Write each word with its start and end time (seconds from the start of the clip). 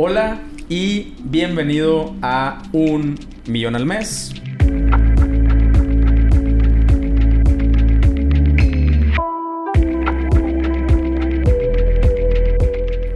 Hola 0.00 0.38
y 0.68 1.16
bienvenido 1.24 2.14
a 2.22 2.62
Un 2.72 3.16
Millón 3.48 3.74
al 3.74 3.84
Mes. 3.84 4.32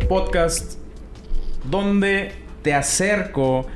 Podcast 0.08 0.80
donde 1.70 2.32
te 2.62 2.74
acerco 2.74 3.66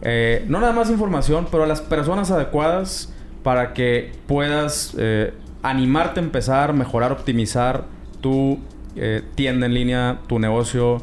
eh, 0.00 0.46
no 0.48 0.58
nada 0.58 0.72
más 0.72 0.88
información, 0.88 1.48
pero 1.50 1.64
a 1.64 1.66
las 1.66 1.82
personas 1.82 2.30
adecuadas 2.30 3.12
para 3.42 3.74
que 3.74 4.12
puedas 4.26 4.94
eh, 4.96 5.34
animarte 5.62 6.20
a 6.20 6.22
empezar, 6.22 6.72
mejorar, 6.72 7.12
optimizar 7.12 7.84
tu 8.22 8.60
eh, 8.96 9.22
tienda 9.34 9.66
en 9.66 9.74
línea, 9.74 10.20
tu 10.26 10.38
negocio, 10.38 11.02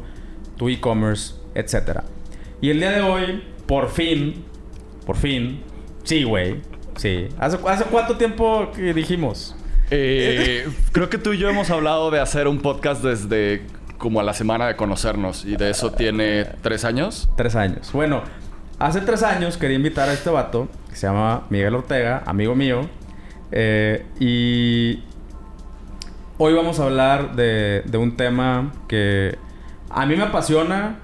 tu 0.56 0.68
e-commerce, 0.68 1.43
etc. 1.54 2.00
Y 2.60 2.70
el 2.70 2.80
día 2.80 2.92
de 2.92 3.02
hoy, 3.02 3.42
por 3.66 3.90
fin, 3.90 4.44
por 5.06 5.16
fin, 5.16 5.62
sí, 6.02 6.24
güey, 6.24 6.60
sí. 6.96 7.28
¿Hace, 7.38 7.58
¿Hace 7.66 7.84
cuánto 7.84 8.16
tiempo 8.16 8.70
que 8.74 8.94
dijimos? 8.94 9.56
creo 9.88 11.08
que 11.08 11.18
tú 11.18 11.34
y 11.34 11.38
yo 11.38 11.48
hemos 11.48 11.70
hablado 11.70 12.10
de 12.10 12.18
hacer 12.18 12.48
un 12.48 12.58
podcast 12.58 13.04
desde 13.04 13.62
como 13.96 14.18
a 14.18 14.24
la 14.24 14.34
semana 14.34 14.66
de 14.66 14.74
conocernos 14.74 15.44
y 15.44 15.56
de 15.56 15.70
eso 15.70 15.92
tiene 15.92 16.46
tres 16.62 16.84
años. 16.84 17.28
Tres 17.36 17.54
años. 17.54 17.92
Bueno, 17.92 18.24
Hace 18.78 19.00
tres 19.00 19.22
años 19.22 19.56
quería 19.56 19.76
invitar 19.76 20.08
a 20.08 20.12
este 20.12 20.30
vato, 20.30 20.68
que 20.90 20.96
se 20.96 21.06
llama 21.06 21.44
Miguel 21.48 21.76
Ortega, 21.76 22.22
amigo 22.26 22.56
mío. 22.56 22.88
Eh, 23.52 24.04
y 24.18 25.00
hoy 26.38 26.54
vamos 26.54 26.80
a 26.80 26.84
hablar 26.84 27.36
de, 27.36 27.84
un 27.96 28.16
tema 28.16 28.72
que 28.88 29.38
a 29.90 30.04
mí 30.06 30.16
me 30.16 30.24
apasiona, 30.24 30.98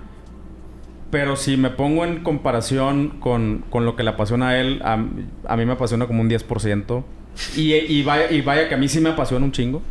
pero 1.10 1.36
si 1.36 1.56
me 1.56 1.70
pongo 1.70 2.04
en 2.04 2.22
comparación 2.22 3.20
con, 3.20 3.64
lo 3.72 3.96
que 3.96 4.02
le 4.02 4.10
apasiona 4.10 4.50
a 4.50 4.60
él, 4.60 4.80
a, 4.84 4.96
mí 4.96 5.64
me 5.64 5.72
apasiona 5.72 6.06
como 6.06 6.20
un 6.20 6.30
10%. 6.30 7.04
Y, 7.56 7.74
y, 7.74 8.02
vaya, 8.02 8.30
y 8.30 8.42
vaya 8.42 8.68
que 8.68 8.74
a 8.74 8.78
mí 8.78 8.88
sí 8.88 9.00
me 9.00 9.10
apasiona 9.10 9.44
un 9.44 9.52
chingo, 9.52 9.82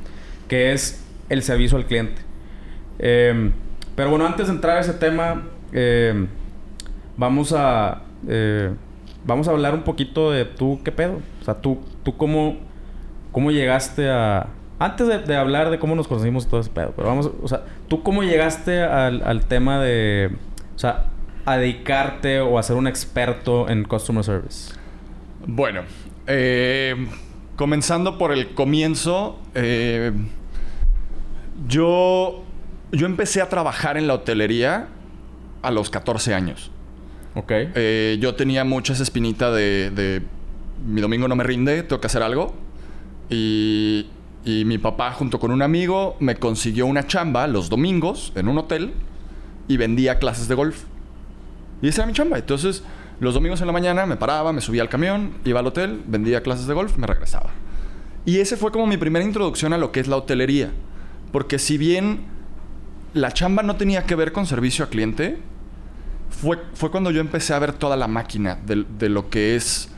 que 0.48 0.72
es 0.72 1.06
el 1.30 1.44
servicio 1.44 1.78
al 1.78 1.86
cliente. 1.86 2.22
Eh, 3.00 3.52
pero 3.96 4.10
bueno, 4.10 4.26
antes 4.26 4.48
de 4.48 4.54
entrar 4.54 4.78
a 4.78 4.80
ese 4.82 4.94
tema, 4.94 5.44
eh, 5.74 6.28
vamos 7.18 7.54
a... 7.54 8.02
Eh, 8.28 8.72
vamos 9.26 9.48
a 9.48 9.52
hablar 9.52 9.74
un 9.74 9.84
poquito 9.84 10.32
de 10.32 10.46
tú, 10.46 10.80
¿qué 10.84 10.92
pedo? 10.92 11.20
O 11.42 11.46
sea, 11.46 11.56
tú, 11.56 11.80
tú 12.04 12.18
cómo, 12.18 12.58
cómo 13.32 13.52
llegaste 13.52 14.10
a... 14.10 14.48
Antes 14.80 15.28
de, 15.28 15.36
hablar 15.36 15.70
de 15.70 15.80
cómo 15.80 15.96
nos 15.96 16.08
conocimos 16.08 16.48
todo 16.48 16.62
ese 16.62 16.70
pedo, 16.70 16.94
pero 16.96 17.10
vamos, 17.10 17.30
o 17.42 17.48
sea, 17.50 17.64
¿tú 17.90 18.02
cómo 18.02 18.24
llegaste 18.24 18.82
al, 18.82 19.46
tema 19.46 19.82
de, 19.82 20.32
o 20.74 20.80
sea, 20.80 21.08
a 21.50 21.58
dedicarte 21.58 22.42
o 22.42 22.60
a 22.60 22.64
ser 22.64 22.76
un 22.76 22.88
experto 22.88 23.70
en 23.70 23.84
customer 23.84 24.24
service? 24.24 24.74
Bueno, 25.48 25.82
eh, 26.28 27.08
comenzando 27.56 28.18
por 28.18 28.32
el 28.32 28.54
comienzo, 28.54 29.40
eh, 29.56 30.12
yo, 31.68 32.44
yo 32.92 33.06
empecé 33.06 33.42
a 33.42 33.50
trabajar 33.50 33.98
en 33.98 34.08
la 34.08 34.14
hotelería 34.14 34.90
a 35.62 35.72
los 35.72 35.90
14 35.90 36.36
años. 36.36 36.72
Ok. 37.34 37.52
Eh, 37.52 38.18
yo 38.20 38.36
tenía 38.36 38.64
mucha 38.64 38.94
esa 38.94 39.04
espinita 39.04 39.52
de, 39.52 40.22
mi 40.86 41.02
domingo 41.02 41.28
no 41.28 41.36
me 41.36 41.44
rinde, 41.44 41.84
tengo 41.84 42.00
que 42.00 42.08
hacer 42.08 42.22
algo. 42.22 42.54
Y, 43.30 44.08
y 44.46 44.66
mi 44.66 44.78
papá 44.78 45.12
junto 45.12 45.40
con 45.40 45.52
un 45.52 45.62
amigo 45.62 46.16
me 46.20 46.36
consiguió 46.36 46.86
una 46.86 47.08
chamba 47.08 47.48
los 47.48 47.70
domingos 47.70 48.34
en 48.36 48.48
un 48.48 48.58
hotel 48.58 48.94
y 49.68 49.78
vendía 49.78 50.20
clases 50.20 50.48
de 50.48 50.56
golf. 50.56 50.84
Y 51.82 51.88
esa 51.88 52.02
era 52.02 52.08
mi 52.08 52.14
chamba. 52.14 52.38
Entonces, 52.38 52.84
los 53.20 53.34
domingos 53.34 53.62
en 53.62 53.68
la 53.68 53.74
mañana 53.74 54.06
me 54.06 54.18
paraba, 54.18 54.54
me 54.54 54.62
subía 54.62 54.82
al 54.82 54.90
camión, 54.90 55.34
iba 55.46 55.60
al 55.60 55.68
hotel, 55.68 56.02
vendía 56.08 56.42
clases 56.42 56.68
de 56.68 56.74
golf, 56.74 56.98
me 56.98 57.08
regresaba. 57.08 57.52
Y 58.26 58.40
ese 58.40 58.58
fue 58.58 58.72
como 58.72 58.88
mi 58.88 58.98
primera 58.98 59.26
introducción 59.26 59.74
a 59.74 59.78
lo 59.78 59.92
que 59.92 60.00
es 60.00 60.08
la 60.08 60.18
hotelería. 60.18 60.72
Porque 61.32 61.60
si 61.60 61.78
bien 61.78 62.26
la 63.14 63.32
chamba 63.32 63.64
no 63.64 63.76
tenía 63.76 64.04
que 64.04 64.16
ver 64.16 64.32
con 64.32 64.46
servicio 64.46 64.86
a 64.86 64.90
cliente, 64.90 65.38
fue, 66.30 66.60
fue 66.74 66.92
cuando 66.92 67.12
yo 67.12 67.22
empecé 67.22 67.54
a 67.54 67.60
ver 67.60 67.74
toda 67.74 67.98
la 67.98 68.08
máquina 68.08 68.58
de, 68.66 69.10
lo 69.10 69.30
que 69.30 69.56
es 69.56 69.90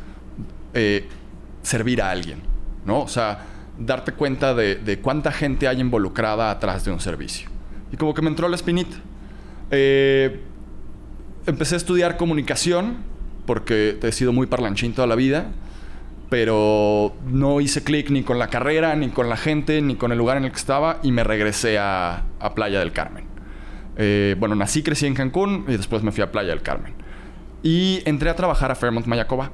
eh, 0.73 1.07
servir 1.61 2.01
a 2.01 2.11
alguien, 2.11 2.41
¿no? 2.85 3.01
O 3.01 3.07
sea, 3.07 3.45
darte 3.77 4.13
cuenta 4.13 4.53
de, 4.53 4.99
cuánta 5.01 5.31
gente 5.31 5.67
hay 5.67 5.79
involucrada 5.79 6.51
atrás 6.51 6.85
de 6.85 6.91
un 6.91 6.99
servicio. 6.99 7.49
Y 7.91 7.97
como 7.97 8.13
que 8.13 8.21
me 8.21 8.29
entró 8.29 8.47
la 8.47 8.55
espinita. 8.55 8.97
Eh, 9.69 10.41
empecé 11.45 11.75
a 11.75 11.77
estudiar 11.77 12.17
comunicación, 12.17 12.97
porque 13.45 13.97
he 14.01 14.11
sido 14.11 14.33
muy 14.33 14.47
parlanchín 14.47 14.93
toda 14.93 15.07
la 15.07 15.15
vida, 15.15 15.51
pero 16.29 17.13
no 17.25 17.59
hice 17.59 17.83
clic 17.83 18.09
ni 18.09 18.23
con 18.23 18.39
la 18.39 18.47
carrera, 18.47 18.95
ni 18.95 19.09
con 19.09 19.29
la 19.29 19.37
gente, 19.37 19.81
ni 19.81 19.95
con 19.95 20.11
el 20.11 20.17
lugar 20.17 20.37
en 20.37 20.45
el 20.45 20.51
que 20.51 20.57
estaba, 20.57 20.99
y 21.03 21.11
me 21.11 21.23
regresé 21.23 21.77
a 21.77 22.23
Playa 22.55 22.79
del 22.79 22.91
Carmen. 22.91 23.31
Eh, 23.97 24.35
bueno, 24.39 24.55
nací, 24.55 24.83
crecí 24.83 25.05
en 25.05 25.13
Cancún 25.13 25.65
y 25.67 25.73
después 25.73 26.03
me 26.03 26.11
fui 26.11 26.23
a 26.23 26.31
Playa 26.31 26.49
del 26.49 26.61
Carmen. 26.61 26.93
Y 27.63 28.01
entré 28.05 28.29
a 28.29 28.35
trabajar 28.35 28.71
a 28.71 28.75
Fairmont 28.75 29.05
Mayacoba. 29.05 29.51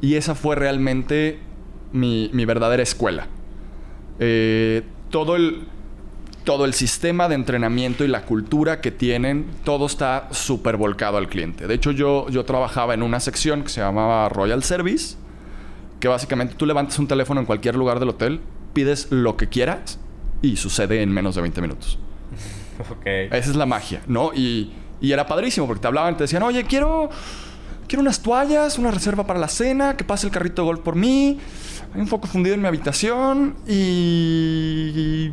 Y 0.00 0.14
esa 0.14 0.34
fue 0.34 0.56
realmente 0.56 1.38
mi, 1.92 2.30
verdadera 2.44 2.82
escuela. 2.82 3.26
Eh, 4.18 4.82
todo, 5.10 5.36
el, 5.36 5.66
todo 6.48 6.64
el 6.64 6.72
sistema 6.72 7.28
de 7.28 7.34
entrenamiento 7.34 8.06
y 8.06 8.08
la 8.08 8.22
cultura 8.22 8.80
que 8.80 8.90
tienen, 8.90 9.44
todo 9.64 9.84
está 9.84 10.28
súper 10.30 10.78
volcado 10.78 11.18
al 11.18 11.28
cliente. 11.28 11.66
De 11.66 11.74
hecho, 11.74 11.90
yo, 11.90 12.26
yo 12.30 12.46
trabajaba 12.46 12.94
en 12.94 13.02
una 13.02 13.20
sección 13.20 13.62
que 13.62 13.68
se 13.68 13.82
llamaba 13.82 14.30
Royal 14.30 14.62
Service, 14.62 15.16
que 16.00 16.08
básicamente 16.08 16.54
tú 16.54 16.64
levantas 16.64 16.98
un 16.98 17.06
teléfono 17.06 17.40
en 17.40 17.46
cualquier 17.46 17.76
lugar 17.76 18.00
del 18.00 18.08
hotel, 18.08 18.40
pides 18.72 19.08
lo 19.10 19.36
que 19.36 19.50
quieras 19.50 19.98
y 20.40 20.56
sucede 20.56 21.02
en 21.02 21.12
menos 21.12 21.34
de 21.34 21.42
20 21.42 21.60
minutos. 21.60 21.98
Esa 23.04 23.36
es 23.36 23.54
la 23.54 23.66
magia, 23.66 24.00
¿no? 24.06 24.32
Y, 24.32 24.72
era 25.02 25.26
padrísimo 25.26 25.66
porque 25.66 25.82
te 25.82 25.88
hablaban, 25.88 26.16
te 26.16 26.24
decían, 26.24 26.42
oye, 26.44 26.64
quiero, 26.64 27.10
quiero 27.86 28.00
unas 28.00 28.22
toallas, 28.22 28.78
una 28.78 28.90
reserva 28.90 29.26
para 29.26 29.38
la 29.38 29.48
cena, 29.48 29.98
que 29.98 30.04
pase 30.04 30.26
el 30.26 30.32
carrito 30.32 30.62
de 30.62 30.66
golf 30.68 30.80
por 30.80 30.96
mí, 30.96 31.38
hay 31.94 32.00
un 32.00 32.06
foco 32.06 32.26
fundido 32.26 32.54
en 32.54 32.62
mi 32.62 32.68
habitación 32.68 33.54
y, 33.66 35.30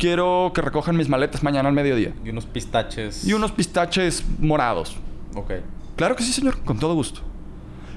quiero 0.00 0.50
que 0.54 0.62
recojan 0.62 0.96
mis 0.96 1.08
maletas 1.08 1.42
mañana 1.42 1.68
al 1.68 1.74
mediodía. 1.74 2.14
Y 2.24 2.30
unos 2.30 2.46
pistaches. 2.46 3.24
Y 3.24 3.34
unos 3.34 3.52
pistaches 3.52 4.24
morados. 4.38 4.96
Ok. 5.34 5.52
Claro 5.94 6.16
que 6.16 6.24
sí, 6.24 6.32
señor, 6.32 6.58
con 6.64 6.78
todo 6.78 6.94
gusto. 6.94 7.20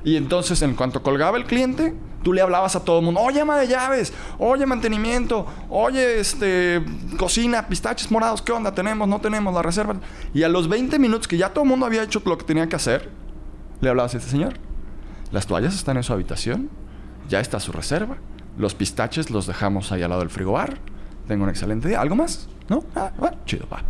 Y 0.03 0.17
entonces, 0.17 0.61
en 0.61 0.75
cuanto 0.75 1.01
colgaba 1.01 1.37
el 1.37 1.45
cliente, 1.45 1.93
tú 2.23 2.33
le 2.33 2.41
hablabas 2.41 2.75
a 2.75 2.83
todo 2.83 2.99
el 2.99 3.05
mundo, 3.05 3.21
oye, 3.21 3.39
ama 3.39 3.57
de 3.57 3.67
llaves, 3.67 4.13
oye, 4.37 4.65
mantenimiento, 4.65 5.45
oye, 5.69 6.19
este, 6.19 6.83
cocina, 7.17 7.67
pistaches 7.67 8.11
morados, 8.11 8.41
¿qué 8.41 8.51
onda? 8.51 8.75
¿Tenemos? 8.75 9.07
¿No 9.07 9.21
tenemos? 9.21 9.53
La 9.53 9.61
reserva. 9.61 9.95
Y 10.33 10.43
a 10.43 10.49
los 10.49 10.67
20 10.67 10.99
minutos 10.99 11.27
que 11.27 11.37
ya 11.37 11.49
todo 11.53 11.63
el 11.63 11.69
mundo 11.69 11.85
había 11.85 12.03
hecho 12.03 12.21
lo 12.25 12.37
que 12.37 12.43
tenía 12.43 12.67
que 12.67 12.75
hacer, 12.75 13.09
le 13.79 13.89
hablabas 13.89 14.13
a 14.13 14.17
este 14.17 14.29
señor. 14.29 14.55
Las 15.31 15.47
toallas 15.47 15.73
están 15.73 15.95
en 15.95 16.03
su 16.03 16.11
habitación, 16.11 16.69
ya 17.29 17.39
está 17.39 17.61
su 17.61 17.71
reserva, 17.71 18.17
los 18.57 18.75
pistaches 18.75 19.29
los 19.29 19.47
dejamos 19.47 19.93
ahí 19.93 20.03
al 20.03 20.09
lado 20.09 20.21
del 20.21 20.29
frigobar, 20.29 20.79
tengo 21.27 21.43
un 21.43 21.49
excelente 21.49 21.87
día. 21.87 22.01
¿Algo 22.01 22.15
más? 22.15 22.47
¿No? 22.69 22.83
Ah, 22.95 23.11
bueno, 23.17 23.37
chido, 23.45 23.65
pa. 23.67 23.83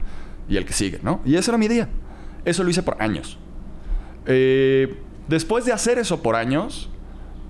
Y 0.48 0.58
el 0.58 0.66
que 0.66 0.74
sigue, 0.74 1.00
¿no? 1.04 1.22
Y 1.26 1.36
ese 1.36 1.52
era 1.52 1.58
mi 1.58 1.68
día. 1.68 1.90
Eso 2.46 2.64
lo 2.64 2.70
hice 2.70 2.84
por 2.84 3.02
años. 3.02 3.38
Eh 4.26 4.98
Después 5.28 5.66
de 5.66 5.72
hacer 5.72 5.98
eso 6.00 6.22
por 6.22 6.36
años, 6.36 6.90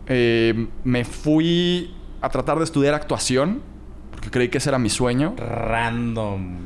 eh, 0.08 0.68
me 0.84 1.06
fui 1.06 1.94
a 2.22 2.30
tratar 2.30 2.58
de 2.58 2.64
estudiar 2.64 2.94
actuación. 2.94 3.62
Porque 4.12 4.30
creí 4.30 4.50
que 4.50 4.60
ese 4.60 4.70
era 4.70 4.78
mi 4.78 4.90
sueño. 4.90 5.36
Random. 5.38 6.60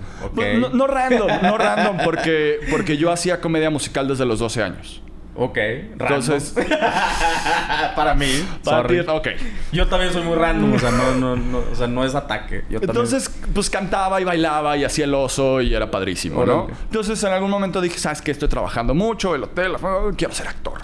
No, 0.74 0.86
random, 0.86 1.32
no 1.42 1.58
random, 1.58 1.98
porque, 2.04 2.60
porque 2.70 2.98
yo 2.98 3.12
hacía 3.12 3.40
comedia 3.40 3.70
musical 3.70 4.08
desde 4.08 4.26
los 4.26 4.40
12 4.40 4.64
años. 4.64 5.02
Ok, 5.40 5.58
Entonces, 5.58 6.56
para 7.96 8.16
mí, 8.16 8.26
para 8.64 8.88
ti, 8.88 9.00
ok. 9.00 9.28
Yo 9.72 9.86
también 9.86 10.12
soy 10.12 10.24
muy 10.24 10.36
random, 10.36 10.74
o 10.74 10.80
sea, 10.80 10.90
no, 10.90 11.14
no, 11.14 11.36
no, 11.36 11.60
o 11.72 11.76
sea, 11.76 11.86
no 11.86 12.04
es 12.04 12.16
ataque. 12.16 12.64
Entonces, 12.72 13.30
pues 13.54 13.70
cantaba 13.70 14.20
y 14.20 14.24
bailaba 14.24 14.76
y 14.78 14.84
hacía 14.84 15.06
el 15.06 15.14
oso 15.14 15.62
y 15.62 15.76
era 15.76 15.92
padrísimo, 15.92 16.44
¿no? 16.44 16.68
Entonces, 16.86 17.24
en 17.24 17.34
algún 17.34 17.52
momento 17.52 17.82
dije, 17.82 18.00
¿sabes 18.00 18.22
qué? 18.24 18.32
Estoy 18.32 18.50
trabajando 18.50 18.96
mucho, 18.96 19.36
el 19.36 19.44
hotel, 19.44 19.74
quiero 20.18 20.34
ser 20.34 20.48
actor. 20.48 20.82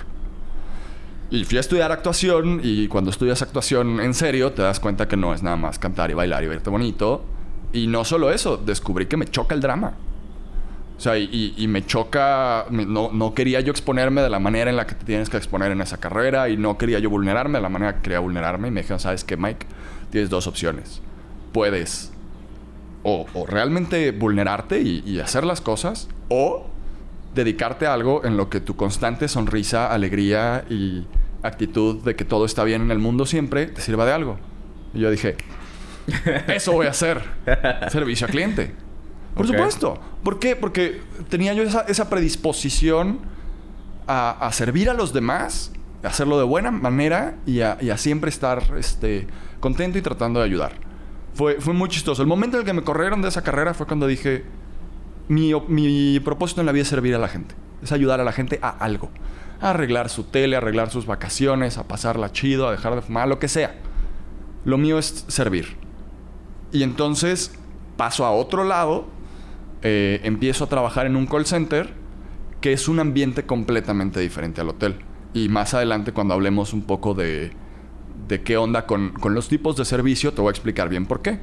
Y 1.31 1.45
fui 1.45 1.57
a 1.57 1.61
estudiar 1.61 1.91
actuación 1.91 2.61
y 2.61 2.88
cuando 2.88 3.09
estudias 3.09 3.41
actuación 3.41 3.99
en 4.01 4.13
serio 4.13 4.51
te 4.51 4.61
das 4.61 4.79
cuenta 4.79 5.07
que 5.07 5.17
no 5.17 5.33
es 5.33 5.41
nada 5.41 5.56
más 5.56 5.79
cantar 5.79 6.11
y 6.11 6.13
bailar 6.13 6.44
y 6.44 6.47
verte 6.47 6.69
bonito. 6.69 7.25
Y 7.71 7.88
no 7.88 8.06
solo 8.06 8.29
eso, 8.29 8.57
descubrí 8.57 9.07
que 9.07 9.17
me 9.17 9.25
choca 9.25 9.56
el 9.56 9.61
drama. 9.61 9.94
O 10.98 11.00
sea, 11.04 11.18
y, 11.18 11.66
me 11.68 11.86
choca, 11.86 12.66
no, 12.69 13.12
no, 13.12 13.34
quería 13.34 13.60
yo 13.60 13.72
exponerme 13.72 14.22
de 14.22 14.30
la 14.30 14.40
manera 14.40 14.69
en 14.69 14.78
la 14.78 14.88
que 14.88 14.95
te 14.95 15.06
tienes 15.06 15.30
que 15.30 15.38
exponer 15.38 15.72
en 15.72 15.81
esa 15.81 15.98
carrera 15.98 16.50
y 16.50 16.56
no 16.56 16.78
quería 16.78 17.00
yo 17.00 17.10
vulnerarme 17.10 17.57
de 17.57 17.62
la 17.63 17.69
manera 17.69 17.95
que 17.95 18.01
quería 18.04 18.19
vulnerarme. 18.19 18.69
Y 18.69 18.72
me 18.72 18.81
dijeron, 18.81 19.00
¿sabes 19.00 19.24
qué, 19.24 19.36
Mike? 19.36 19.66
Tienes 20.12 20.30
dos 20.30 20.48
opciones. 20.48 21.01
Puedes 21.51 22.12
o, 23.04 23.28
realmente 23.48 24.12
vulnerarte 24.12 24.81
y, 24.81 25.04
y 25.06 25.19
hacer 25.19 25.44
las 25.44 25.60
cosas 25.60 26.07
o 26.30 26.68
dedicarte 27.36 27.86
a 27.86 27.94
algo 27.94 28.24
en 28.24 28.38
lo 28.38 28.50
que 28.50 28.62
tu 28.62 28.75
constante 28.75 29.28
sonrisa, 29.28 29.92
alegría 29.92 30.63
y 30.69 31.06
actitud 31.42 32.04
de 32.04 32.16
que 32.16 32.24
todo 32.24 32.45
está 32.45 32.63
bien 32.63 32.81
en 32.81 32.92
el 32.92 33.00
mundo 33.00 33.25
siempre 33.25 33.66
te 33.68 33.81
sirva 33.81 34.06
de 34.06 34.13
algo. 34.13 34.38
Y 34.94 35.00
yo 35.00 35.12
dije, 35.12 35.36
eso 36.48 36.72
voy 36.72 36.88
a 36.88 36.92
hacer. 36.92 37.22
Servicio 37.90 38.25
al 38.25 38.31
cliente. 38.31 38.74
Por 39.35 39.47
supuesto. 39.47 40.00
¿Por 40.24 40.39
qué? 40.39 40.56
Porque 40.56 41.01
tenía 41.30 41.53
yo 41.53 41.63
esa, 41.63 42.09
predisposición 42.09 43.19
a, 44.07 44.50
servir 44.51 44.89
a 44.89 44.94
los 44.94 45.13
demás, 45.13 45.71
a 46.03 46.07
hacerlo 46.07 46.38
de 46.38 46.44
buena 46.44 46.71
manera 46.71 47.35
y 47.45 47.62
a, 47.62 47.97
siempre 47.97 48.30
estar 48.30 48.63
este, 48.77 49.27
contento 49.59 49.97
y 49.97 50.01
tratando 50.01 50.39
de 50.39 50.45
ayudar. 50.45 50.74
Fue, 51.33 51.59
fue 51.59 51.74
muy 51.74 51.89
chistoso. 51.89 52.21
El 52.21 52.27
momento 52.27 52.57
en 52.57 52.62
el 52.62 52.65
que 52.65 52.74
me 52.74 52.83
corrieron 52.83 53.21
de 53.21 53.30
esa 53.30 53.41
carrera 53.41 53.74
fue 53.74 53.88
cuando 53.88 54.06
dije, 54.06 54.44
mi, 55.27 55.53
mi 55.68 56.19
propósito 56.19 56.62
en 56.62 56.68
la 56.68 56.71
vida 56.71 56.83
es 56.83 56.89
servir 56.89 57.15
a 57.15 57.19
la 57.19 57.27
gente. 57.27 57.56
Es 57.81 57.91
ayudar 57.91 58.21
a 58.21 58.24
la 58.24 58.31
gente 58.31 58.59
a 58.62 58.69
algo. 58.69 59.09
A 59.62 59.71
arreglar 59.71 60.09
su 60.09 60.25
tele, 60.25 60.56
a 60.56 60.59
arreglar 60.59 60.91
sus 60.91 61.06
vacaciones, 61.06 61.77
a 61.77 61.88
pasarla 61.88 62.31
chido, 62.31 62.68
a 62.68 62.71
dejar 62.71 62.95
de 62.95 63.01
fumar, 63.01 63.27
lo 63.27 63.39
que 63.39 63.47
sea. 63.47 63.75
Lo 64.65 64.77
mío 64.77 65.00
es 65.00 65.25
servir. 65.27 65.75
Y 66.71 66.83
entonces 66.83 67.57
paso 67.97 68.25
a 68.25 68.31
otro 68.31 68.63
lado, 68.63 69.06
eh, 69.83 70.21
empiezo 70.24 70.63
a 70.63 70.69
trabajar 70.69 71.06
en 71.06 71.15
un 71.15 71.27
call 71.27 71.45
center, 71.45 71.94
que 72.62 72.74
es 72.74 72.88
un 72.88 73.00
ambiente 73.00 73.45
completamente 73.45 74.19
diferente 74.19 74.62
al 74.62 74.69
hotel. 74.69 74.95
Y 75.33 75.50
más 75.50 75.74
adelante, 75.74 76.13
cuando 76.13 76.33
hablemos 76.33 76.74
un 76.74 76.83
poco 76.83 77.13
de, 77.13 77.51
de 78.27 78.41
qué 78.41 78.57
onda 78.57 78.85
con, 78.85 79.12
con, 79.12 79.35
los 79.35 79.47
tipos 79.50 79.75
de 79.75 79.85
servicio, 79.85 80.33
te 80.33 80.41
voy 80.41 80.50
a 80.50 80.51
explicar 80.51 80.89
bien 80.89 81.06
por 81.06 81.21
qué. 81.21 81.39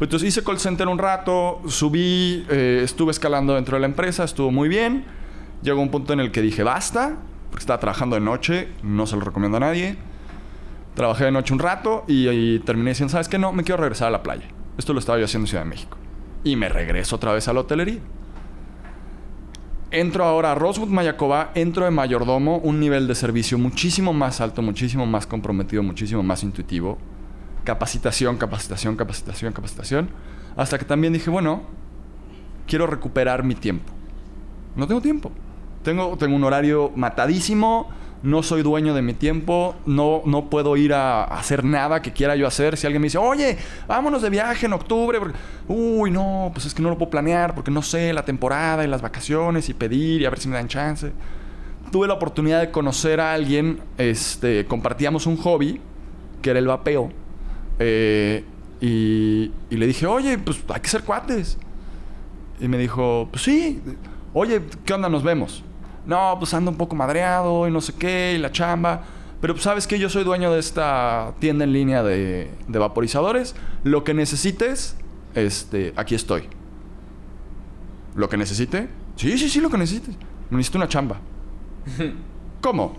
Entonces 0.00 0.28
hice 0.28 0.42
call 0.42 0.58
center 0.58 0.88
un 0.88 0.98
rato, 0.98 1.60
subí, 1.68 2.44
eh, 2.50 2.80
estuve 2.82 3.12
escalando 3.12 3.54
dentro 3.54 3.76
de 3.76 3.80
la 3.80 3.86
empresa, 3.86 4.24
estuvo 4.24 4.50
muy 4.50 4.68
bien. 4.68 5.04
Llegó 5.62 5.80
un 5.80 5.90
punto 5.90 6.12
en 6.12 6.20
el 6.20 6.32
que 6.32 6.42
dije, 6.42 6.64
basta, 6.64 7.18
porque 7.50 7.62
estaba 7.62 7.78
trabajando 7.78 8.16
de 8.16 8.20
noche, 8.20 8.68
no 8.82 9.06
se 9.06 9.14
lo 9.14 9.22
recomiendo 9.22 9.58
a 9.58 9.60
nadie. 9.60 9.96
Trabajé 10.94 11.26
de 11.26 11.30
noche 11.30 11.54
un 11.54 11.60
rato 11.60 12.04
y, 12.08 12.58
terminé 12.60 12.90
diciendo, 12.90 13.12
¿sabes 13.12 13.28
qué? 13.28 13.38
No, 13.38 13.52
me 13.52 13.62
quiero 13.62 13.80
regresar 13.80 14.08
a 14.08 14.10
la 14.10 14.22
playa. 14.22 14.46
Esto 14.76 14.92
lo 14.92 14.98
estaba 14.98 15.18
yo 15.18 15.24
haciendo 15.24 15.44
en 15.44 15.48
Ciudad 15.50 15.64
de 15.64 15.70
México. 15.70 15.96
Y 16.44 16.56
me 16.56 16.68
regreso 16.68 17.16
otra 17.16 17.32
vez 17.32 17.46
a 17.48 17.52
la 17.52 17.60
hotelería. 17.60 18.00
Entro 19.90 20.24
ahora 20.24 20.52
a 20.52 20.54
Rosewood 20.54 20.88
Mayacoba, 20.88 21.50
entro 21.54 21.84
de 21.84 21.90
mayordomo, 21.90 22.56
un 22.58 22.80
nivel 22.80 23.06
de 23.06 23.14
servicio 23.14 23.58
muchísimo 23.58 24.14
más 24.14 24.40
alto, 24.40 24.62
muchísimo 24.62 25.04
más 25.04 25.26
comprometido, 25.26 25.82
muchísimo 25.82 26.22
más 26.22 26.42
intuitivo. 26.42 26.96
Capacitación, 27.64 28.38
capacitación, 28.38 28.96
capacitación, 28.96 29.52
capacitación. 29.52 30.08
Hasta 30.56 30.78
que 30.78 30.86
también 30.86 31.12
dije, 31.12 31.28
bueno, 31.28 31.62
quiero 32.66 32.86
recuperar 32.86 33.44
mi 33.44 33.54
tiempo. 33.54 33.92
No 34.76 34.86
tengo 34.86 35.02
tiempo. 35.02 35.30
Tengo, 35.82 36.16
tengo 36.16 36.36
un 36.36 36.44
horario 36.44 36.90
matadísimo, 36.96 37.90
no 38.22 38.42
soy 38.42 38.62
dueño 38.62 38.94
de 38.94 39.02
mi 39.02 39.14
tiempo, 39.14 39.74
no, 39.84 40.22
no 40.24 40.48
puedo 40.48 40.76
ir 40.76 40.94
a, 40.94 41.24
hacer 41.24 41.64
nada 41.64 42.02
que 42.02 42.12
quiera 42.12 42.36
yo 42.36 42.46
hacer. 42.46 42.76
Si 42.76 42.86
alguien 42.86 43.02
me 43.02 43.06
dice, 43.06 43.18
oye, 43.18 43.58
vámonos 43.88 44.22
de 44.22 44.30
viaje 44.30 44.66
en 44.66 44.72
octubre, 44.72 45.18
uy, 45.68 46.10
no, 46.10 46.50
pues 46.54 46.66
es 46.66 46.74
que 46.74 46.82
no 46.82 46.90
lo 46.90 46.98
puedo 46.98 47.10
planear 47.10 47.54
porque 47.54 47.70
no 47.70 47.82
sé 47.82 48.12
la 48.12 48.24
temporada 48.24 48.84
y 48.84 48.86
las 48.86 49.02
vacaciones 49.02 49.68
y 49.68 49.74
pedir 49.74 50.22
y 50.22 50.24
a 50.24 50.30
ver 50.30 50.38
si 50.38 50.48
me 50.48 50.54
dan 50.54 50.68
chance. 50.68 51.12
Tuve 51.90 52.06
la 52.06 52.14
oportunidad 52.14 52.60
de 52.60 52.70
conocer 52.70 53.20
a 53.20 53.34
alguien, 53.34 53.80
este, 53.98 54.64
compartíamos 54.66 55.26
un 55.26 55.36
hobby, 55.36 55.80
que 56.40 56.50
era 56.50 56.58
el 56.58 56.66
vapeo, 56.66 57.10
eh, 57.78 58.44
y, 58.80 59.50
y 59.68 59.76
le 59.76 59.86
dije, 59.86 60.06
oye, 60.06 60.38
pues 60.38 60.62
hay 60.68 60.80
que 60.80 60.88
ser 60.88 61.02
cuates. 61.02 61.58
Y 62.60 62.68
me 62.68 62.78
dijo, 62.78 63.28
pues 63.30 63.42
sí, 63.42 63.82
oye, 64.32 64.62
¿qué 64.84 64.94
onda? 64.94 65.08
Nos 65.08 65.22
vemos 65.22 65.64
no, 66.06 66.36
pues 66.38 66.52
ando 66.54 66.70
un 66.70 66.76
poco 66.76 66.96
madreado 66.96 67.68
y 67.68 67.70
no 67.70 67.80
sé 67.80 67.94
qué, 67.94 68.34
y 68.36 68.38
la 68.38 68.50
chamba. 68.50 69.02
Pero 69.40 69.54
pues, 69.54 69.64
sabes 69.64 69.86
que 69.86 69.98
yo 69.98 70.08
soy 70.08 70.24
dueño 70.24 70.52
de 70.52 70.60
esta 70.60 71.34
tienda 71.40 71.64
en 71.64 71.72
línea 71.72 72.02
de, 72.02 72.50
vaporizadores. 72.68 73.54
Lo 73.82 74.04
que 74.04 74.14
necesites, 74.14 74.96
este, 75.34 75.92
aquí 75.96 76.14
estoy. 76.14 76.44
¿Lo 78.14 78.28
que 78.28 78.36
necesite? 78.36 78.88
Sí, 79.16 79.36
sí, 79.38 79.48
sí, 79.48 79.60
lo 79.60 79.68
que 79.68 79.78
necesites. 79.78 80.14
Necesito 80.50 80.78
una 80.78 80.88
chamba. 80.88 81.18
¿Cómo? 82.60 82.96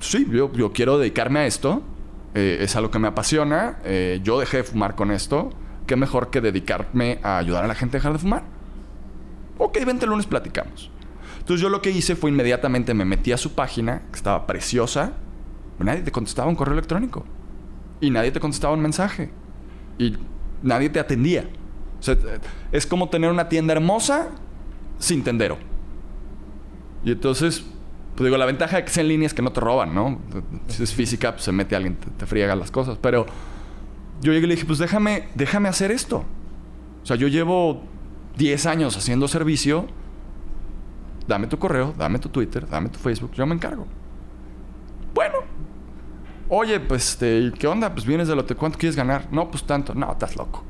Sí, 0.00 0.26
yo, 0.30 0.52
yo, 0.52 0.72
quiero 0.72 0.98
dedicarme 0.98 1.40
a 1.40 1.46
esto. 1.46 1.82
Eh, 2.34 2.58
es 2.60 2.74
algo 2.74 2.90
que 2.90 2.98
me 2.98 3.08
apasiona. 3.08 3.78
Eh, 3.84 4.20
yo 4.24 4.40
dejé 4.40 4.58
de 4.58 4.64
fumar 4.64 4.96
con 4.96 5.12
esto. 5.12 5.50
¿Qué 5.86 5.94
mejor 5.94 6.30
que 6.30 6.40
dedicarme 6.40 7.20
a 7.22 7.38
ayudar 7.38 7.64
a 7.64 7.68
la 7.68 7.74
gente 7.74 7.96
a 7.96 7.98
dejar 7.98 8.12
de 8.12 8.18
fumar? 8.18 8.42
Ok, 9.58 9.78
vente 9.84 10.06
el 10.06 10.10
lunes 10.10 10.26
platicamos. 10.26 10.90
Entonces 11.50 11.62
yo 11.62 11.68
lo 11.68 11.82
que 11.82 11.90
hice 11.90 12.14
fue 12.14 12.30
inmediatamente 12.30 12.94
me 12.94 13.04
metí 13.04 13.32
a 13.32 13.36
su 13.36 13.56
página, 13.56 14.02
que 14.12 14.16
estaba 14.16 14.46
preciosa, 14.46 15.14
nadie 15.80 16.00
te 16.02 16.12
contestaba 16.12 16.48
un 16.48 16.54
correo 16.54 16.74
electrónico. 16.74 17.24
Y 18.00 18.10
nadie 18.10 18.30
te 18.30 18.38
contestaba 18.38 18.72
un 18.72 18.80
mensaje. 18.80 19.32
Y 19.98 20.16
nadie 20.62 20.90
te 20.90 21.00
atendía. 21.00 21.50
O 21.98 22.02
sea, 22.04 22.16
es 22.70 22.86
como 22.86 23.08
tener 23.08 23.32
una 23.32 23.48
tienda 23.48 23.72
hermosa 23.72 24.28
sin 25.00 25.24
tendero. 25.24 25.58
Y 27.04 27.10
entonces, 27.10 27.64
pues 28.14 28.26
digo, 28.26 28.36
la 28.36 28.46
ventaja 28.46 28.76
de 28.76 28.84
que 28.84 28.90
sea 28.90 29.00
en 29.00 29.08
línea 29.08 29.26
es 29.26 29.34
que 29.34 29.42
no 29.42 29.50
te 29.50 29.58
roban, 29.58 29.92
¿no? 29.92 30.20
Si 30.68 30.84
es 30.84 30.94
física, 30.94 31.32
pues 31.32 31.42
se 31.42 31.50
mete 31.50 31.74
alguien, 31.74 31.96
te, 31.96 32.26
friega 32.26 32.54
las 32.54 32.70
cosas. 32.70 32.96
Pero 33.02 33.26
yo 34.20 34.32
llegué 34.32 34.44
y 34.44 34.48
le 34.50 34.54
dije, 34.54 34.68
pues 34.68 34.78
déjame, 34.78 35.26
déjame 35.34 35.68
hacer 35.68 35.90
esto. 35.90 36.24
O 37.02 37.06
sea, 37.06 37.16
yo 37.16 37.26
llevo 37.26 37.82
10 38.36 38.66
años 38.66 38.96
haciendo 38.96 39.26
servicio 39.26 39.88
dame 41.30 41.46
tu 41.46 41.58
correo, 41.58 41.94
dame 41.96 42.18
tu 42.18 42.28
Twitter, 42.28 42.68
dame 42.68 42.88
tu 42.88 42.98
Facebook, 42.98 43.32
yo 43.32 43.46
me 43.46 43.54
encargo. 43.54 43.86
Bueno. 45.14 45.36
Oye, 46.48 46.80
pues, 46.80 47.10
este, 47.10 47.52
¿qué 47.56 47.68
onda? 47.68 47.92
Pues 47.92 48.04
vienes 48.04 48.26
de 48.26 48.34
lo 48.34 48.44
¿cuánto 48.44 48.76
quieres 48.76 48.96
ganar? 48.96 49.28
No, 49.30 49.48
pues 49.48 49.62
tanto. 49.62 49.94
No, 49.94 50.10
estás 50.10 50.36
loco. 50.36 50.64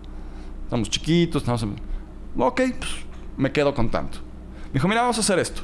Estamos 0.64 0.90
chiquitos, 0.90 1.42
estamos... 1.42 1.64
Ok, 2.36 2.60
pues, 2.78 2.90
me 3.38 3.50
quedo 3.50 3.74
con 3.74 3.90
tanto. 3.90 4.18
Dijo, 4.74 4.86
mira, 4.86 5.00
vamos 5.00 5.16
a 5.16 5.20
hacer 5.20 5.38
esto. 5.38 5.62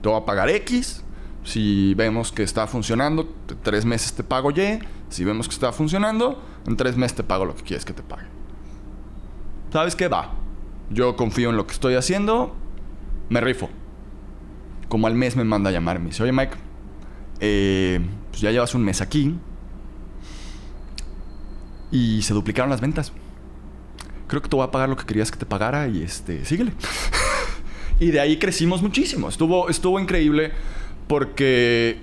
Te 0.00 0.08
voy 0.08 0.20
a 0.20 0.24
pagar 0.24 0.48
X. 0.48 1.02
Si 1.42 1.94
vemos 1.94 2.30
que 2.30 2.44
está 2.44 2.68
funcionando, 2.68 3.28
tres 3.62 3.84
meses 3.84 4.14
te 4.14 4.22
pago 4.22 4.52
Y. 4.52 4.78
Si 5.08 5.24
vemos 5.24 5.48
que 5.48 5.54
está 5.54 5.72
funcionando, 5.72 6.40
en 6.64 6.76
tres 6.76 6.96
meses 6.96 7.16
te 7.16 7.24
pago 7.24 7.44
lo 7.44 7.56
que 7.56 7.62
quieres 7.62 7.84
que 7.84 7.92
te 7.92 8.02
pague. 8.04 8.26
¿Sabes 9.72 9.96
qué? 9.96 10.06
Va. 10.06 10.32
Yo 10.90 11.16
confío 11.16 11.50
en 11.50 11.56
lo 11.56 11.66
que 11.66 11.72
estoy 11.72 11.96
haciendo. 11.96 12.54
Me 13.28 13.40
rifo 13.40 13.68
como 14.88 15.06
al 15.06 15.14
mes 15.14 15.36
me 15.36 15.44
manda 15.44 15.70
a 15.70 15.72
llamar. 15.72 15.98
Me 15.98 16.06
dice, 16.06 16.22
oye 16.22 16.32
Mike, 16.32 16.56
eh, 17.40 18.00
pues 18.30 18.40
ya 18.40 18.50
llevas 18.50 18.74
un 18.74 18.84
mes 18.84 19.00
aquí 19.00 19.34
y 21.90 22.22
se 22.22 22.34
duplicaron 22.34 22.70
las 22.70 22.80
ventas. 22.80 23.12
Creo 24.26 24.42
que 24.42 24.48
te 24.48 24.56
voy 24.56 24.64
a 24.64 24.70
pagar 24.70 24.88
lo 24.88 24.96
que 24.96 25.04
querías 25.04 25.30
que 25.30 25.38
te 25.38 25.46
pagara 25.46 25.88
y 25.88 26.02
este, 26.02 26.44
síguele. 26.44 26.72
y 28.00 28.10
de 28.10 28.20
ahí 28.20 28.38
crecimos 28.38 28.82
muchísimo. 28.82 29.28
Estuvo, 29.28 29.68
estuvo 29.68 30.00
increíble 30.00 30.52
porque 31.06 32.00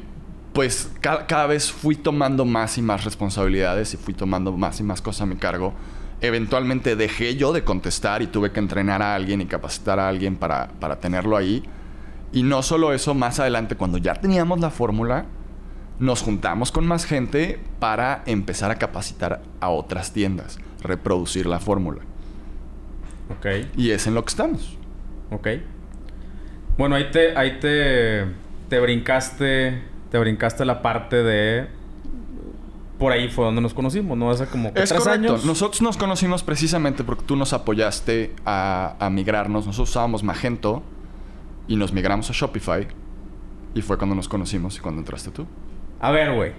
pues 0.54 0.92
cada, 1.02 1.48
vez 1.48 1.72
fui 1.72 1.96
tomando 1.96 2.46
más 2.46 2.78
y 2.78 2.82
más 2.82 3.04
responsabilidades 3.04 3.94
y 3.96 3.98
fui 3.98 4.14
tomando 4.14 4.52
más 4.52 4.80
y 4.80 4.84
más 4.84 5.02
cosas 5.02 5.24
a 5.24 5.26
mi 5.26 5.36
cargo. 5.36 5.74
Eventualmente 6.22 6.96
dejé 6.96 7.36
yo 7.36 7.52
de 7.52 7.64
contestar 7.64 8.22
y 8.22 8.28
tuve 8.28 8.52
que 8.52 8.60
entrenar 8.60 9.02
a 9.02 9.16
alguien 9.16 9.42
y 9.42 9.46
capacitar 9.46 10.00
a 10.00 10.08
alguien 10.08 10.38
para, 10.38 10.70
para 10.80 11.00
tenerlo 11.00 11.36
ahí. 11.36 11.64
Y 12.34 12.44
no 12.44 12.64
solo 12.64 12.94
eso, 12.94 13.14
más 13.14 13.40
adelante, 13.40 13.76
cuando 13.76 14.00
ya 14.00 14.16
teníamos 14.16 14.60
la 14.60 14.72
fórmula, 14.72 15.26
nos 16.00 16.24
juntamos 16.24 16.72
con 16.72 16.86
más 16.88 17.06
gente 17.06 17.60
para 17.80 18.24
empezar 18.26 18.72
a 18.72 18.76
capacitar 18.76 19.44
a 19.60 19.70
otras 19.70 20.12
tiendas, 20.12 20.58
reproducir 20.82 21.46
la 21.46 21.60
fórmula. 21.60 22.02
Ok. 23.38 23.46
Y 23.78 23.92
es 23.92 24.08
en 24.08 24.16
lo 24.16 24.26
que 24.26 24.30
estamos. 24.30 24.78
Ok. 25.30 25.48
Bueno, 26.78 26.96
ahí 26.96 27.12
te, 27.12 27.38
ahí 27.38 27.60
te, 27.60 28.26
te 28.68 28.80
brincaste, 28.80 29.84
te 30.10 30.18
brincaste 30.18 30.66
la 30.66 30.82
parte 30.82 31.18
de 31.18 31.68
por 32.98 33.12
ahí 33.12 33.28
fue 33.28 33.46
donde 33.46 33.62
nos 33.62 33.74
conocimos, 33.74 34.18
¿no? 34.18 34.32
Hace 34.32 34.48
como 34.48 34.70
es 34.70 34.90
tres 34.90 35.08
años. 35.08 35.46
Nosotros 35.46 35.82
nos 35.82 35.98
conocimos 35.98 36.42
precisamente 36.42 37.04
porque 37.04 37.24
tú 37.26 37.36
nos 37.36 37.54
apoyaste 37.54 38.34
a, 38.46 38.96
a 39.00 39.10
migrarnos. 39.10 39.68
Nosotros 39.68 39.90
usábamos 39.90 40.24
Magento 40.24 40.82
y 41.68 41.76
nos 41.76 41.94
migramos 41.94 42.30
a 42.30 42.34
Shopify. 42.34 42.88
Y 43.76 43.82
fue 43.82 43.98
cuando 43.98 44.16
nos 44.16 44.28
conocimos 44.28 44.78
y 44.78 44.80
cuando 44.80 45.02
entraste 45.02 45.32
tú. 45.32 45.48
A 46.00 46.12
ver, 46.12 46.34
güey. 46.34 46.54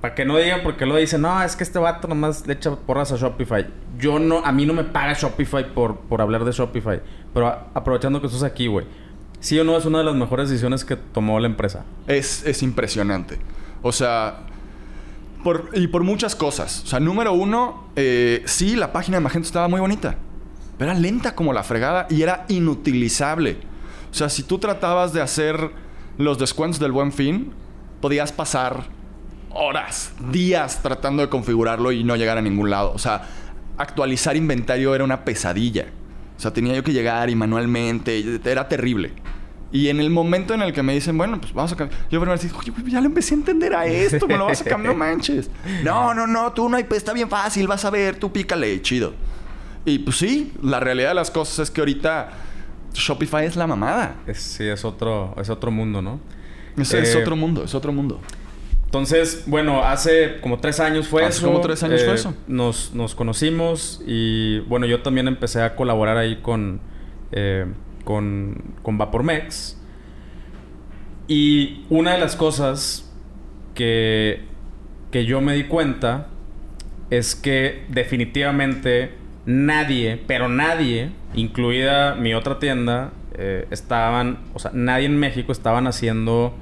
Para 0.00 0.14
que 0.14 0.24
no 0.24 0.36
digan 0.36 0.60
porque 0.64 0.84
lo 0.84 0.96
dicen, 0.96 1.22
no, 1.22 1.42
es 1.42 1.54
que 1.54 1.62
este 1.62 1.78
vato 1.78 2.08
nomás 2.08 2.46
le 2.46 2.54
echa 2.54 2.74
porras 2.74 3.12
a 3.12 3.16
Shopify. 3.16 3.66
Yo 3.98 4.18
no, 4.18 4.44
a 4.44 4.50
mí 4.50 4.66
no 4.66 4.74
me 4.74 4.84
paga 4.84 5.12
Shopify 5.12 5.72
por, 5.72 6.00
por 6.00 6.20
hablar 6.20 6.44
de 6.44 6.52
Shopify. 6.52 7.00
Pero 7.32 7.46
aprovechando 7.72 8.20
que 8.20 8.26
estás 8.26 8.42
aquí, 8.42 8.66
güey. 8.66 8.86
Sí 9.38 9.58
o 9.58 9.64
no 9.64 9.76
es 9.76 9.84
una 9.84 9.98
de 9.98 10.04
las 10.04 10.14
mejores 10.14 10.50
decisiones 10.50 10.84
que 10.84 10.96
tomó 10.96 11.38
la 11.40 11.46
empresa. 11.46 11.84
Es, 12.06 12.44
es 12.44 12.62
impresionante. 12.62 13.38
O 13.82 13.92
sea, 13.92 14.46
por, 15.42 15.70
y 15.74 15.86
por 15.88 16.02
muchas 16.02 16.36
cosas. 16.36 16.82
O 16.84 16.86
sea, 16.86 17.00
número 17.00 17.32
uno, 17.32 17.88
eh, 17.96 18.42
sí, 18.46 18.76
la 18.76 18.92
página 18.92 19.18
de 19.18 19.20
Magento 19.22 19.46
estaba 19.46 19.68
muy 19.68 19.80
bonita. 19.80 20.16
Pero 20.78 20.90
era 20.90 21.00
lenta 21.00 21.34
como 21.34 21.52
la 21.52 21.62
fregada 21.62 22.06
y 22.10 22.22
era 22.22 22.44
inutilizable. 22.48 23.58
O 24.12 24.14
sea, 24.14 24.28
si 24.28 24.42
tú 24.42 24.58
tratabas 24.58 25.14
de 25.14 25.22
hacer 25.22 25.70
los 26.18 26.38
descuentos 26.38 26.78
del 26.78 26.92
buen 26.92 27.12
fin, 27.12 27.52
podías 28.02 28.30
pasar 28.30 28.84
horas, 29.50 30.12
días 30.30 30.80
tratando 30.82 31.22
de 31.22 31.30
configurarlo 31.30 31.92
y 31.92 32.04
no 32.04 32.14
llegar 32.16 32.36
a 32.36 32.42
ningún 32.42 32.68
lado. 32.68 32.92
O 32.94 32.98
sea, 32.98 33.22
actualizar 33.78 34.36
inventario 34.36 34.94
era 34.94 35.02
una 35.02 35.24
pesadilla. 35.24 35.86
O 36.36 36.40
sea, 36.40 36.52
tenía 36.52 36.74
yo 36.74 36.84
que 36.84 36.92
llegar 36.92 37.30
y 37.30 37.34
manualmente, 37.34 38.40
era 38.44 38.68
terrible. 38.68 39.12
Y 39.70 39.88
en 39.88 40.00
el 40.00 40.10
momento 40.10 40.52
en 40.52 40.60
el 40.60 40.74
que 40.74 40.82
me 40.82 40.92
dicen, 40.92 41.16
bueno, 41.16 41.40
pues 41.40 41.54
vamos 41.54 41.72
a 41.72 41.76
cambiar. 41.76 41.98
Yo 42.10 42.20
primero 42.20 42.32
decir, 42.32 42.52
oye, 42.54 42.72
ya 42.90 43.00
le 43.00 43.06
empecé 43.06 43.32
a 43.32 43.38
entender 43.38 43.74
a 43.74 43.86
esto, 43.86 44.28
me 44.28 44.36
lo 44.36 44.44
vas 44.44 44.60
a 44.60 44.64
cambiar, 44.64 44.94
manches. 44.94 45.50
No, 45.82 46.12
no, 46.12 46.26
no, 46.26 46.52
tú 46.52 46.68
no 46.68 46.76
hay, 46.76 46.84
pues 46.84 46.98
está 46.98 47.14
bien 47.14 47.30
fácil, 47.30 47.66
vas 47.66 47.82
a 47.86 47.90
ver, 47.90 48.16
tú 48.16 48.30
pícale, 48.30 48.82
chido. 48.82 49.14
Y 49.86 50.00
pues 50.00 50.18
sí, 50.18 50.52
la 50.62 50.80
realidad 50.80 51.08
de 51.08 51.14
las 51.14 51.30
cosas 51.30 51.60
es 51.60 51.70
que 51.70 51.80
ahorita 51.80 52.30
Shopify 52.94 53.46
es 53.46 53.56
la 53.56 53.66
mamada. 53.66 54.16
sí, 54.34 54.64
es 54.64 54.84
otro, 54.84 55.34
es 55.38 55.50
otro 55.50 55.70
mundo, 55.70 56.02
¿no? 56.02 56.20
Es, 56.76 56.92
es, 56.94 57.14
eh, 57.14 57.18
otro 57.18 57.36
mundo, 57.36 57.64
es 57.64 57.74
otro 57.74 57.92
mundo. 57.92 58.20
Entonces, 58.84 59.44
bueno, 59.46 59.82
hace 59.82 60.38
como 60.40 60.58
tres 60.58 60.78
años 60.80 61.08
fue 61.08 61.24
hace 61.24 61.42
como 61.42 61.60
tres 61.60 61.82
años 61.82 62.02
fue 62.02 62.12
eh, 62.12 62.16
eso. 62.16 62.34
Nos, 62.46 62.92
nos 62.94 63.14
conocimos 63.14 64.02
y 64.06 64.60
bueno, 64.60 64.86
yo 64.86 65.00
también 65.02 65.28
empecé 65.28 65.62
a 65.62 65.76
colaborar 65.76 66.16
ahí 66.16 66.36
con... 66.42 66.80
Eh, 67.32 67.66
con, 68.04 68.74
con 68.82 68.98
Vapormex. 68.98 69.78
Y 71.28 71.84
una 71.88 72.12
de 72.12 72.18
las 72.18 72.36
cosas 72.36 73.10
que, 73.74 74.44
que 75.10 75.24
yo 75.24 75.40
me 75.40 75.54
di 75.54 75.64
cuenta 75.64 76.28
es 77.10 77.34
que 77.34 77.84
definitivamente 77.88 79.14
nadie, 79.46 80.22
pero 80.26 80.48
nadie, 80.48 81.10
incluida 81.34 82.14
mi 82.14 82.34
otra 82.34 82.58
tienda, 82.58 83.12
eh, 83.34 83.66
estaban, 83.70 84.38
o 84.54 84.58
sea, 84.58 84.70
nadie 84.74 85.06
en 85.06 85.18
México 85.18 85.52
estaban 85.52 85.86
haciendo 85.86 86.54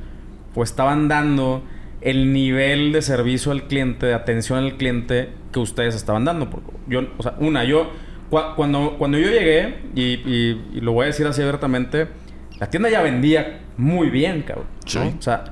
o 0.55 0.63
estaban 0.63 1.09
dando 1.09 1.63
el 2.01 2.33
nivel 2.33 2.93
de 2.93 3.03
servicio 3.03 3.53
al 3.53 3.65
cliente, 3.65 4.07
de 4.07 4.15
atención 4.15 4.59
al 4.59 4.77
cliente 4.77 5.31
que 5.53 5.59
ustedes 5.59 5.95
estaban 5.95 6.25
dando. 6.25 6.49
Porque 6.51 6.71
yo, 6.89 7.03
o 7.19 7.23
sea, 7.23 7.35
una, 7.39 7.65
yo 7.65 7.91
cuando, 8.31 8.97
cuando 8.99 9.19
yo 9.19 9.29
llegué, 9.29 9.83
y, 9.95 10.81
lo 10.81 10.93
voy 10.93 11.05
a 11.05 11.07
decir 11.07 11.27
así 11.27 11.43
abiertamente, 11.43 12.09
la 12.59 12.71
tienda 12.71 12.89
ya 12.89 13.03
vendía 13.03 13.61
muy 13.77 14.09
bien, 14.11 14.43
cabrón. 14.43 14.67
O 15.19 15.23
sea, 15.23 15.45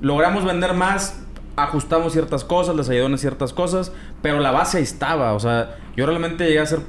logramos 0.00 0.44
vender 0.44 0.74
más, 0.74 1.24
ajustamos 1.56 2.12
ciertas 2.12 2.44
cosas, 2.44 2.76
les 2.76 2.88
ayudó 2.88 3.06
en 3.06 3.18
ciertas 3.18 3.52
cosas, 3.52 3.92
pero 4.20 4.40
la 4.40 4.50
base 4.50 4.78
ahí 4.78 4.84
estaba. 4.84 5.32
O 5.32 5.40
sea, 5.40 5.76
yo 5.96 6.06
realmente 6.06 6.44
llegué 6.44 6.58
a 6.58 6.62
hacer 6.62 6.80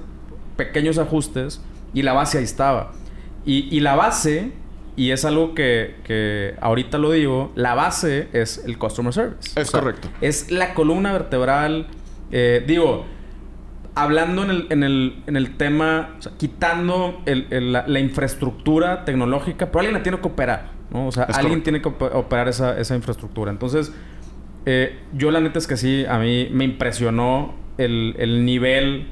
pequeños 0.55 0.97
ajustes 0.97 1.61
y 1.93 2.01
la 2.01 2.13
base 2.13 2.37
ahí 2.37 2.43
estaba. 2.43 2.91
Y, 3.45 3.81
la 3.81 3.95
base, 3.95 4.53
y 4.95 5.11
es 5.11 5.25
algo 5.25 5.53
que, 5.53 6.55
ahorita 6.61 6.97
lo 6.97 7.11
digo, 7.11 7.51
la 7.55 7.75
base 7.75 8.29
es 8.31 8.63
el 8.65 8.77
customer 8.77 9.13
service. 9.13 9.59
Es 9.59 9.69
correcto. 9.69 10.07
Es 10.21 10.49
la 10.49 10.73
columna 10.73 11.11
vertebral. 11.11 11.87
Eh, 12.31 12.63
digo, 12.65 13.05
hablando 13.95 14.43
en 14.43 14.49
el, 14.49 14.67
en 14.69 14.83
el, 14.83 15.23
en 15.27 15.35
el 15.35 15.57
tema, 15.57 16.15
quitando 16.37 17.21
la, 17.25 17.99
infraestructura 17.99 19.03
tecnológica, 19.03 19.67
pero 19.67 19.79
alguien 19.79 19.93
la 19.93 20.03
tiene 20.03 20.19
que 20.19 20.27
operar, 20.27 20.71
¿no? 20.89 21.07
O 21.07 21.11
sea, 21.11 21.23
alguien 21.23 21.63
tiene 21.63 21.81
que 21.81 21.89
operar 21.89 22.47
esa, 22.47 22.79
esa 22.79 22.95
infraestructura. 22.95 23.51
Entonces, 23.51 23.91
eh, 24.65 24.99
yo 25.13 25.31
la 25.31 25.41
neta 25.41 25.59
es 25.59 25.67
que 25.67 25.75
sí, 25.75 26.05
a 26.07 26.17
mí 26.17 26.47
me 26.51 26.63
impresionó 26.63 27.55
el, 27.77 28.15
el 28.17 28.45
nivel 28.45 29.07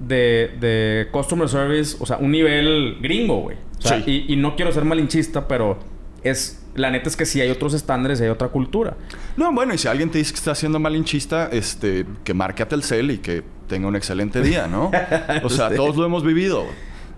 de, 0.00 0.50
de, 0.60 1.08
customer 1.10 1.48
service, 1.48 1.96
o 2.00 2.06
sea, 2.06 2.18
un 2.18 2.30
nivel 2.30 2.98
gringo, 3.00 3.40
güey. 3.42 3.56
O 3.78 3.82
sea, 3.86 3.98
y, 3.98 4.26
y 4.28 4.36
no 4.36 4.56
quiero 4.56 4.72
ser 4.72 4.84
malinchista, 4.84 5.46
pero 5.46 5.78
es 6.22 6.64
la 6.74 6.90
neta 6.90 7.08
es 7.08 7.16
que 7.16 7.26
sí 7.26 7.40
hay 7.40 7.50
otros 7.50 7.74
estándares 7.74 8.20
hay 8.20 8.28
otra 8.28 8.48
cultura. 8.48 8.96
No, 9.36 9.52
bueno, 9.52 9.74
y 9.74 9.78
si 9.78 9.88
alguien 9.88 10.10
te 10.10 10.18
dice 10.18 10.32
que 10.32 10.38
está 10.38 10.52
haciendo 10.52 10.78
malinchista, 10.78 11.48
este, 11.52 12.04
que 12.24 12.34
marque 12.34 12.62
a 12.62 12.68
Telcel 12.68 13.10
y 13.12 13.18
que 13.18 13.42
tenga 13.68 13.86
un 13.86 13.96
excelente 13.96 14.42
día, 14.42 14.66
¿no? 14.66 14.90
O 15.42 15.48
sea, 15.48 15.70
todos 15.74 15.96
lo 15.96 16.04
hemos 16.04 16.24
vivido. 16.24 16.64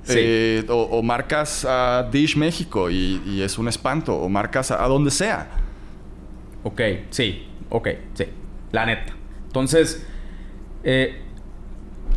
Eh, 0.08 0.64
o, 0.68 1.02
marcas 1.02 1.64
a 1.64 2.08
Dish 2.12 2.36
México 2.36 2.90
y, 2.90 3.40
es 3.42 3.58
un 3.58 3.68
espanto. 3.68 4.14
O 4.14 4.28
marcas 4.28 4.70
a, 4.70 4.86
donde 4.86 5.10
sea. 5.10 5.48
Ok, 6.62 6.80
sí, 7.10 7.46
ok, 7.70 7.88
sí. 8.14 8.24
La 8.72 8.86
neta. 8.86 9.14
Entonces, 9.46 10.06
eh, 10.86 11.16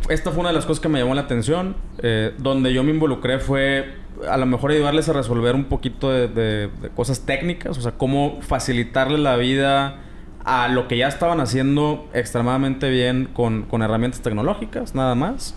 esta 0.08 0.30
fue 0.30 0.40
una 0.40 0.50
de 0.50 0.54
las 0.54 0.64
cosas 0.64 0.80
que 0.80 0.88
me 0.88 1.00
llamó 1.00 1.14
la 1.14 1.22
atención. 1.22 1.76
Eh, 2.02 2.32
donde 2.38 2.72
yo 2.72 2.82
me 2.82 2.90
involucré 2.92 3.40
fue 3.40 3.94
a 4.28 4.36
lo 4.36 4.46
mejor 4.46 4.70
ayudarles 4.70 5.08
a 5.08 5.12
resolver 5.12 5.54
un 5.54 5.64
poquito 5.64 6.10
de, 6.10 6.70
cosas 6.94 7.20
técnicas, 7.20 7.76
o 7.78 7.80
sea, 7.80 7.92
cómo 7.92 8.38
facilitarle 8.42 9.18
la 9.18 9.36
vida 9.36 9.96
a 10.44 10.68
lo 10.68 10.88
que 10.88 10.96
ya 10.96 11.08
estaban 11.08 11.40
haciendo 11.40 12.08
extremadamente 12.12 12.90
bien 12.90 13.28
con, 13.32 13.66
herramientas 13.82 14.22
tecnológicas, 14.22 14.94
nada 14.94 15.14
más. 15.14 15.54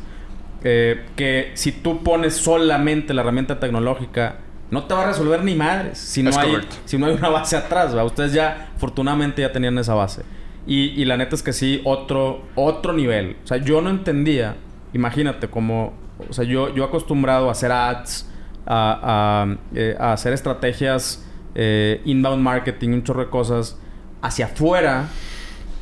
Eh, 0.64 1.06
que 1.16 1.52
si 1.56 1.72
tú 1.72 2.04
pones 2.04 2.36
solamente 2.36 3.14
la 3.14 3.22
herramienta 3.22 3.60
tecnológica, 3.60 4.38
no 4.72 4.86
te 4.86 4.94
va 4.94 5.04
a 5.04 5.08
resolver 5.08 5.44
ni 5.44 5.56
madres 5.56 6.00
si 6.00 6.24
no, 6.24 6.32
hay, 6.38 6.58
si 6.86 6.98
no 6.98 7.06
hay 7.06 7.14
una 7.14 7.30
base 7.30 7.58
atrás. 7.58 7.94
Ustedes 7.94 8.34
ya, 8.34 8.70
afortunadamente, 8.76 9.42
ya 9.42 9.52
tenían 9.52 9.78
esa 9.78 9.94
base. 9.94 10.24
Y, 10.66 11.04
la 11.06 11.18
neta 11.18 11.36
es 11.36 11.44
que 11.44 11.52
sí, 11.52 11.82
otro, 11.84 12.42
otro 12.56 12.94
nivel. 12.94 13.36
O 13.44 13.48
sea, 13.48 13.58
yo 13.58 13.82
no 13.82 13.90
entendía, 13.90 14.56
imagínate, 14.94 15.50
como, 15.50 15.94
o 16.30 16.34
sea, 16.34 16.46
yo, 16.46 16.74
yo 16.74 16.86
acostumbrado 16.86 17.50
a 17.50 17.52
hacer 17.52 17.72
ads, 17.72 18.30
eh, 18.66 19.96
a, 20.00 20.14
hacer 20.14 20.32
estrategias 20.32 21.26
eh, 21.54 22.02
inbound 22.06 22.42
marketing, 22.42 22.90
un 22.90 23.04
chorro 23.04 23.26
de 23.26 23.30
cosas 23.30 23.78
hacia 24.22 24.46
afuera. 24.46 25.10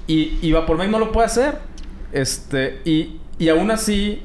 Y, 0.08 0.40
y 0.42 0.52
Vapormec 0.52 0.90
no 0.90 0.98
lo 0.98 1.12
puede 1.12 1.28
hacer. 1.28 1.60
Este, 2.12 2.82
y, 2.84 3.20
y 3.38 3.50
aún 3.50 3.70
así, 3.70 4.24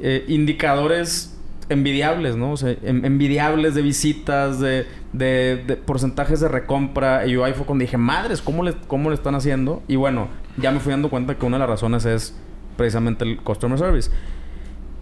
eh, 0.00 0.24
indicadores 0.28 1.34
envidiables, 1.68 2.36
¿no? 2.36 2.52
O 2.52 2.56
sea, 2.56 2.76
envidiables 2.82 3.74
de 3.74 3.82
visitas, 3.82 4.60
de, 4.60 4.86
de, 5.14 5.78
porcentajes 5.86 6.40
de 6.40 6.48
recompra. 6.48 7.26
Y 7.26 7.32
yo 7.32 7.44
ahí 7.44 7.52
fue 7.52 7.64
cuando 7.64 7.82
dije, 7.82 7.96
madres, 7.96 8.42
¿cómo 8.42 8.62
le, 8.62 8.74
¿cómo 8.86 9.10
le 9.10 9.14
están 9.14 9.34
haciendo? 9.34 9.82
Y 9.88 9.96
bueno, 9.96 10.28
ya 10.56 10.70
me 10.70 10.80
fui 10.80 10.90
dando 10.90 11.08
cuenta 11.08 11.36
que 11.36 11.46
una 11.46 11.56
de 11.56 11.60
las 11.60 11.68
razones 11.68 12.04
es 12.04 12.36
precisamente 12.76 13.24
el 13.24 13.38
customer 13.38 13.78
service. 13.78 14.10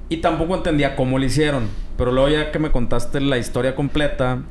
Y 0.08 0.18
tampoco 0.18 0.54
entendía 0.54 0.94
cómo 0.94 1.18
lo 1.18 1.24
hicieron. 1.24 1.68
Pero 1.96 2.12
luego 2.12 2.28
ya 2.28 2.52
que 2.52 2.58
me 2.58 2.70
contaste 2.70 3.20
la 3.20 3.38
historia 3.38 3.74
completa 3.74 4.42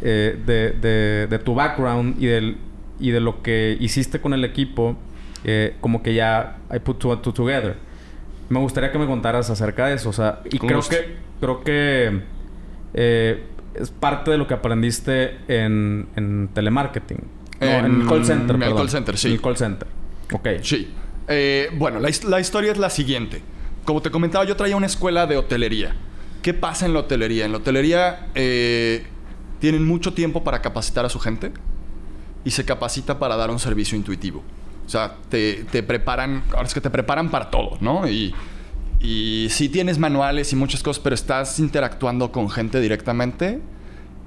eh, 0.00 0.38
de, 0.46 1.26
de, 1.26 1.38
tu 1.40 1.54
background 1.54 2.22
y, 2.22 2.26
del, 2.26 2.56
y 3.00 3.10
de 3.10 3.20
lo 3.20 3.42
que 3.42 3.76
hiciste 3.80 4.20
con 4.20 4.32
el 4.32 4.44
equipo, 4.44 4.96
eh, 5.44 5.76
como 5.80 6.02
que 6.02 6.14
ya 6.14 6.58
I 6.72 6.78
put 6.78 6.98
two, 6.98 7.18
two 7.18 7.32
together. 7.32 7.76
Me 8.48 8.60
gustaría 8.60 8.92
que 8.92 8.98
me 8.98 9.06
contaras 9.06 9.50
acerca 9.50 9.86
de 9.86 9.94
eso. 9.94 10.08
O 10.10 10.12
sea, 10.12 10.40
y 10.44 10.58
creo 10.58 10.80
que, 10.80 11.16
creo 11.40 11.64
que 11.64 12.22
eh, 12.94 13.42
es 13.80 13.90
parte 13.90 14.30
de 14.30 14.38
lo 14.38 14.46
que 14.46 14.54
aprendiste 14.54 15.38
en, 15.48 16.08
en 16.16 16.48
telemarketing. 16.52 17.18
en, 17.60 17.84
en 17.84 18.06
call 18.06 18.24
center, 18.24 18.56
En 18.56 18.62
el 18.62 18.74
call 18.74 18.90
center, 18.90 19.16
sí. 19.16 19.32
En 19.32 19.38
call 19.38 19.56
center. 19.56 19.88
Ok. 20.32 20.48
Sí. 20.62 20.92
bueno, 21.76 22.00
la, 22.00 22.10
la 22.28 22.40
historia 22.40 22.72
es 22.72 22.78
la 22.78 22.90
siguiente 22.90 23.42
como 23.88 24.02
te 24.02 24.10
comentaba, 24.10 24.44
yo 24.44 24.54
traía 24.54 24.76
una 24.76 24.84
escuela 24.84 25.26
de 25.26 25.38
hotelería. 25.38 25.94
¿Qué 26.42 26.52
pasa 26.52 26.84
en 26.84 26.92
la 26.92 27.00
hotelería? 27.00 27.46
En 27.46 27.52
la 27.52 27.56
hotelería 27.56 28.28
eh, 28.34 29.06
tienen 29.60 29.86
mucho 29.86 30.12
tiempo 30.12 30.44
para 30.44 30.60
capacitar 30.60 31.06
a 31.06 31.08
su 31.08 31.18
gente 31.18 31.52
y 32.44 32.50
se 32.50 32.66
capacita 32.66 33.18
para 33.18 33.34
dar 33.36 33.50
un 33.50 33.58
servicio 33.58 33.96
intuitivo. 33.96 34.42
O 34.84 34.90
sea, 34.90 35.14
te, 35.30 35.64
preparan, 35.82 36.44
ahora 36.50 36.64
es 36.64 36.74
que 36.74 36.82
te 36.82 36.90
preparan 36.90 37.30
para 37.30 37.48
todo, 37.48 37.78
¿no? 37.80 38.06
Y, 38.06 38.34
y 39.00 39.46
sí 39.50 39.68
tienes 39.68 39.98
manuales 39.98 40.52
y 40.52 40.56
muchas 40.56 40.82
cosas, 40.82 41.02
pero 41.02 41.14
estás 41.14 41.58
interactuando 41.60 42.32
con 42.32 42.50
gente 42.50 42.80
directamente 42.80 43.60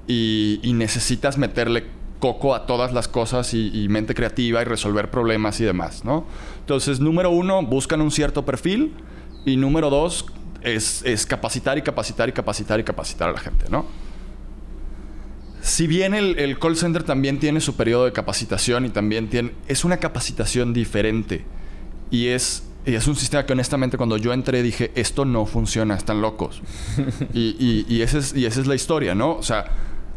y, 0.06 0.60
necesitas 0.74 1.38
meterle 1.38 1.86
coco 2.18 2.54
a 2.54 2.66
todas 2.66 2.92
las 2.92 3.08
cosas 3.08 3.52
y, 3.52 3.86
mente 3.88 4.14
creativa 4.14 4.62
y 4.62 4.64
resolver 4.64 5.10
problemas 5.10 5.60
y 5.60 5.64
demás, 5.64 6.04
¿no? 6.04 6.24
Entonces, 6.60 7.00
número 7.00 7.30
uno, 7.30 7.62
buscan 7.62 8.00
un 8.00 8.10
cierto 8.10 8.44
perfil 8.44 8.94
y 9.44 9.56
número 9.56 9.90
dos, 9.90 10.26
es, 10.62 11.26
capacitar 11.26 11.76
y 11.76 11.82
capacitar 11.82 12.28
y 12.28 12.32
capacitar 12.32 12.80
y 12.80 12.84
capacitar 12.84 13.28
a 13.28 13.32
la 13.32 13.40
gente, 13.40 13.66
¿no? 13.68 13.84
Si 15.60 15.86
bien 15.86 16.14
el, 16.14 16.58
call 16.58 16.76
center 16.76 17.02
también 17.02 17.38
tiene 17.38 17.60
su 17.60 17.76
periodo 17.76 18.06
de 18.06 18.12
capacitación 18.12 18.84
y 18.86 18.88
también 18.88 19.28
tiene... 19.28 19.52
Es 19.68 19.84
una 19.84 19.98
capacitación 19.98 20.72
diferente. 20.72 21.44
Y 22.10 22.28
es, 22.28 22.64
es 22.84 23.06
un 23.06 23.16
sistema 23.16 23.46
que 23.46 23.52
honestamente 23.52 23.96
cuando 23.96 24.16
yo 24.16 24.32
entré 24.32 24.62
dije, 24.62 24.90
esto 24.94 25.24
no 25.24 25.46
funciona, 25.46 25.94
están 25.94 26.20
locos. 26.20 26.62
y, 27.34 27.84
y, 27.88 28.02
esa 28.02 28.18
es, 28.18 28.34
y 28.34 28.46
esa 28.46 28.60
es 28.60 28.66
la 28.66 28.74
historia, 28.74 29.14
¿no? 29.14 29.36
O 29.36 29.42
sea... 29.42 29.64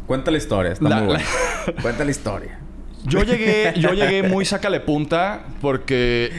Cuenta 0.06 0.30
la 0.30 0.38
historia, 0.38 0.72
está 0.72 0.88
muy 0.88 1.06
bueno. 1.06 1.24
Cuenta 1.82 2.04
la 2.04 2.10
historia. 2.10 2.60
Yo 3.04 3.22
llegué, 3.22 3.74
yo 3.78 3.92
llegué 3.92 4.22
muy 4.22 4.44
sácale 4.44 4.80
punta 4.80 5.46
porque 5.60 6.30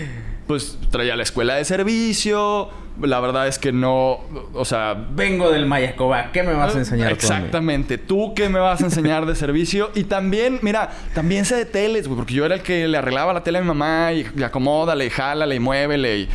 pues 0.47 0.77
traía 0.91 1.15
la 1.15 1.23
escuela 1.23 1.55
de 1.55 1.65
servicio, 1.65 2.69
la 3.01 3.19
verdad 3.19 3.47
es 3.47 3.59
que 3.59 3.71
no, 3.71 4.19
o 4.53 4.65
sea... 4.65 4.93
Vengo 5.11 5.51
del 5.51 5.65
Mayacoba, 5.65 6.31
¿qué 6.31 6.43
me 6.43 6.53
vas 6.53 6.75
a 6.75 6.79
enseñar 6.79 7.11
Exactamente. 7.11 7.97
¿Tú 7.97 8.33
qué 8.35 8.49
me 8.49 8.59
vas 8.59 8.81
a 8.81 8.85
enseñar 8.85 9.25
de 9.25 9.35
servicio? 9.35 9.91
Y 9.95 10.05
también, 10.05 10.59
mira, 10.61 10.89
también 11.13 11.45
sé 11.45 11.55
de 11.55 11.65
teles, 11.65 12.07
güey, 12.07 12.17
porque 12.17 12.33
yo 12.33 12.45
era 12.45 12.55
el 12.55 12.61
que 12.61 12.87
le 12.87 12.97
arreglaba 12.97 13.33
la 13.33 13.43
tele 13.43 13.59
a 13.59 13.61
mi 13.61 13.67
mamá 13.67 14.13
y, 14.13 14.27
y 14.35 14.43
acomódale, 14.43 15.05
y 15.05 15.09
jálale, 15.09 15.55
y 15.55 15.59
muévele. 15.59 16.19
Y 16.19 16.29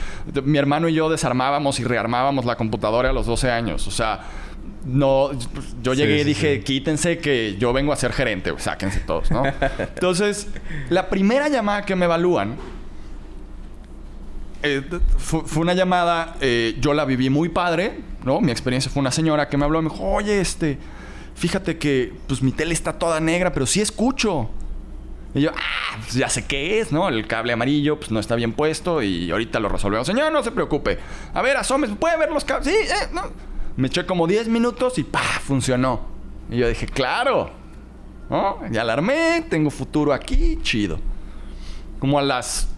mi 0.45 0.59
hermano 0.59 0.89
y 0.89 0.95
yo 0.95 1.09
desarmábamos 1.11 1.81
y 1.81 1.85
rearmábamos 1.85 2.45
la 2.45 2.57
computadora 2.57 3.11
a 3.11 3.13
los 3.13 3.27
12 3.27 3.51
años. 3.51 3.87
O 3.87 3.91
sea, 3.91 4.21
no, 4.85 5.31
yo 5.83 5.95
llegué 5.95 6.21
y 6.21 6.25
dije, 6.25 6.63
quítense 6.63 7.19
que 7.19 7.57
yo 7.59 7.73
vengo 7.73 7.93
a 7.93 7.97
ser 7.97 8.13
gerente, 8.13 8.53
sáquense 8.59 9.01
todos, 9.01 9.31
¿no? 9.31 9.45
Entonces, 9.79 10.49
la 10.91 11.09
primera 11.09 11.49
llamada 11.49 11.85
que 11.85 11.95
me 11.95 12.07
evalúan 12.07 12.57
eh, 14.63 14.83
fue, 15.19 15.43
una 15.61 15.75
llamada, 15.75 16.37
eh, 16.41 16.77
yo 16.81 16.95
la 16.95 17.05
viví 17.05 17.31
muy 17.31 17.49
padre, 17.49 18.01
¿no? 18.25 18.41
Mi 18.41 18.53
experiencia 18.53 18.91
fue 18.91 19.01
una 19.01 19.11
señora 19.11 19.49
que 19.49 19.57
me 19.57 19.65
habló 19.65 19.81
y 19.81 19.83
me 19.83 19.91
dijo, 19.91 20.05
oye, 20.05 20.41
este, 20.41 20.79
fíjate 21.35 21.79
que 21.79 22.13
pues 22.29 22.43
mi 22.43 22.53
tele 22.53 22.73
está 22.73 22.93
toda 22.93 23.19
negra, 23.21 23.53
pero 23.53 23.67
sí 23.67 23.81
escucho. 23.81 24.51
Y 25.35 25.41
yo, 25.41 25.51
ah, 25.51 25.97
pues 26.03 26.15
ya 26.15 26.29
sé 26.29 26.45
qué 26.45 26.81
es, 26.81 26.93
¿no? 26.93 27.09
El 27.09 27.27
cable 27.27 27.53
amarillo 27.53 27.99
pues 27.99 28.11
no 28.11 28.21
está 28.21 28.37
bien 28.37 28.53
puesto 28.53 29.03
y 29.03 29.31
ahorita 29.31 29.59
lo 29.61 29.69
resolvemos. 29.69 30.07
Señor, 30.07 30.31
no 30.31 30.43
se 30.43 30.53
preocupe. 30.53 30.99
A 31.35 31.43
ver, 31.43 31.57
asome, 31.57 31.89
¿puede 31.89 32.17
ver 32.19 32.31
los 32.31 32.45
cables? 32.45 32.69
Sí, 32.69 32.77
eh. 32.77 33.09
Me 33.77 33.89
eché 33.89 34.05
como 34.05 34.27
10 34.27 34.49
minutos 34.49 34.99
y 34.99 35.05
¡pa! 35.05 35.21
Funcionó. 35.21 36.03
Y 36.51 36.59
yo 36.59 36.69
dije, 36.69 36.87
claro. 36.87 37.51
¿No? 38.29 38.61
Ya 38.71 38.83
alarmé, 38.83 39.45
tengo 39.49 39.71
futuro 39.71 40.13
aquí, 40.13 40.59
chido. 40.63 41.01
Como 41.99 42.19
a 42.19 42.23
las 42.23 42.69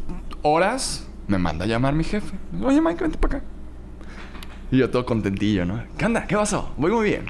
horas 0.42 1.06
me 1.26 1.38
manda 1.38 1.64
a 1.64 1.68
llamar 1.68 1.94
mi 1.94 2.04
jefe. 2.04 2.36
Oye, 2.62 2.80
Mike, 2.80 3.02
vente 3.02 3.18
para 3.18 3.38
acá. 3.38 3.46
Y 4.70 4.78
yo 4.78 4.90
todo 4.90 5.06
contentillo, 5.06 5.64
¿no? 5.64 5.82
¿Qué 5.96 6.04
onda? 6.04 6.26
¿Qué 6.26 6.36
pasó? 6.36 6.72
Voy 6.76 6.90
muy 6.90 7.04
bien. 7.04 7.26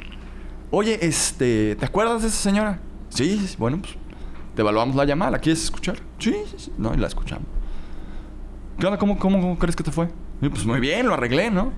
Oye, 0.70 0.98
este, 1.02 1.76
¿te 1.76 1.84
acuerdas 1.84 2.22
de 2.22 2.28
esa 2.28 2.38
señora? 2.38 2.80
Sí, 3.10 3.54
bueno, 3.58 3.78
pues 3.80 3.94
te 4.54 4.62
evaluamos 4.62 4.96
la 4.96 5.04
llamada. 5.04 5.32
¿La 5.32 5.38
quieres 5.38 5.62
escuchar? 5.62 5.98
Sí, 6.18 6.34
sí. 6.56 6.72
No, 6.78 6.94
y 6.94 6.96
la 6.96 7.06
escuchamos. 7.06 7.46
¿Qué 8.78 8.86
onda? 8.86 8.98
¿Cómo, 8.98 9.18
cómo, 9.18 9.58
crees 9.58 9.76
que 9.76 9.84
te 9.84 9.92
fue? 9.92 10.08
pues 10.40 10.66
muy 10.66 10.80
bien, 10.80 11.06
lo 11.06 11.14
arreglé, 11.14 11.50
¿no? 11.50 11.72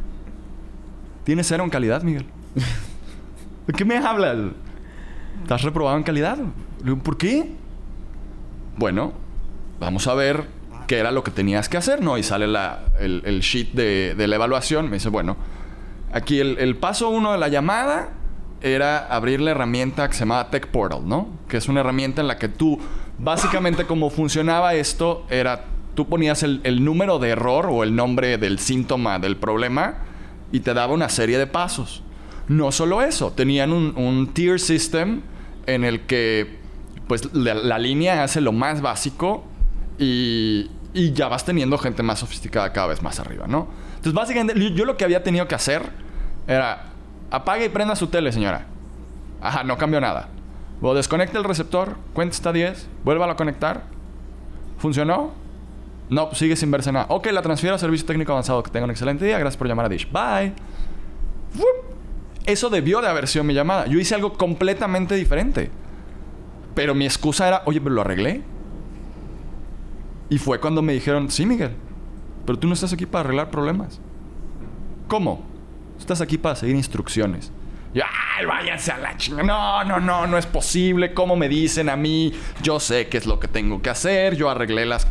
Tienes 1.24 1.46
cero 1.46 1.64
en 1.64 1.70
calidad, 1.70 2.02
Miguel. 2.02 2.26
¿De 3.66 3.72
qué 3.72 3.84
me 3.84 3.96
hablas? 3.96 4.36
¿Estás 5.42 5.62
reprobado 5.62 5.96
en 5.96 6.02
calidad? 6.02 6.38
¿Por 7.02 7.16
qué? 7.16 7.52
Bueno, 8.78 9.12
vamos 9.78 10.06
a 10.06 10.14
ver 10.14 10.55
qué 10.86 10.98
era 10.98 11.10
lo 11.10 11.22
que 11.24 11.30
tenías 11.30 11.68
que 11.68 11.76
hacer, 11.76 12.02
¿no? 12.02 12.18
Y 12.18 12.22
sale 12.22 12.46
el, 13.00 13.40
sheet 13.40 13.72
de, 13.72 14.26
la 14.26 14.36
evaluación. 14.36 14.86
Me 14.86 14.96
dice, 14.96 15.08
bueno, 15.08 15.36
aquí 16.12 16.40
el, 16.40 16.76
paso 16.76 17.08
uno 17.08 17.32
de 17.32 17.38
la 17.38 17.48
llamada 17.48 18.10
era 18.62 19.06
abrir 19.06 19.40
la 19.40 19.52
herramienta 19.52 20.08
que 20.08 20.14
se 20.14 20.20
llamaba 20.20 20.50
Tech 20.50 20.68
Portal, 20.68 21.06
¿no? 21.06 21.28
Que 21.48 21.58
es 21.58 21.68
una 21.68 21.80
herramienta 21.80 22.20
en 22.20 22.28
la 22.28 22.38
que 22.38 22.48
tú, 22.48 22.78
básicamente 23.18 23.84
como 23.84 24.10
funcionaba 24.10 24.74
esto, 24.74 25.26
era, 25.30 25.64
tú 25.94 26.08
ponías 26.08 26.42
el, 26.42 26.60
el 26.64 26.84
número 26.84 27.18
de 27.18 27.30
error 27.30 27.66
o 27.70 27.82
el 27.82 27.94
nombre 27.94 28.38
del 28.38 28.58
síntoma 28.58 29.18
del 29.18 29.36
problema 29.36 30.06
y 30.52 30.60
te 30.60 30.74
daba 30.74 30.94
una 30.94 31.08
serie 31.08 31.38
de 31.38 31.46
pasos. 31.46 32.02
No 32.48 32.70
solo 32.70 33.02
eso, 33.02 33.32
tenían 33.32 33.72
un, 33.72 34.30
tier 34.32 34.60
system 34.60 35.22
en 35.66 35.84
el 35.84 36.02
que 36.02 36.58
pues 37.08 37.34
la, 37.34 37.78
línea 37.78 38.22
hace 38.22 38.40
lo 38.40 38.52
más 38.52 38.80
básico 38.82 39.44
y, 39.98 40.70
y, 40.96 41.12
ya 41.12 41.28
vas 41.28 41.44
teniendo 41.44 41.78
gente 41.78 42.02
más 42.02 42.18
sofisticada 42.18 42.72
cada 42.72 42.88
vez 42.88 43.02
más 43.02 43.20
arriba, 43.20 43.46
¿no? 43.46 43.68
Entonces 43.88 44.12
básicamente 44.12 44.74
yo 44.74 44.84
lo 44.84 44.96
que 44.96 45.04
había 45.04 45.22
tenido 45.22 45.46
que 45.46 45.54
hacer 45.54 45.82
era 46.46 46.86
apague 47.30 47.66
y 47.66 47.68
prenda 47.68 47.96
su 47.96 48.06
tele, 48.06 48.32
señora. 48.32 48.66
Ajá, 49.40 49.64
no 49.64 49.76
cambió 49.76 50.00
nada. 50.00 50.28
O 50.80 50.94
desconecte 50.94 51.38
el 51.38 51.44
receptor, 51.44 51.96
cuenta 52.12 52.34
hasta 52.34 52.52
10, 52.52 52.88
vuélvalo 53.04 53.32
a 53.32 53.36
conectar. 53.36 53.84
¿Funcionó? 54.78 55.32
No, 56.08 56.28
pues 56.28 56.38
sigue 56.38 56.56
sin 56.56 56.70
verse 56.70 56.92
nada. 56.92 57.06
Ok, 57.08 57.26
la 57.32 57.42
transfiero 57.42 57.74
a 57.74 57.78
servicio 57.78 58.06
técnico 58.06 58.32
avanzado. 58.32 58.62
Que 58.62 58.70
tenga 58.70 58.84
un 58.84 58.90
excelente 58.90 59.24
día. 59.24 59.38
Gracias 59.38 59.56
por 59.56 59.66
llamar 59.66 59.86
a 59.86 59.88
Dish. 59.88 60.08
Bye. 60.10 60.52
Eso 62.44 62.70
debió 62.70 63.00
de 63.00 63.08
haber 63.08 63.26
sido 63.26 63.42
mi 63.42 63.54
llamada. 63.54 63.86
Yo 63.86 63.98
hice 63.98 64.14
algo 64.14 64.34
completamente 64.34 65.16
diferente. 65.16 65.70
Pero 66.74 66.94
mi 66.94 67.06
excusa 67.06 67.48
era, 67.48 67.62
oye, 67.64 67.80
pero 67.80 67.94
lo 67.94 68.02
arreglé. 68.02 68.42
Y 70.28 70.38
fue 70.38 70.60
cuando 70.60 70.82
me 70.82 70.92
dijeron, 70.92 71.30
sí, 71.30 71.46
Miguel, 71.46 71.72
pero 72.44 72.58
tú 72.58 72.66
no 72.66 72.74
estás 72.74 72.92
aquí 72.92 73.06
para 73.06 73.24
arreglar 73.24 73.50
problemas. 73.50 74.00
¿Cómo? 75.08 75.44
Estás 75.98 76.20
aquí 76.20 76.38
para 76.38 76.56
seguir 76.56 76.76
instrucciones. 76.76 77.52
Y, 77.94 78.00
¡ay, 78.00 78.44
váyanse 78.46 78.92
a 78.92 78.98
la 78.98 79.16
chingada! 79.16 79.44
No, 79.44 79.84
no, 79.84 80.00
no, 80.00 80.26
no 80.26 80.38
es 80.38 80.46
posible. 80.46 81.14
¿Cómo 81.14 81.36
me 81.36 81.48
dicen 81.48 81.88
a 81.88 81.96
mí? 81.96 82.32
Yo 82.62 82.80
sé 82.80 83.08
qué 83.08 83.18
es 83.18 83.26
lo 83.26 83.40
que 83.40 83.48
tengo 83.48 83.80
que 83.80 83.90
hacer. 83.90 84.36
Yo 84.36 84.50
arreglé 84.50 84.84
las... 84.84 85.06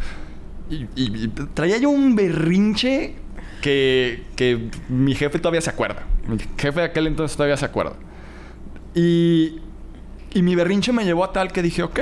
Y, 0.70 1.28
traía 1.54 1.78
yo 1.78 1.90
un 1.90 2.16
berrinche 2.16 3.16
que, 3.62 4.24
que 4.36 4.70
mi 4.90 5.16
jefe 5.16 5.40
todavía 5.40 5.62
se 5.62 5.70
acuerda. 5.70 6.04
Mi 6.28 6.38
jefe 6.40 6.80
de 6.80 6.86
aquel 6.86 7.08
entonces 7.08 7.38
todavía 7.38 7.58
se 7.58 7.66
acuerda. 7.66 7.96
Y, 8.94 9.60
y 10.34 10.42
mi 10.42 10.56
berrinche 10.56 10.92
me 10.92 11.06
llevó 11.06 11.24
a 11.24 11.32
tal 11.32 11.52
que 11.52 11.62
dije, 11.62 11.84
ok, 11.84 12.00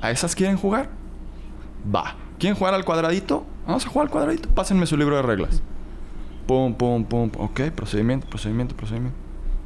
¿a 0.00 0.10
esas 0.10 0.34
quieren 0.34 0.56
jugar? 0.56 0.99
Va. 1.94 2.16
¿Quieren 2.38 2.56
jugar 2.58 2.74
al 2.74 2.84
cuadradito? 2.84 3.44
Vamos 3.66 3.86
a 3.86 3.88
jugar 3.88 4.06
al 4.06 4.12
cuadradito. 4.12 4.48
Pásenme 4.50 4.86
su 4.86 4.96
libro 4.96 5.16
de 5.16 5.22
reglas. 5.22 5.62
Pum, 6.46 6.74
pum, 6.74 7.04
pum. 7.04 7.30
Ok, 7.38 7.60
procedimiento, 7.74 8.26
procedimiento, 8.26 8.74
procedimiento. 8.74 9.16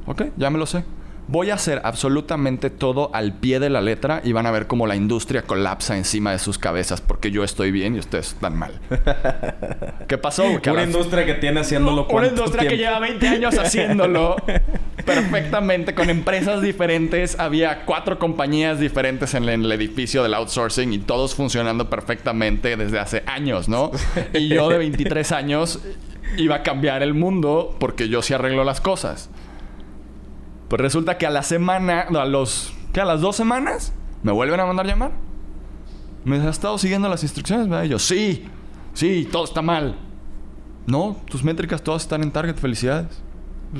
Ok, 0.06 0.24
ya 0.36 0.50
me 0.50 0.58
lo 0.58 0.66
sé 0.66 0.84
voy 1.28 1.50
a 1.50 1.54
hacer 1.54 1.80
absolutamente 1.84 2.70
todo 2.70 3.10
al 3.14 3.32
pie 3.34 3.60
de 3.60 3.70
la 3.70 3.80
letra 3.80 4.20
y 4.24 4.32
van 4.32 4.46
a 4.46 4.50
ver 4.50 4.66
cómo 4.66 4.86
la 4.86 4.96
industria 4.96 5.42
colapsa 5.42 5.96
encima 5.96 6.32
de 6.32 6.38
sus 6.38 6.58
cabezas 6.58 7.00
porque 7.00 7.30
yo 7.30 7.44
estoy 7.44 7.70
bien 7.70 7.96
y 7.96 7.98
ustedes 7.98 8.28
están 8.28 8.56
mal. 8.56 8.80
¿Qué 10.08 10.18
pasó? 10.18 10.44
Una 10.44 10.82
industria 10.82 11.24
que 11.24 11.34
tiene 11.34 11.60
haciéndolo 11.60 12.06
Una 12.08 12.26
industria 12.26 12.68
que 12.68 12.76
lleva 12.76 12.98
20 12.98 13.28
años 13.28 13.58
haciéndolo 13.58 14.36
perfectamente 15.04 15.94
con 15.94 16.10
empresas 16.10 16.62
diferentes. 16.62 17.38
Había 17.38 17.84
cuatro 17.84 18.18
compañías 18.18 18.78
diferentes 18.78 19.34
en 19.34 19.48
el 19.48 19.70
edificio 19.72 20.22
del 20.22 20.34
outsourcing 20.34 20.92
y 20.92 20.98
todos 20.98 21.34
funcionando 21.34 21.88
perfectamente 21.88 22.76
desde 22.76 22.98
hace 22.98 23.22
años, 23.26 23.68
¿no? 23.68 23.90
Y 24.32 24.48
yo 24.48 24.68
de 24.68 24.78
23 24.78 25.32
años 25.32 25.80
iba 26.36 26.56
a 26.56 26.62
cambiar 26.62 27.02
el 27.02 27.14
mundo 27.14 27.76
porque 27.78 28.08
yo 28.08 28.22
sí 28.22 28.34
arreglo 28.34 28.64
las 28.64 28.80
cosas. 28.80 29.30
Pues 30.74 30.82
resulta 30.82 31.18
que 31.18 31.24
a 31.24 31.30
la 31.30 31.44
semana, 31.44 32.00
a 32.00 32.24
los, 32.24 32.74
¿qué? 32.92 33.00
A 33.00 33.04
las 33.04 33.20
dos 33.20 33.36
semanas, 33.36 33.92
me 34.24 34.32
vuelven 34.32 34.58
a 34.58 34.66
mandar 34.66 34.84
llamar. 34.84 35.12
¿Me 36.24 36.36
has 36.38 36.46
estado 36.46 36.78
siguiendo 36.78 37.08
las 37.08 37.22
instrucciones? 37.22 37.68
¿verdad? 37.68 37.84
Y 37.84 37.90
yo, 37.90 38.00
sí, 38.00 38.46
sí, 38.92 39.28
todo 39.30 39.44
está 39.44 39.62
mal. 39.62 39.94
No, 40.88 41.16
tus 41.30 41.44
métricas 41.44 41.80
todas 41.80 42.02
están 42.02 42.24
en 42.24 42.32
target, 42.32 42.56
felicidades. 42.56 43.22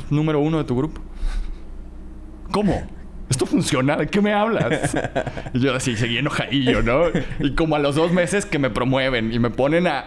número 0.08 0.38
uno 0.38 0.58
de 0.58 0.62
tu 0.62 0.76
grupo. 0.76 1.00
¿Cómo? 2.52 2.86
¿Esto 3.28 3.44
funciona? 3.44 3.96
¿De 3.96 4.06
qué 4.06 4.20
me 4.20 4.32
hablas? 4.32 4.94
y 5.52 5.58
yo 5.58 5.74
así, 5.74 5.96
seguí 5.96 6.18
enojadillo, 6.18 6.80
¿no? 6.84 7.06
Y 7.40 7.56
como 7.56 7.74
a 7.74 7.80
los 7.80 7.96
dos 7.96 8.12
meses 8.12 8.46
que 8.46 8.60
me 8.60 8.70
promueven 8.70 9.32
y 9.32 9.40
me 9.40 9.50
ponen 9.50 9.88
a 9.88 10.04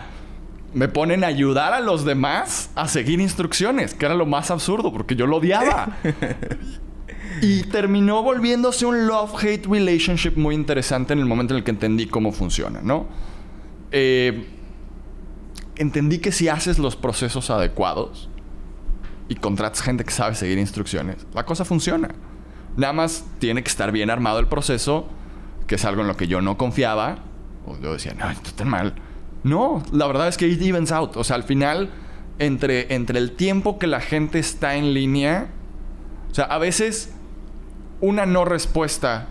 me 0.73 0.87
ponen 0.87 1.23
a 1.23 1.27
ayudar 1.27 1.73
a 1.73 1.79
los 1.79 2.05
demás 2.05 2.69
a 2.75 2.87
seguir 2.87 3.19
instrucciones, 3.19 3.93
que 3.93 4.05
era 4.05 4.15
lo 4.15 4.25
más 4.25 4.51
absurdo, 4.51 4.91
porque 4.91 5.15
yo 5.15 5.27
lo 5.27 5.37
odiaba. 5.37 5.97
y 7.41 7.63
terminó 7.63 8.23
volviéndose 8.23 8.85
un 8.85 9.07
love-hate 9.07 9.65
relationship 9.65 10.33
muy 10.35 10.55
interesante 10.55 11.13
en 11.13 11.19
el 11.19 11.25
momento 11.25 11.53
en 11.53 11.59
el 11.59 11.63
que 11.63 11.71
entendí 11.71 12.07
cómo 12.07 12.31
funciona, 12.31 12.81
¿no? 12.81 13.07
Eh, 13.91 14.47
entendí 15.77 16.19
que 16.19 16.31
si 16.31 16.49
haces 16.49 16.79
los 16.79 16.95
procesos 16.95 17.49
adecuados 17.49 18.29
y 19.29 19.35
contratas 19.35 19.81
gente 19.81 20.03
que 20.03 20.11
sabe 20.11 20.35
seguir 20.35 20.57
instrucciones, 20.57 21.25
la 21.33 21.45
cosa 21.45 21.63
funciona. 21.63 22.09
Nada 22.75 22.93
más 22.93 23.25
tiene 23.39 23.63
que 23.63 23.69
estar 23.69 23.91
bien 23.91 24.09
armado 24.09 24.39
el 24.39 24.47
proceso, 24.47 25.07
que 25.65 25.75
es 25.75 25.85
algo 25.85 26.01
en 26.01 26.07
lo 26.07 26.17
que 26.17 26.27
yo 26.27 26.41
no 26.41 26.57
confiaba. 26.57 27.19
O 27.65 27.77
yo 27.79 27.93
decía, 27.93 28.13
no, 28.13 28.29
esto 28.29 28.49
está 28.49 28.65
mal 28.65 28.93
no, 29.43 29.83
la 29.91 30.07
verdad 30.07 30.27
es 30.27 30.37
que 30.37 30.47
it 30.47 30.61
evens 30.61 30.91
out. 30.91 31.15
O 31.17 31.23
sea, 31.23 31.35
al 31.35 31.43
final, 31.43 31.89
entre, 32.39 32.93
entre 32.93 33.19
el 33.19 33.31
tiempo 33.31 33.79
que 33.79 33.87
la 33.87 33.99
gente 33.99 34.39
está 34.39 34.75
en 34.75 34.93
línea, 34.93 35.49
o 36.31 36.33
sea, 36.33 36.45
a 36.45 36.57
veces 36.57 37.13
una 38.01 38.25
no 38.25 38.45
respuesta 38.45 39.27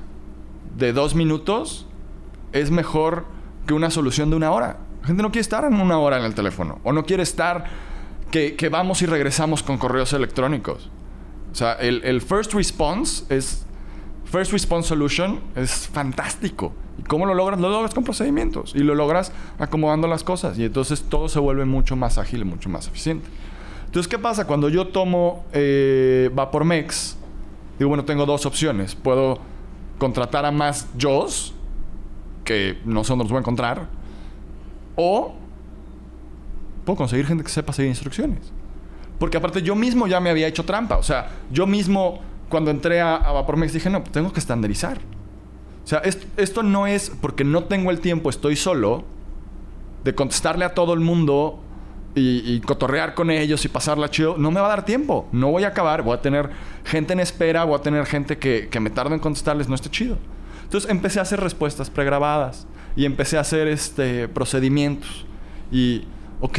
de 0.77 0.93
dos 0.93 1.15
minutos 1.15 1.87
es 2.53 2.71
mejor 2.71 3.27
que 3.67 3.75
una 3.75 3.91
solución 3.91 4.31
de 4.31 4.37
una 4.37 4.51
hora. 4.51 4.79
La 5.03 5.07
gente 5.09 5.23
no 5.23 5.31
quiere 5.31 5.43
estar 5.43 5.65
en 5.65 5.75
una 5.75 5.99
hora 5.99 6.19
en 6.19 6.25
el 6.25 6.35
teléfono. 6.35 6.81
O 6.83 6.93
no 6.93 7.05
quiere 7.05 7.23
estar 7.23 7.65
que, 8.31 8.69
vamos 8.71 9.03
y 9.03 9.07
regresamos 9.07 9.63
con 9.63 9.79
correos 9.79 10.13
electrónicos. 10.13 10.91
O 11.53 11.55
sea, 11.55 11.75
el, 11.75 12.03
el 12.05 12.21
first 12.21 12.53
response 12.53 13.25
es 13.35 13.66
First 14.27 14.53
Response 14.53 14.89
Solution 14.89 15.41
es 15.55 15.89
fantástico. 15.89 16.73
¿Y 16.99 17.03
cómo 17.03 17.27
lo 17.27 17.35
logras? 17.35 17.61
Lo 17.61 17.69
logras 17.69 17.95
con 17.95 18.05
procedimientos 18.05 18.75
y 18.75 18.81
lo 18.81 18.95
logras 18.95 19.33
acomodando 19.59 20.09
las 20.09 20.25
cosas 20.25 20.59
y 20.59 20.65
entonces 20.65 21.05
todo 21.09 21.29
se 21.29 21.39
vuelve 21.39 21.65
mucho 21.65 21.97
más 21.97 22.19
ágil 22.19 22.45
mucho 22.45 22.69
más 22.69 22.89
eficiente. 22.89 23.29
Entonces, 23.87 24.09
¿qué 24.09 24.19
pasa? 24.19 24.47
Cuando 24.47 24.69
yo 24.69 24.89
tomo 24.89 25.45
eh, 25.53 26.31
Vapormex, 26.35 27.17
digo, 27.79 27.89
bueno, 27.89 28.05
tengo 28.05 28.27
dos 28.27 28.45
opciones. 28.45 28.95
Puedo 28.95 29.39
contratar 29.99 30.45
a 30.45 30.51
más 30.51 30.89
Jaws, 30.99 31.55
que 32.45 32.79
no 32.85 33.05
sé 33.05 33.11
dónde 33.11 33.25
los 33.25 33.31
voy 33.31 33.39
a 33.39 33.41
encontrar, 33.41 33.89
o 34.97 35.35
puedo 36.85 36.97
conseguir 36.97 37.27
gente 37.27 37.45
que 37.45 37.51
sepa 37.51 37.73
seguir 37.73 37.91
instrucciones. 37.91 38.53
Porque 39.19 39.39
aparte 39.39 39.63
yo 39.63 39.75
mismo 39.75 40.07
ya 40.07 40.21
me 40.21 40.31
había 40.31 40.47
hecho 40.47 40.65
trampa. 40.65 40.99
O 40.99 41.03
sea, 41.03 41.31
yo 41.51 41.67
mismo 41.67 42.21
cuando 42.49 42.71
entré 42.71 43.01
a, 43.01 43.17
a 43.17 43.33
Vapormex 43.33 43.73
dije, 43.73 43.91
no, 43.91 44.03
tengo 44.03 44.33
que 44.33 44.41
estandarizar. 44.41 44.99
O 45.87 45.89
sea, 45.89 46.03
esto, 46.37 46.65
no 46.65 46.89
es 46.89 47.11
porque 47.21 47.45
no 47.45 47.63
tengo 47.65 47.93
el 47.93 48.01
tiempo, 48.01 48.29
estoy 48.29 48.57
solo, 48.57 49.05
de 50.03 50.17
contestarle 50.17 50.65
a 50.65 50.75
todo 50.75 50.93
el 50.95 50.99
mundo 50.99 51.61
y, 52.17 52.59
cotorrear 52.61 53.15
con 53.15 53.31
ellos 53.31 53.65
y 53.65 53.69
pasarla 53.69 54.11
chido. 54.11 54.37
No 54.37 54.51
me 54.51 54.61
va 54.61 54.67
a 54.67 54.71
dar 54.71 54.85
tiempo. 54.85 55.29
No 55.31 55.51
voy 55.53 55.63
a 55.63 55.69
acabar. 55.69 56.03
Voy 56.03 56.15
a 56.15 56.21
tener 56.21 56.51
gente 56.85 57.13
en 57.13 57.21
espera, 57.21 57.63
voy 57.63 57.79
a 57.79 57.83
tener 57.83 58.05
gente 58.07 58.37
que, 58.39 58.69
que 58.69 58.81
me 58.81 58.91
tarda 58.91 59.15
en 59.15 59.21
contestarles. 59.21 59.69
No 59.69 59.77
está 59.77 59.89
chido. 59.89 60.17
Entonces 60.65 60.91
empecé 60.91 61.21
a 61.21 61.23
hacer 61.23 61.41
respuestas 61.41 61.89
pregrabadas 61.89 62.67
y 62.97 63.05
empecé 63.05 63.37
a 63.37 63.43
hacer 63.43 63.69
este, 63.69 64.27
procedimientos. 64.27 65.25
Y, 65.71 66.05
ok, 66.41 66.59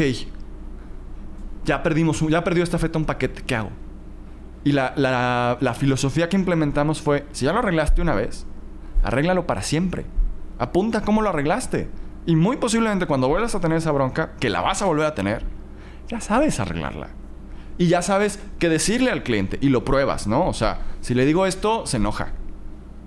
ya 1.65 1.83
perdimos, 1.83 2.21
ya 2.29 2.43
perdió 2.45 2.63
esta 2.63 2.77
feta 2.77 2.97
un 2.97 3.05
paquete, 3.05 3.43
¿qué 3.45 3.55
hago? 3.55 3.71
Y 4.67 4.73
la, 4.73 4.93
la, 4.97 5.73
filosofía 5.75 6.27
que 6.27 6.35
implementamos 6.35 7.01
fue, 7.01 7.25
si 7.31 7.45
ya 7.45 7.53
lo 7.53 7.59
arreglaste 7.59 8.01
una 8.01 8.13
vez, 8.13 8.45
arréglalo 9.01 9.47
para 9.47 9.61
siempre. 9.61 10.03
Apunta 10.59 11.03
cómo 11.03 11.21
lo 11.21 11.29
arreglaste. 11.29 11.87
Y 12.25 12.35
muy 12.35 12.57
posiblemente 12.57 13.05
cuando 13.05 13.29
vuelvas 13.29 13.55
a 13.55 13.61
tener 13.61 13.77
esa 13.77 13.93
bronca, 13.93 14.33
que 14.41 14.49
la 14.49 14.59
vas 14.59 14.81
a 14.81 14.85
volver 14.85 15.05
a 15.05 15.15
tener, 15.15 15.45
ya 16.09 16.19
sabes 16.19 16.59
arreglarla. 16.59 17.07
Y 17.77 17.87
ya 17.87 18.01
sabes 18.01 18.41
qué 18.59 18.67
decirle 18.67 19.09
al 19.09 19.23
cliente 19.23 19.57
y 19.61 19.69
lo 19.69 19.85
pruebas, 19.85 20.27
¿no? 20.27 20.45
O 20.45 20.53
sea, 20.53 20.81
si 20.99 21.13
le 21.13 21.25
digo 21.25 21.45
esto, 21.45 21.85
se 21.85 21.95
enoja. 21.95 22.33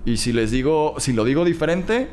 Y 0.06 0.16
si 0.16 0.32
les 0.32 0.50
digo, 0.50 0.94
si 0.96 1.12
lo 1.12 1.24
digo 1.24 1.44
diferente, 1.44 2.08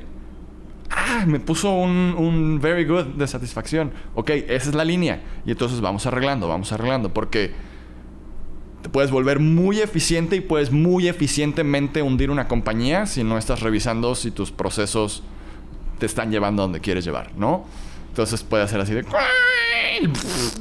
ah, 0.89 1.23
me 1.25 1.39
puso 1.39 1.71
un, 1.71 2.15
un 2.17 2.59
very 2.59 2.83
good 2.83 3.15
de 3.15 3.25
satisfacción. 3.27 3.93
Ok, 4.13 4.29
esa 4.31 4.71
es 4.71 4.75
la 4.75 4.83
línea. 4.83 5.21
Y 5.45 5.51
entonces 5.51 5.79
vamos 5.79 6.05
arreglando, 6.05 6.49
vamos 6.49 6.73
arreglando. 6.73 7.13
Porque 7.13 7.53
puedes 8.91 9.11
volver 9.11 9.39
muy 9.39 9.79
eficiente 9.79 10.35
y 10.35 10.41
puedes 10.41 10.71
muy 10.71 11.07
eficientemente 11.07 12.01
hundir 12.01 12.31
una 12.31 12.47
compañía 12.47 13.05
si 13.05 13.23
no 13.23 13.37
estás 13.37 13.61
revisando 13.61 14.15
si 14.15 14.31
tus 14.31 14.51
procesos 14.51 15.23
te 15.99 16.05
están 16.05 16.31
llevando 16.31 16.63
donde 16.63 16.79
quieres 16.79 17.05
llevar, 17.05 17.31
¿no? 17.37 17.65
Entonces 18.09 18.43
puede 18.43 18.67
ser 18.67 18.79
así 18.81 18.93
de... 18.93 19.05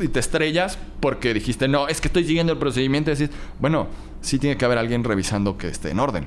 Y 0.00 0.08
te 0.08 0.20
estrellas 0.20 0.78
porque 1.00 1.34
dijiste, 1.34 1.68
no, 1.68 1.88
es 1.88 2.00
que 2.00 2.08
estoy 2.08 2.24
siguiendo 2.24 2.52
el 2.52 2.58
procedimiento 2.58 3.10
y 3.10 3.16
decís, 3.16 3.36
bueno, 3.58 3.88
sí 4.22 4.38
tiene 4.38 4.56
que 4.56 4.64
haber 4.64 4.78
alguien 4.78 5.04
revisando 5.04 5.58
que 5.58 5.68
esté 5.68 5.90
en 5.90 6.00
orden. 6.00 6.26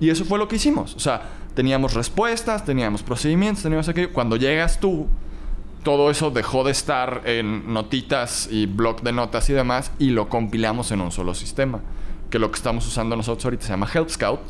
Y 0.00 0.10
eso 0.10 0.24
fue 0.24 0.38
lo 0.38 0.48
que 0.48 0.56
hicimos. 0.56 0.94
O 0.94 1.00
sea, 1.00 1.30
teníamos 1.54 1.94
respuestas, 1.94 2.64
teníamos 2.64 3.02
procedimientos, 3.02 3.62
teníamos 3.62 3.88
aquello. 3.88 4.12
Cuando 4.12 4.36
llegas 4.36 4.78
tú, 4.78 5.06
todo 5.84 6.10
eso 6.10 6.30
dejó 6.30 6.64
de 6.64 6.72
estar 6.72 7.22
en 7.26 7.72
notitas 7.72 8.48
y 8.50 8.66
blog 8.66 9.02
de 9.02 9.12
notas 9.12 9.48
y 9.50 9.52
demás 9.52 9.92
y 9.98 10.10
lo 10.10 10.28
compilamos 10.28 10.90
en 10.90 11.00
un 11.00 11.12
solo 11.12 11.34
sistema. 11.34 11.80
Que 12.30 12.40
lo 12.40 12.50
que 12.50 12.56
estamos 12.56 12.86
usando 12.86 13.14
nosotros 13.14 13.44
ahorita 13.44 13.64
se 13.64 13.68
llama 13.68 13.88
Help 13.92 14.08
Scout 14.08 14.40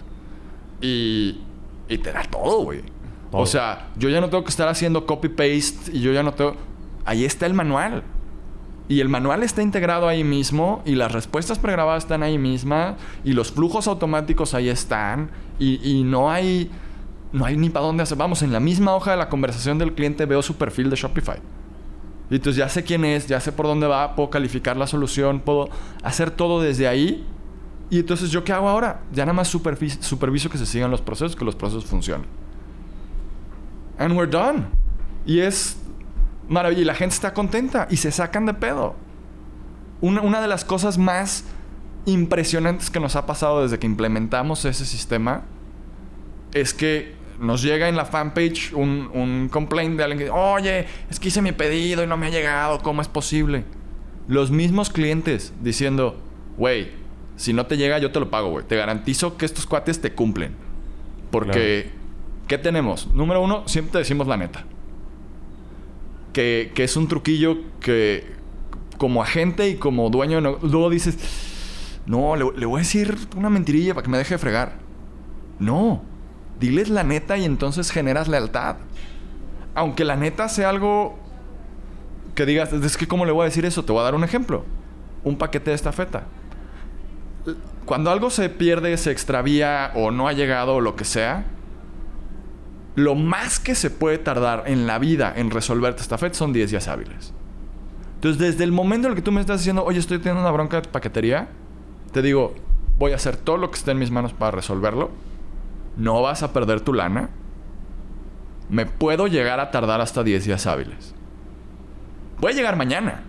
y, 0.81 1.40
y 1.88 1.99
te 1.99 2.12
da 2.12 2.23
todo, 2.23 2.62
güey. 2.62 2.83
O 3.33 3.47
sea, 3.47 3.88
yo 3.97 4.09
ya 4.09 4.20
no 4.20 4.31
tengo 4.31 4.44
que 4.44 4.51
estar 4.51 4.68
haciendo 4.68 5.07
copy-paste 5.07 5.90
y 5.92 6.01
yo 6.01 6.12
ya 6.12 6.23
no 6.23 6.33
tengo... 6.33 6.55
Ahí 7.05 7.25
está 7.25 7.47
el 7.47 7.53
manual. 7.53 8.05
Y 8.88 9.01
el 9.01 9.09
manual 9.09 9.42
está 9.42 9.61
integrado 9.61 10.07
ahí 10.09 10.23
mismo 10.23 10.83
y 10.85 10.94
las 10.94 11.11
respuestas 11.11 11.59
pregrabadas 11.59 12.05
están 12.05 12.23
ahí 12.23 12.38
misma 12.38 12.97
y 13.25 13.33
los 13.33 13.51
flujos 13.51 13.88
automáticos 13.88 14.55
ahí 14.55 14.68
están 14.68 15.31
y, 15.59 15.81
y 15.83 16.05
no 16.05 16.31
hay 16.31 16.70
no 17.35 17.44
hay 17.44 17.57
ni 17.57 17.68
para 17.68 17.85
dónde 17.85 18.05
hacer. 18.05 18.16
Vamos, 18.16 18.42
en 18.42 18.53
la 18.53 18.61
misma 18.61 18.94
hoja 18.94 19.11
de 19.11 19.16
la 19.16 19.29
conversación 19.29 19.77
del 19.77 19.92
cliente 19.94 20.25
veo 20.25 20.40
su 20.40 20.55
perfil 20.55 20.88
de 20.88 20.94
Shopify. 20.94 21.38
Y 22.31 22.37
entonces 22.37 22.57
ya 22.57 22.68
sé 22.68 22.85
quién 22.85 23.05
es, 23.05 23.27
ya 23.27 23.40
sé 23.40 23.51
por 23.51 23.66
dónde 23.66 23.88
va, 23.88 24.14
puedo 24.14 24.31
calificar 24.31 24.77
la 24.77 24.87
solución, 24.87 25.40
puedo 25.40 25.68
hacer 26.05 26.31
todo 26.31 26.62
desde 26.62 26.87
ahí. 26.87 27.27
Y 27.90 27.99
entonces, 27.99 28.31
¿yo 28.31 28.44
qué 28.44 28.53
hago 28.53 28.68
ahora? 28.68 29.03
Ya 29.12 29.25
nada 29.25 29.33
más 29.33 29.49
superviso 29.49 30.49
que 30.49 30.59
se 30.59 30.64
sigan 30.64 30.92
los 30.92 31.03
procesos, 31.03 31.35
que 31.35 31.44
los 31.44 31.57
procesos 31.57 31.85
funcionen. 31.85 32.27
And 33.99 34.16
we're 34.16 34.31
done. 34.31 34.66
Y 35.27 35.40
es 35.40 35.77
maravilloso. 36.49 36.83
Y 36.83 36.85
la 36.85 36.94
gente 36.94 37.16
está 37.16 37.35
contenta 37.35 37.88
y 37.90 37.97
se 37.97 38.12
sacan 38.12 38.47
de 38.47 38.55
pedo. 38.55 38.94
Una, 40.01 40.20
una 40.20 40.40
de 40.40 40.47
las 40.47 40.64
cosas 40.64 40.99
más 40.99 41.44
impresionantes 42.07 42.90
que 42.90 43.01
nos 43.01 43.16
ha 43.16 43.27
pasado 43.27 43.62
desde 43.62 43.81
que 43.81 43.87
implementamos 43.87 44.64
ese 44.64 44.85
sistema 44.85 45.42
es 46.53 46.73
que 46.73 47.24
nos 47.38 47.62
llega 47.62 47.88
en 47.88 47.97
la 47.97 48.05
fanpage 48.05 48.73
un, 48.73 49.11
un 49.12 49.49
complaint 49.51 49.97
de 49.97 50.05
alguien 50.05 50.18
que, 50.18 50.31
oye, 50.31 50.87
es 51.11 51.20
que 51.20 51.29
hice 51.29 51.42
mi 51.42 51.53
pedido 51.53 52.03
y 52.03 52.07
no 52.07 52.16
me 52.16 52.27
ha 52.27 52.31
llegado, 52.31 52.81
¿cómo 52.81 53.03
es 53.03 53.09
posible? 53.09 53.64
Los 54.29 54.51
mismos 54.51 54.90
clientes 54.90 55.53
diciendo, 55.61 56.16
güey, 56.57 56.90
si 57.37 57.53
no 57.53 57.66
te 57.66 57.77
llega 57.77 57.99
yo 57.99 58.12
te 58.12 58.20
lo 58.20 58.31
pago, 58.31 58.51
güey. 58.51 58.66
Te 58.66 58.77
garantizo 58.77 59.37
que 59.37 59.44
estos 59.44 59.66
cuates 59.66 60.01
te 60.01 60.12
cumplen. 60.12 60.55
Porque, 61.31 61.90
¿qué 62.47 62.59
tenemos? 62.59 63.09
Número 63.12 63.42
uno, 63.42 63.66
siempre 63.66 63.92
te 63.92 63.99
decimos 63.99 64.27
la 64.27 64.37
neta. 64.37 64.64
Que, 66.33 66.73
que 66.75 66.85
es 66.85 66.97
un 66.97 67.09
truquillo 67.09 67.59
que 67.81 68.33
como 68.99 69.23
agente 69.23 69.68
y 69.68 69.75
como 69.77 70.11
dueño, 70.11 70.40
luego 70.40 70.90
dices, 70.90 71.18
no, 72.07 72.37
le, 72.37 72.44
le 72.57 72.66
voy 72.66 72.79
a 72.79 72.83
decir 72.83 73.16
una 73.37 73.51
mentirilla 73.51 73.94
para 73.94 74.05
que 74.05 74.11
me 74.11 74.18
deje 74.18 74.35
de 74.35 74.38
fregar. 74.38 74.79
No, 75.59 76.03
Diles 76.64 76.88
la 76.88 77.05
neta 77.05 77.37
y 77.37 77.44
entonces 77.44 77.90
generas 77.90 78.27
lealtad. 78.27 78.77
Aunque 79.74 80.03
la 80.03 80.16
neta 80.16 80.48
sea 80.48 80.70
algo 80.70 81.18
que 82.35 82.46
digas, 82.46 82.72
es 82.72 82.96
que 82.96 83.07
¿cómo 83.07 83.27
le 83.27 83.33
voy 83.33 83.42
a 83.42 83.44
decir 83.44 83.66
eso? 83.66 83.85
Te 83.85 83.92
voy 83.92 84.00
a 84.00 84.05
dar 84.05 84.14
un 84.14 84.24
ejemplo. 84.24 84.64
Un 85.24 85.37
paquete 85.37 85.72
de 85.72 85.77
estafeta. 85.77 86.24
Cuando 87.85 88.11
algo 88.11 88.31
se 88.31 88.48
pierde, 88.48 88.96
se 88.96 89.11
extravía 89.11 89.92
o 89.94 90.11
no 90.11 90.27
ha 90.27 90.33
llegado 90.33 90.77
o 90.77 90.81
lo 90.81 90.96
que 90.96 91.05
sea, 91.05 91.44
lo 92.94 93.14
más 93.14 93.61
que 93.61 93.74
se 93.74 93.90
puede 93.90 94.16
tardar 94.16 94.62
en 94.64 94.87
la 94.87 94.98
vida 94.98 95.35
en 95.37 95.50
resolverte 95.50 96.00
esta 96.00 96.14
estafeta 96.14 96.38
son 96.38 96.55
10 96.55 96.70
días 96.70 96.88
hábiles. 96.88 97.35
Entonces, 98.14 98.40
desde 98.40 98.64
el 98.64 98.72
momento 98.72 99.09
en 99.09 99.12
el 99.12 99.16
que 99.16 99.22
tú 99.22 99.33
me 99.33 99.42
estás 99.42 99.61
diciendo, 99.61 99.85
oye, 99.85 99.98
estoy 99.98 100.16
teniendo 100.16 100.40
una 100.40 100.50
bronca 100.50 100.81
de 100.81 100.88
paquetería, 100.88 101.48
te 102.12 102.22
digo, 102.22 102.55
voy 102.98 103.12
a 103.12 103.16
hacer 103.16 103.37
todo 103.37 103.59
lo 103.59 103.70
que 103.70 103.77
esté 103.77 103.90
en 103.90 103.98
mis 103.98 104.11
manos 104.11 104.33
para 104.33 104.53
resolverlo 104.53 105.11
no 105.97 106.23
vas 106.23 106.43
a 106.43 106.53
perder 106.53 106.81
tu 106.81 106.93
lana. 106.93 107.31
Me 108.69 108.87
puedo 108.87 109.27
llegar 109.27 109.61
a 109.61 109.71
tardar 109.71 110.01
hasta 110.01 110.23
10 110.23 110.45
días 110.45 110.67
hábiles. 110.67 111.15
Voy 112.39 112.53
a 112.53 112.55
llegar 112.55 112.77
mañana. 112.77 113.23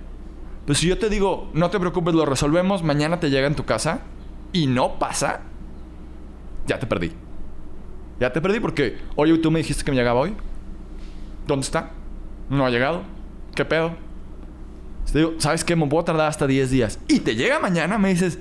Pero 0.65 0.75
si 0.75 0.87
yo 0.87 0.97
te 0.97 1.09
digo, 1.09 1.49
no 1.53 1.69
te 1.69 1.79
preocupes, 1.79 2.15
lo 2.15 2.25
resolvemos, 2.25 2.83
mañana 2.83 3.19
te 3.19 3.29
llega 3.29 3.47
en 3.47 3.55
tu 3.55 3.65
casa 3.65 3.99
y 4.51 4.67
no 4.67 4.97
pasa, 4.97 5.41
ya 6.65 6.79
te 6.79 6.87
perdí. 6.87 7.11
Ya 8.19 8.31
te 8.31 8.41
perdí 8.41 8.59
porque, 8.59 8.97
oye, 9.15 9.37
tú 9.37 9.51
me 9.51 9.59
dijiste 9.59 9.83
que 9.83 9.91
me 9.91 9.97
llegaba 9.97 10.21
hoy. 10.21 10.33
¿Dónde 11.45 11.65
está? 11.65 11.91
No 12.49 12.65
ha 12.65 12.69
llegado. 12.69 13.03
¿Qué 13.53 13.65
pedo? 13.65 13.91
Te 15.11 15.19
digo, 15.19 15.33
¿sabes 15.37 15.63
qué? 15.63 15.75
Me 15.75 15.85
puedo 15.87 16.03
tardar 16.03 16.27
hasta 16.27 16.47
10 16.47 16.71
días. 16.71 16.99
Y 17.07 17.19
te 17.19 17.35
llega 17.35 17.59
mañana, 17.59 17.97
me 17.97 18.09
dices, 18.09 18.39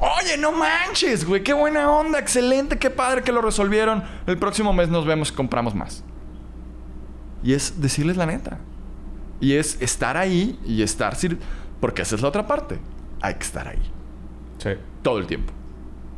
Oye, 0.00 0.36
no 0.38 0.52
manches, 0.52 1.24
güey, 1.24 1.42
qué 1.42 1.52
buena 1.52 1.90
onda, 1.90 2.20
excelente, 2.20 2.78
qué 2.78 2.88
padre 2.88 3.22
que 3.22 3.32
lo 3.32 3.42
resolvieron. 3.42 4.04
El 4.26 4.38
próximo 4.38 4.72
mes 4.72 4.88
nos 4.88 5.04
vemos 5.04 5.30
y 5.30 5.34
compramos 5.34 5.74
más. 5.74 6.04
Y 7.42 7.52
es 7.52 7.80
decirles 7.80 8.16
la 8.16 8.26
neta. 8.26 8.58
Y 9.40 9.54
es 9.54 9.80
estar 9.80 10.16
ahí 10.16 10.58
y 10.64 10.82
estar... 10.82 11.16
Porque 11.80 12.02
esa 12.02 12.14
es 12.14 12.22
la 12.22 12.28
otra 12.28 12.46
parte. 12.46 12.78
Hay 13.20 13.34
que 13.34 13.44
estar 13.44 13.66
ahí. 13.66 13.82
Sí. 14.58 14.70
Todo 15.02 15.18
el 15.18 15.26
tiempo. 15.26 15.52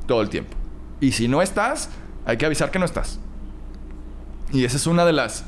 Todo 0.07 0.23
el 0.23 0.29
tiempo. 0.29 0.57
Y 1.01 1.13
si 1.13 1.29
no 1.29 1.41
estás, 1.41 1.91
hay 2.27 2.37
que 2.37 2.47
avisar 2.47 2.71
que 2.71 2.79
no 2.79 2.85
estás. 2.85 3.19
Y 4.53 4.65
esa 4.65 4.77
es 4.77 4.87
una 4.87 5.05
de 5.05 5.13
las 5.13 5.45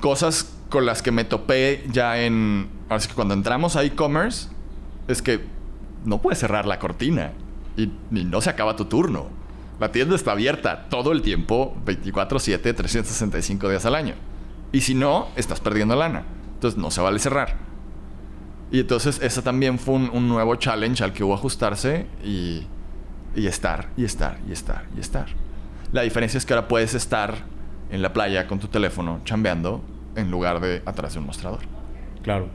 cosas 0.00 0.52
con 0.70 0.86
las 0.86 1.02
que 1.02 1.10
me 1.10 1.24
topé 1.24 1.84
ya 1.90 2.18
en... 2.20 2.70
Así 2.88 3.08
que 3.08 3.14
cuando 3.14 3.34
entramos 3.34 3.76
a 3.76 3.84
e-commerce, 3.84 4.48
es 5.08 5.20
que 5.20 5.55
no 6.06 6.22
puedes 6.22 6.38
cerrar 6.38 6.66
la 6.66 6.78
cortina 6.78 7.32
y, 7.76 7.90
no 8.10 8.40
se 8.40 8.48
acaba 8.48 8.76
tu 8.76 8.86
turno. 8.86 9.26
La 9.78 9.92
tienda 9.92 10.16
está 10.16 10.32
abierta 10.32 10.88
todo 10.88 11.12
el 11.12 11.20
tiempo, 11.20 11.76
24/7, 11.84 12.74
365 12.74 13.68
días 13.68 13.84
al 13.84 13.94
año. 13.94 14.14
Y 14.72 14.80
si 14.80 14.94
no, 14.94 15.28
estás 15.36 15.60
perdiendo 15.60 15.94
lana. 15.94 16.24
Entonces 16.54 16.78
no 16.78 16.90
se 16.90 17.02
vale 17.02 17.18
cerrar. 17.18 17.56
Y 18.72 18.80
entonces 18.80 19.20
ese 19.22 19.42
también 19.42 19.78
fue 19.78 19.94
un, 19.94 20.28
nuevo 20.28 20.56
challenge 20.56 21.04
al 21.04 21.12
que 21.12 21.22
hubo 21.22 21.34
ajustarse 21.34 22.06
y, 22.24 22.66
y 23.34 23.46
estar, 23.46 23.90
y 23.96 24.04
estar, 24.04 24.38
y 24.48 24.52
estar, 24.52 24.86
y 24.96 25.00
estar. 25.00 25.26
La 25.92 26.02
diferencia 26.02 26.38
es 26.38 26.46
que 26.46 26.54
ahora 26.54 26.66
puedes 26.66 26.94
estar 26.94 27.34
en 27.90 28.02
la 28.02 28.12
playa 28.12 28.46
con 28.46 28.58
tu 28.58 28.68
teléfono 28.68 29.20
chambeando 29.24 29.82
en 30.16 30.30
lugar 30.30 30.60
de 30.60 30.82
atrás 30.86 31.12
de 31.12 31.20
un 31.20 31.26
mostrador. 31.26 31.60
Claro. 32.22 32.48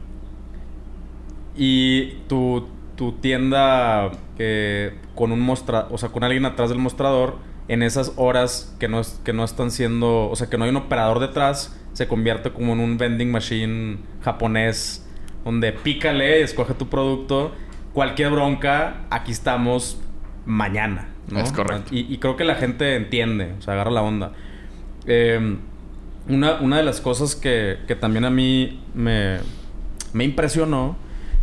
Y 1.56 2.14
tu, 2.28 2.68
tu 2.96 3.12
tienda 3.12 4.10
eh, 4.38 4.98
con 5.14 5.32
un 5.32 5.40
mostra, 5.40 5.86
o 5.90 5.98
sea, 5.98 6.10
con 6.10 6.24
alguien 6.24 6.44
atrás 6.44 6.68
del 6.68 6.78
mostrador, 6.78 7.36
en 7.68 7.82
esas 7.82 8.12
horas 8.16 8.74
que 8.78 8.88
no, 8.88 9.00
es, 9.00 9.20
que 9.24 9.32
no 9.32 9.44
están 9.44 9.70
siendo, 9.70 10.28
o 10.28 10.36
sea, 10.36 10.50
que 10.50 10.58
no 10.58 10.64
hay 10.64 10.70
un 10.70 10.76
operador 10.76 11.20
detrás, 11.20 11.78
se 11.92 12.08
convierte 12.08 12.50
como 12.50 12.72
en 12.72 12.80
un 12.80 12.98
vending 12.98 13.30
machine 13.30 13.98
japonés, 14.22 15.06
donde 15.44 15.72
pícale, 15.72 16.42
escoge 16.42 16.74
tu 16.74 16.88
producto, 16.88 17.52
cualquier 17.92 18.30
bronca, 18.30 19.02
aquí 19.10 19.32
estamos 19.32 20.00
mañana. 20.44 21.08
¿no? 21.28 21.38
Es 21.40 21.52
correcto. 21.52 21.94
Y, 21.94 22.12
y 22.12 22.18
creo 22.18 22.36
que 22.36 22.44
la 22.44 22.56
gente 22.56 22.96
entiende, 22.96 23.54
o 23.58 23.62
sea, 23.62 23.74
agarra 23.74 23.90
la 23.90 24.02
onda. 24.02 24.32
Eh, 25.06 25.56
una, 26.28 26.60
una 26.60 26.76
de 26.76 26.82
las 26.82 27.00
cosas 27.00 27.34
que, 27.34 27.78
que 27.86 27.96
también 27.96 28.24
a 28.24 28.30
mí 28.30 28.80
me, 28.94 29.38
me 30.12 30.24
impresionó 30.24 30.96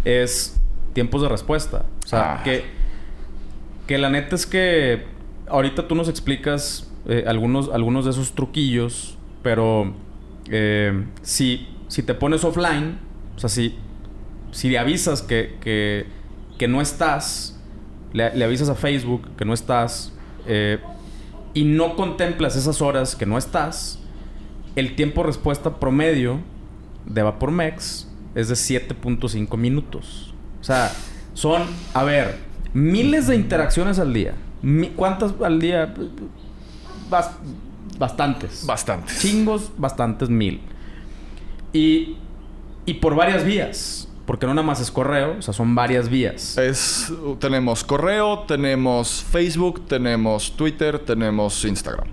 es 0.05 0.58
tiempos 0.93 1.21
de 1.21 1.29
respuesta. 1.29 1.85
O 2.03 2.07
sea, 2.07 2.35
Ah. 2.39 2.43
que, 2.43 2.63
que 3.87 3.97
la 3.97 4.09
neta 4.09 4.35
es 4.35 4.45
que 4.45 5.03
ahorita 5.47 5.87
tú 5.87 5.95
nos 5.95 6.09
explicas 6.09 6.91
eh, 7.07 7.23
algunos, 7.27 7.69
algunos 7.73 8.05
de 8.05 8.11
esos 8.11 8.33
truquillos, 8.33 9.17
pero 9.41 9.93
eh, 10.49 11.05
si, 11.21 11.67
si 11.87 12.03
te 12.03 12.13
pones 12.13 12.43
offline, 12.43 12.99
o 13.35 13.39
sea, 13.39 13.49
si, 13.49 13.75
si 14.51 14.69
le 14.69 14.77
avisas 14.79 15.21
que, 15.21 15.57
que, 15.61 16.05
que 16.57 16.67
no 16.67 16.81
estás, 16.81 17.59
le, 18.13 18.35
le 18.35 18.45
avisas 18.45 18.69
a 18.69 18.75
Facebook 18.75 19.29
que 19.37 19.45
no 19.45 19.53
estás, 19.53 20.13
eh, 20.45 20.79
y 21.53 21.63
no 21.63 21.95
contemplas 21.95 22.55
esas 22.55 22.81
horas 22.81 23.15
que 23.15 23.25
no 23.25 23.37
estás, 23.37 23.99
el 24.75 24.95
tiempo 24.95 25.21
de 25.21 25.27
respuesta 25.27 25.79
promedio 25.79 26.39
de 27.05 27.23
Vapormex 27.23 28.07
es 28.35 28.49
de 28.49 28.55
7.5 28.55 29.57
minutos. 29.57 30.28
O 30.59 30.63
sea, 30.63 30.91
son, 31.33 31.63
a 31.93 32.03
ver, 32.03 32.37
miles 32.73 33.27
de 33.27 33.35
interacciones 33.35 33.99
al 33.99 34.13
día. 34.13 34.33
¿Cuántas 34.95 35.33
al 35.43 35.59
día? 35.59 35.93
Bas- 37.09 37.31
bastantes. 37.97 38.65
Bastantes. 38.65 39.19
Chingos, 39.19 39.71
bastantes, 39.77 40.29
mil. 40.29 40.61
Y, 41.73 42.17
y 42.85 42.95
por 42.95 43.15
varias 43.15 43.43
vías. 43.45 44.07
Porque 44.25 44.45
no 44.45 44.53
nada 44.53 44.67
más 44.67 44.79
es 44.79 44.91
correo, 44.91 45.37
o 45.39 45.41
sea, 45.41 45.55
son 45.55 45.73
varias 45.73 46.07
vías. 46.07 46.55
Es, 46.59 47.11
tenemos 47.39 47.83
correo, 47.83 48.39
tenemos 48.47 49.23
Facebook, 49.23 49.87
tenemos 49.87 50.55
Twitter, 50.55 50.99
tenemos 50.99 51.65
Instagram. 51.65 52.07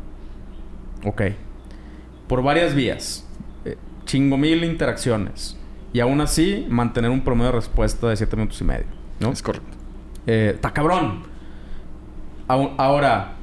Ok. 1.05 1.23
Por 2.27 2.43
varias 2.43 2.75
vías. 2.75 3.27
Eh, 3.67 3.77
chingo 4.07 4.39
mil 4.39 4.65
interacciones. 4.65 5.56
Y 5.97 6.01
aún 6.01 6.21
así, 6.21 6.67
mantener 6.69 7.11
un 7.11 7.23
promedio 7.23 7.47
de 7.47 7.53
respuesta 7.53 8.09
de 8.09 8.17
7 8.19 8.37
minutos 8.37 8.61
y 8.61 8.65
medio. 8.65 8.85
¿no? 9.19 9.33
Es 9.33 9.41
correcto. 9.41 9.75
Eh, 10.27 10.53
¡Está 10.55 10.71
cabrón! 10.71 11.23
Ahora, 12.49 13.37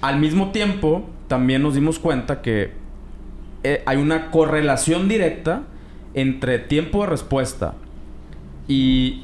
al 0.00 0.18
mismo 0.18 0.50
tiempo, 0.50 1.08
también 1.28 1.62
nos 1.62 1.74
dimos 1.74 2.00
cuenta 2.00 2.42
que 2.42 2.72
eh, 3.62 3.84
hay 3.86 3.98
una 3.98 4.32
correlación 4.32 5.06
directa 5.06 5.68
entre 6.14 6.58
tiempo 6.58 7.02
de 7.02 7.10
respuesta 7.10 7.74
y, 8.66 9.22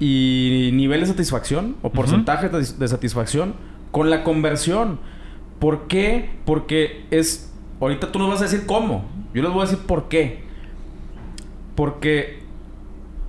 y 0.00 0.70
nivel 0.72 1.02
de 1.02 1.06
satisfacción 1.06 1.76
o 1.82 1.90
porcentaje 1.90 2.48
de, 2.48 2.66
de 2.66 2.88
satisfacción 2.88 3.54
con 3.92 4.10
la 4.10 4.24
conversión. 4.24 4.98
¿Por 5.60 5.86
qué? 5.86 6.30
Porque 6.44 7.06
es... 7.12 7.54
Ahorita 7.80 8.10
tú 8.10 8.18
nos 8.18 8.28
vas 8.28 8.40
a 8.40 8.46
decir 8.46 8.66
cómo. 8.66 9.04
Yo 9.32 9.44
les 9.44 9.52
voy 9.52 9.62
a 9.62 9.66
decir 9.66 9.78
por 9.86 10.08
qué. 10.08 10.49
Porque 11.74 12.40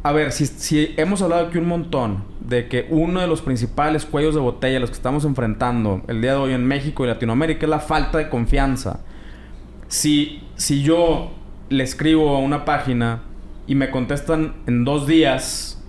a 0.04 0.12
ver, 0.14 0.32
si, 0.32 0.96
hemos 0.98 1.22
hablado 1.22 1.48
aquí 1.48 1.60
un 1.60 1.68
montón 1.68 2.24
de 2.40 2.68
que 2.68 2.88
uno 2.90 3.22
de 3.22 3.28
los 3.28 3.42
principales 3.42 4.04
cuellos 4.04 4.34
de 4.34 4.42
botella 4.42 4.78
a 4.78 4.80
los 4.80 4.90
que 4.90 4.96
estamos 4.96 5.26
enfrentando 5.26 6.02
el 6.08 6.22
día 6.22 6.32
de 6.32 6.38
hoy 6.38 6.54
en 6.54 6.66
México 6.66 7.04
y 7.04 7.08
Latinoamérica 7.08 7.68
es 7.68 7.70
la 7.70 7.80
falta 7.80 8.18
de 8.18 8.28
confianza. 8.28 9.02
Si, 9.90 10.42
si 10.56 10.82
yo 10.82 11.32
le 11.70 11.84
escribo 11.84 12.36
a 12.36 12.40
una 12.40 12.66
página 12.66 13.22
y 13.68 13.76
me 13.76 13.92
contestan 13.92 14.56
en 14.66 14.86
dos 14.86 15.06
días 15.06 15.84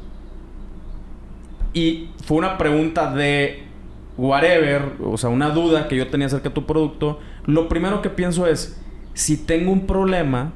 y 1.72 2.10
fue 2.22 2.36
una 2.36 2.58
pregunta 2.58 3.14
de 3.14 3.62
whatever, 4.18 4.92
o 5.02 5.16
sea, 5.16 5.30
una 5.30 5.48
duda 5.48 5.88
que 5.88 5.96
yo 5.96 6.08
tenía 6.08 6.26
acerca 6.26 6.50
de 6.50 6.54
tu 6.54 6.66
producto, 6.66 7.18
lo 7.46 7.66
primero 7.66 8.02
que 8.02 8.10
pienso 8.10 8.46
es, 8.46 8.78
si 9.14 9.38
tengo 9.38 9.72
un 9.72 9.86
problema, 9.86 10.52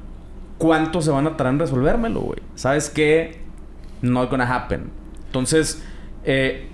¿cuánto 0.58 1.02
se 1.02 1.10
van 1.10 1.26
a 1.26 1.36
tardar 1.36 1.54
en 1.54 1.60
resolvérmelo, 1.60 2.20
güey? 2.20 2.40
¿Sabes 2.54 2.90
qué? 2.90 3.40
Not 4.02 4.30
gonna 4.30 4.54
happen. 4.54 4.90
Entonces, 5.26 5.82
eh, 6.24 6.68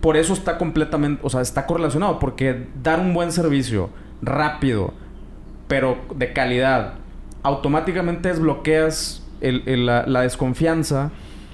por 0.00 0.16
eso 0.16 0.32
está 0.32 0.58
completamente, 0.58 1.20
o 1.24 1.30
sea, 1.30 1.40
está 1.40 1.66
correlacionado, 1.66 2.18
porque 2.18 2.66
dar 2.82 3.00
un 3.00 3.14
buen 3.14 3.32
servicio 3.32 3.90
rápido, 4.22 4.92
pero 5.68 5.98
de 6.14 6.32
calidad, 6.32 6.94
automáticamente 7.42 8.28
desbloqueas 8.28 9.22
la, 9.40 10.04
la 10.06 10.20
desconfianza 10.22 11.10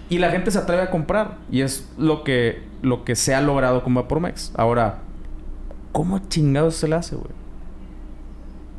y 0.08 0.18
la 0.18 0.30
gente 0.30 0.50
se 0.50 0.58
atreve 0.58 0.82
a 0.82 0.90
comprar. 0.90 1.38
Y 1.50 1.62
es 1.62 1.90
lo 1.96 2.22
que, 2.24 2.62
lo 2.82 3.04
que 3.04 3.16
se 3.16 3.34
ha 3.34 3.40
logrado 3.40 3.82
con 3.82 3.94
Vapormex. 3.94 4.52
Ahora, 4.56 4.98
¿cómo 5.92 6.18
chingados 6.28 6.76
se 6.76 6.88
le 6.88 6.96
hace, 6.96 7.16
güey? 7.16 7.32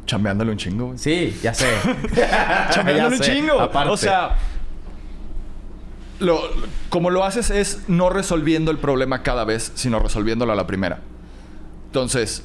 Chambeándole 0.05 0.51
un 0.51 0.57
chingo, 0.57 0.87
güey. 0.87 0.97
Sí, 0.97 1.37
ya 1.41 1.53
sé. 1.53 1.67
Chambeándole 2.71 3.15
un 3.15 3.21
Ya 3.21 3.25
sé, 3.25 3.33
chingo. 3.33 3.59
aparte. 3.59 3.89
O 3.89 3.97
sea, 3.97 4.35
lo, 6.19 6.41
como 6.89 7.09
lo 7.09 7.23
haces 7.23 7.49
es 7.49 7.83
no 7.87 8.09
resolviendo 8.09 8.71
el 8.71 8.77
problema 8.77 9.23
cada 9.23 9.45
vez, 9.45 9.71
sino 9.75 9.99
resolviéndolo 9.99 10.51
a 10.53 10.55
la 10.55 10.67
primera. 10.67 10.99
Entonces, 11.87 12.43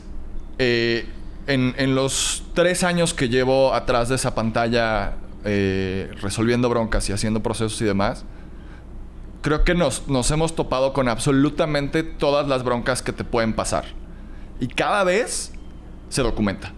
eh, 0.59 1.07
en, 1.47 1.75
en 1.79 1.95
los 1.95 2.45
tres 2.55 2.85
años 2.85 3.15
que 3.15 3.29
llevo 3.29 3.75
atrás 3.75 4.09
de 4.09 4.17
esa 4.17 4.35
pantalla 4.35 5.15
eh, 5.45 6.11
resolviendo 6.21 6.69
broncas 6.69 7.09
y 7.09 7.13
haciendo 7.13 7.43
procesos 7.43 7.81
y 7.81 7.85
demás, 7.85 8.25
creo 9.43 9.65
que 9.65 9.75
nos, 9.75 10.09
nos 10.09 10.31
hemos 10.31 10.55
topado 10.55 10.93
con 10.93 11.09
absolutamente 11.09 12.03
todas 12.03 12.49
las 12.49 12.65
broncas 12.65 13.03
que 13.03 13.13
te 13.13 13.25
pueden 13.25 13.55
pasar. 13.55 13.85
Y 14.61 14.67
cada 14.69 15.05
vez 15.05 15.53
se 16.09 16.23
documenta. 16.23 16.73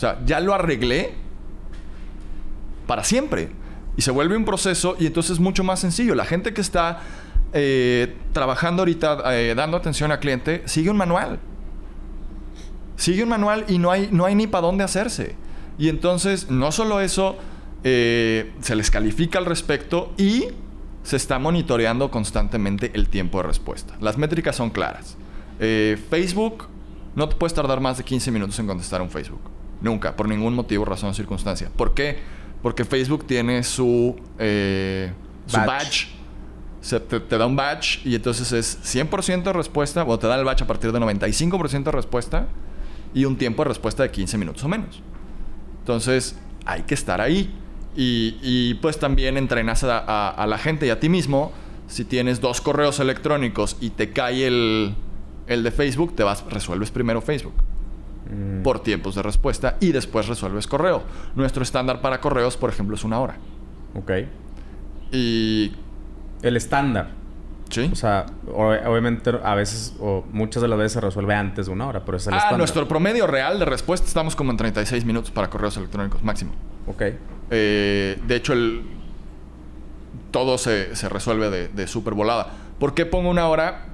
O 0.00 0.02
sea, 0.02 0.18
ya 0.24 0.40
lo 0.40 0.54
arreglé 0.54 1.12
para 2.86 3.04
siempre. 3.04 3.50
Y 3.98 4.00
se 4.00 4.10
vuelve 4.10 4.34
un 4.34 4.46
proceso 4.46 4.96
y 4.98 5.04
entonces 5.04 5.32
es 5.32 5.40
mucho 5.40 5.62
más 5.62 5.78
sencillo. 5.78 6.14
La 6.14 6.24
gente 6.24 6.54
que 6.54 6.62
está 6.62 7.00
eh, 7.52 8.16
trabajando 8.32 8.80
ahorita, 8.80 9.22
eh, 9.34 9.54
dando 9.54 9.76
atención 9.76 10.10
al 10.10 10.18
cliente, 10.18 10.62
sigue 10.64 10.88
un 10.88 10.96
manual. 10.96 11.38
Sigue 12.96 13.24
un 13.24 13.28
manual 13.28 13.66
y 13.68 13.76
no 13.76 13.90
hay, 13.90 14.08
no 14.10 14.24
hay 14.24 14.34
ni 14.34 14.46
para 14.46 14.68
dónde 14.68 14.84
hacerse. 14.84 15.36
Y 15.76 15.90
entonces, 15.90 16.48
no 16.48 16.72
solo 16.72 17.02
eso, 17.02 17.36
eh, 17.84 18.54
se 18.62 18.76
les 18.76 18.90
califica 18.90 19.38
al 19.38 19.44
respecto 19.44 20.14
y 20.16 20.46
se 21.02 21.16
está 21.16 21.38
monitoreando 21.38 22.10
constantemente 22.10 22.90
el 22.94 23.10
tiempo 23.10 23.42
de 23.42 23.48
respuesta. 23.48 23.98
Las 24.00 24.16
métricas 24.16 24.56
son 24.56 24.70
claras. 24.70 25.18
Facebook, 25.58 26.68
no 27.14 27.28
te 27.28 27.36
puedes 27.36 27.52
tardar 27.52 27.82
más 27.82 27.98
de 27.98 28.04
15 28.04 28.30
minutos 28.30 28.58
en 28.58 28.66
contestar 28.66 29.02
un 29.02 29.10
Facebook. 29.10 29.59
Nunca, 29.80 30.14
por 30.16 30.28
ningún 30.28 30.54
motivo, 30.54 30.84
razón 30.84 31.10
o 31.10 31.14
circunstancia. 31.14 31.70
¿Por 31.76 31.94
qué? 31.94 32.18
Porque 32.62 32.84
Facebook 32.84 33.26
tiene 33.26 33.62
su, 33.62 34.16
eh, 34.38 35.12
su 35.46 35.56
Badge. 35.56 35.66
badge. 35.66 36.06
Se 36.82 36.98
te, 37.00 37.20
te 37.20 37.36
da 37.38 37.46
un 37.46 37.56
badge 37.56 38.00
y 38.04 38.14
entonces 38.14 38.52
es 38.52 38.78
100% 38.84 39.42
de 39.42 39.52
respuesta, 39.52 40.04
o 40.04 40.18
te 40.18 40.26
da 40.26 40.38
el 40.38 40.44
badge 40.44 40.62
a 40.62 40.66
partir 40.66 40.92
de 40.92 40.98
95% 40.98 41.84
de 41.84 41.90
respuesta 41.92 42.46
y 43.14 43.24
un 43.24 43.36
tiempo 43.36 43.62
de 43.64 43.68
respuesta 43.68 44.02
de 44.02 44.10
15 44.10 44.38
minutos 44.38 44.64
o 44.64 44.68
menos. 44.68 45.02
Entonces, 45.80 46.38
hay 46.66 46.82
que 46.82 46.94
estar 46.94 47.20
ahí. 47.20 47.54
Y, 47.96 48.36
y, 48.42 48.74
pues 48.74 48.98
también 48.98 49.36
entrenas 49.36 49.82
a, 49.84 49.98
a- 49.98 50.30
a 50.30 50.46
la 50.46 50.58
gente 50.58 50.86
y 50.86 50.90
a 50.90 51.00
ti 51.00 51.08
mismo. 51.08 51.52
Si 51.88 52.04
tienes 52.04 52.40
dos 52.40 52.60
correos 52.60 53.00
electrónicos 53.00 53.76
y 53.80 53.90
te 53.90 54.10
cae 54.12 54.46
el, 54.46 54.94
el 55.48 55.62
de 55.64 55.70
Facebook, 55.72 56.14
te 56.14 56.22
vas, 56.22 56.44
resuelves 56.48 56.90
primero 56.92 57.20
Facebook 57.20 57.54
por 58.62 58.82
tiempos 58.82 59.14
de 59.14 59.22
respuesta 59.22 59.76
y 59.80 59.92
después 59.92 60.28
resuelves 60.28 60.66
correo. 60.66 61.02
Nuestro 61.34 61.62
estándar 61.62 62.00
para 62.00 62.20
correos, 62.20 62.56
por 62.56 62.70
ejemplo, 62.70 62.96
es 62.96 63.04
una 63.04 63.18
hora. 63.20 63.36
ok. 63.94 64.10
Y. 65.12 65.72
El 66.42 66.56
estándar. 66.56 67.10
¿Sí? 67.68 67.88
O 67.92 67.96
sea, 67.96 68.26
obviamente 68.52 69.30
a 69.44 69.54
veces 69.54 69.94
o 70.00 70.24
muchas 70.32 70.60
de 70.60 70.68
las 70.68 70.78
veces 70.78 70.92
se 70.92 71.00
resuelve 71.00 71.34
antes 71.34 71.66
de 71.66 71.72
una 71.72 71.86
hora, 71.86 72.04
pero 72.04 72.16
es 72.16 72.26
el 72.26 72.34
ah, 72.34 72.38
estándar. 72.38 72.58
nuestro 72.58 72.88
promedio 72.88 73.28
real 73.28 73.60
de 73.60 73.64
respuesta 73.64 74.06
estamos 74.06 74.34
como 74.34 74.50
en 74.50 74.56
36 74.56 75.04
minutos 75.04 75.30
para 75.30 75.50
correos 75.50 75.76
electrónicos 75.76 76.22
máximo. 76.24 76.52
Ok. 76.88 77.02
Eh, 77.50 78.18
de 78.26 78.36
hecho, 78.36 78.54
el, 78.54 78.82
todo 80.32 80.58
se, 80.58 80.96
se 80.96 81.08
resuelve 81.08 81.50
de, 81.50 81.68
de 81.68 81.86
súper 81.86 82.14
volada. 82.14 82.48
¿Por 82.80 82.94
qué 82.94 83.06
pongo 83.06 83.30
una 83.30 83.46
hora? 83.46 83.89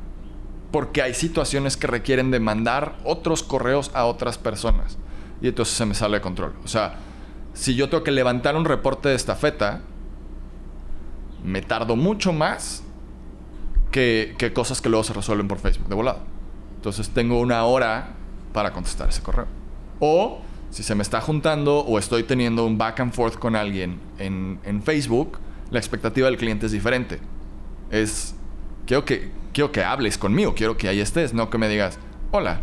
Porque 0.71 1.03
hay 1.03 1.15
situaciones 1.15 1.77
que 1.77 1.87
requieren 1.87 2.31
de 2.31 2.41
mandar 2.41 2.97
otros 3.05 3.43
correos 3.43 3.91
a 3.95 4.05
otras 4.05 4.39
personas. 4.39 4.99
Y 5.41 5.49
entonces 5.49 5.75
se 5.75 5.87
me 5.87 5.95
sale 5.95 6.17
de 6.17 6.21
control. 6.21 6.55
O 6.65 6.69
sea, 6.69 6.97
si 7.55 7.75
yo 7.75 7.89
tengo 7.89 8.05
que 8.05 8.11
levantar 8.11 8.57
un 8.57 8.65
reporte 8.65 9.09
de 9.09 9.15
estafeta, 9.15 9.81
me 11.45 11.63
tardo 11.63 11.97
mucho 11.97 12.33
más 12.33 12.83
que, 13.91 14.53
cosas 14.55 14.81
que 14.81 14.89
luego 14.89 15.05
se 15.05 15.13
resuelven 15.13 15.49
por 15.49 15.59
Facebook 15.59 15.89
de 15.89 15.95
volado. 15.95 16.21
Entonces 16.77 17.09
tengo 17.11 17.41
una 17.41 17.65
hora 17.65 18.15
para 18.53 18.73
contestar 18.73 19.09
ese 19.09 19.23
correo. 19.23 19.47
O 20.01 20.41
si 20.71 20.83
se 20.83 20.95
me 20.95 21.03
está 21.03 21.21
juntando 21.21 21.79
o 21.79 21.99
estoy 21.99 22.25
teniendo 22.25 22.67
un 22.67 22.77
back 22.77 23.01
and 23.01 23.13
forth 23.13 23.37
con 23.37 23.57
alguien 23.57 24.01
en, 24.19 24.59
en 24.65 24.83
Facebook, 24.83 25.39
la 25.71 25.79
expectativa 25.79 26.27
del 26.27 26.37
cliente 26.37 26.67
es 26.67 26.73
diferente. 26.73 27.21
Es, 27.91 28.35
quiero 28.87 29.05
que, 29.05 29.31
quiero 29.57 29.73
que 29.73 29.83
hables 29.83 30.19
conmigo, 30.19 30.55
quiero 30.55 30.77
que 30.77 30.87
ahí 30.87 31.01
estés, 31.01 31.33
no 31.33 31.49
que 31.49 31.57
me 31.57 31.67
digas, 31.67 31.99
hola, 32.31 32.61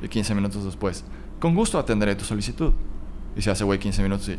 y 0.00 0.08
15 0.08 0.34
minutos 0.34 0.64
después, 0.64 1.04
con 1.38 1.54
gusto 1.54 1.78
atenderé 1.78 2.14
tu 2.14 2.24
solicitud. 2.24 2.72
Y 3.36 3.42
se 3.42 3.50
hace, 3.50 3.62
güey, 3.62 3.78
15 3.78 4.02
minutos 4.02 4.30
y, 4.30 4.38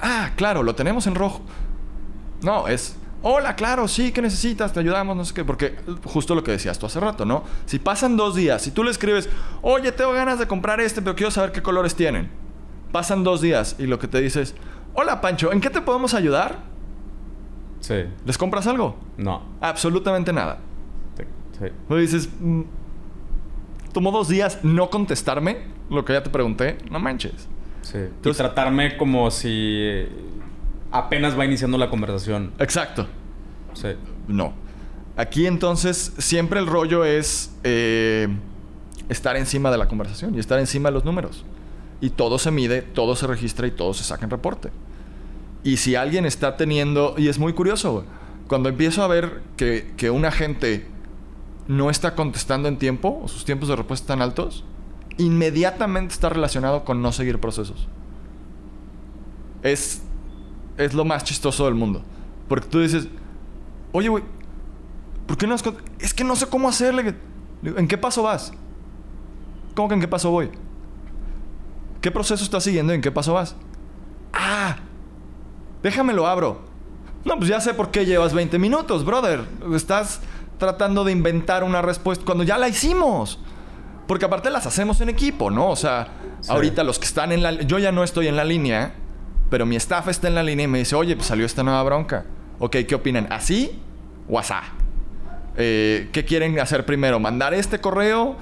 ah, 0.00 0.30
claro, 0.36 0.62
lo 0.62 0.76
tenemos 0.76 1.08
en 1.08 1.16
rojo. 1.16 1.42
No, 2.42 2.68
es, 2.68 2.94
hola, 3.22 3.56
claro, 3.56 3.88
sí, 3.88 4.12
¿qué 4.12 4.22
necesitas? 4.22 4.72
Te 4.72 4.78
ayudamos, 4.78 5.16
no 5.16 5.24
sé 5.24 5.34
qué. 5.34 5.44
Porque 5.44 5.74
justo 6.04 6.36
lo 6.36 6.44
que 6.44 6.52
decías 6.52 6.78
tú 6.78 6.86
hace 6.86 7.00
rato, 7.00 7.24
¿no? 7.24 7.42
Si 7.66 7.80
pasan 7.80 8.16
dos 8.16 8.36
días, 8.36 8.62
si 8.62 8.70
tú 8.70 8.84
le 8.84 8.92
escribes, 8.92 9.28
oye, 9.62 9.90
tengo 9.90 10.12
ganas 10.12 10.38
de 10.38 10.46
comprar 10.46 10.80
este, 10.80 11.02
pero 11.02 11.16
quiero 11.16 11.32
saber 11.32 11.50
qué 11.50 11.60
colores 11.60 11.96
tienen. 11.96 12.30
Pasan 12.92 13.24
dos 13.24 13.40
días 13.40 13.74
y 13.80 13.88
lo 13.88 13.98
que 13.98 14.06
te 14.06 14.20
dices, 14.20 14.54
hola, 14.92 15.20
Pancho, 15.20 15.50
¿en 15.50 15.60
qué 15.60 15.70
te 15.70 15.80
podemos 15.80 16.14
ayudar? 16.14 16.58
Sí. 17.80 18.04
¿Les 18.24 18.38
compras 18.38 18.68
algo? 18.68 18.96
No. 19.16 19.42
Absolutamente 19.60 20.32
nada. 20.32 20.58
Sí. 21.88 21.94
dices, 21.96 22.28
mm, 22.40 22.62
tomó 23.92 24.10
dos 24.10 24.28
días 24.28 24.58
no 24.62 24.90
contestarme 24.90 25.58
lo 25.90 26.04
que 26.04 26.12
ya 26.12 26.22
te 26.22 26.30
pregunté, 26.30 26.78
no 26.90 26.98
manches. 26.98 27.48
Sí. 27.82 27.98
y 28.24 28.32
tratarme 28.32 28.96
como 28.96 29.30
si 29.30 30.06
apenas 30.90 31.38
va 31.38 31.44
iniciando 31.44 31.76
la 31.76 31.90
conversación. 31.90 32.52
Exacto. 32.58 33.06
Sí. 33.74 33.88
No. 34.26 34.54
Aquí 35.16 35.46
entonces 35.46 36.14
siempre 36.18 36.60
el 36.60 36.66
rollo 36.66 37.04
es 37.04 37.54
eh, 37.62 38.28
estar 39.08 39.36
encima 39.36 39.70
de 39.70 39.78
la 39.78 39.86
conversación 39.86 40.34
y 40.34 40.38
estar 40.38 40.58
encima 40.58 40.88
de 40.88 40.94
los 40.94 41.04
números. 41.04 41.44
Y 42.00 42.10
todo 42.10 42.38
se 42.38 42.50
mide, 42.50 42.82
todo 42.82 43.16
se 43.16 43.26
registra 43.26 43.66
y 43.66 43.70
todo 43.70 43.92
se 43.92 44.02
saca 44.02 44.24
en 44.24 44.30
reporte. 44.30 44.70
Y 45.62 45.76
si 45.76 45.94
alguien 45.94 46.26
está 46.26 46.56
teniendo, 46.56 47.14
y 47.16 47.28
es 47.28 47.38
muy 47.38 47.52
curioso, 47.52 47.92
güey, 47.92 48.04
cuando 48.48 48.68
empiezo 48.68 49.02
a 49.02 49.08
ver 49.08 49.40
que, 49.56 49.92
que 49.96 50.10
un 50.10 50.24
agente 50.24 50.86
no 51.68 51.90
está 51.90 52.14
contestando 52.14 52.68
en 52.68 52.78
tiempo, 52.78 53.20
o 53.22 53.28
sus 53.28 53.44
tiempos 53.44 53.68
de 53.68 53.76
respuesta 53.76 54.04
están 54.04 54.22
altos, 54.22 54.64
inmediatamente 55.18 56.12
está 56.12 56.28
relacionado 56.28 56.84
con 56.84 57.00
no 57.02 57.12
seguir 57.12 57.40
procesos. 57.40 57.88
Es, 59.62 60.02
es 60.76 60.94
lo 60.94 61.04
más 61.04 61.24
chistoso 61.24 61.64
del 61.64 61.74
mundo. 61.74 62.02
Porque 62.48 62.68
tú 62.68 62.80
dices, 62.80 63.08
oye, 63.92 64.08
güey, 64.08 64.24
¿por 65.26 65.36
qué 65.36 65.46
no 65.46 65.54
has 65.54 65.64
Es 65.98 66.12
que 66.12 66.24
no 66.24 66.36
sé 66.36 66.46
cómo 66.46 66.68
hacerle. 66.68 67.14
¿En 67.62 67.88
qué 67.88 67.96
paso 67.96 68.22
vas? 68.22 68.52
¿Cómo 69.74 69.88
que 69.88 69.94
en 69.94 70.00
qué 70.00 70.08
paso 70.08 70.30
voy? 70.30 70.50
¿Qué 72.00 72.10
proceso 72.10 72.44
estás 72.44 72.64
siguiendo 72.64 72.92
y 72.92 72.96
en 72.96 73.02
qué 73.02 73.10
paso 73.10 73.32
vas? 73.32 73.56
Ah, 74.32 74.76
déjame 75.82 76.12
lo 76.12 76.26
abro. 76.26 76.60
No, 77.24 77.38
pues 77.38 77.48
ya 77.48 77.60
sé 77.60 77.72
por 77.72 77.90
qué 77.90 78.04
llevas 78.04 78.34
20 78.34 78.58
minutos, 78.58 79.04
brother. 79.04 79.46
Estás 79.74 80.20
tratando 80.58 81.04
de 81.04 81.12
inventar 81.12 81.64
una 81.64 81.82
respuesta 81.82 82.24
cuando 82.24 82.44
ya 82.44 82.58
la 82.58 82.68
hicimos. 82.68 83.38
Porque 84.06 84.26
aparte 84.26 84.50
las 84.50 84.66
hacemos 84.66 85.00
en 85.00 85.08
equipo, 85.08 85.50
¿no? 85.50 85.68
O 85.70 85.76
sea, 85.76 86.08
Sí. 86.40 86.50
ahorita 86.52 86.84
los 86.84 86.98
que 86.98 87.06
están 87.06 87.32
en 87.32 87.42
la... 87.42 87.52
Yo 87.52 87.78
ya 87.78 87.90
no 87.90 88.04
estoy 88.04 88.28
en 88.28 88.36
la 88.36 88.44
línea, 88.44 88.92
pero 89.50 89.64
mi 89.64 89.76
staff 89.76 90.08
está 90.08 90.28
en 90.28 90.34
la 90.34 90.42
línea 90.42 90.64
y 90.64 90.68
me 90.68 90.78
dice, 90.78 90.94
oye, 90.94 91.16
pues 91.16 91.26
salió 91.28 91.46
esta 91.46 91.62
nueva 91.62 91.82
bronca. 91.82 92.26
Ok, 92.58 92.76
¿qué 92.86 92.94
opinan? 92.94 93.26
¿Así 93.32 93.80
o 94.28 94.38
asá? 94.38 94.62
Eh, 95.56 96.10
¿Qué 96.12 96.24
quieren 96.24 96.58
hacer 96.60 96.84
primero? 96.84 97.18
¿Mandar 97.18 97.54
este 97.54 97.80
correo 97.80 98.36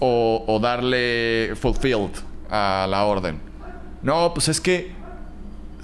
o, 0.00 0.44
o 0.46 0.58
darle 0.60 1.52
fulfilled 1.58 2.10
a 2.50 2.86
la 2.88 3.04
orden? 3.04 3.40
No, 4.02 4.32
pues 4.34 4.48
es 4.48 4.60
que 4.60 4.92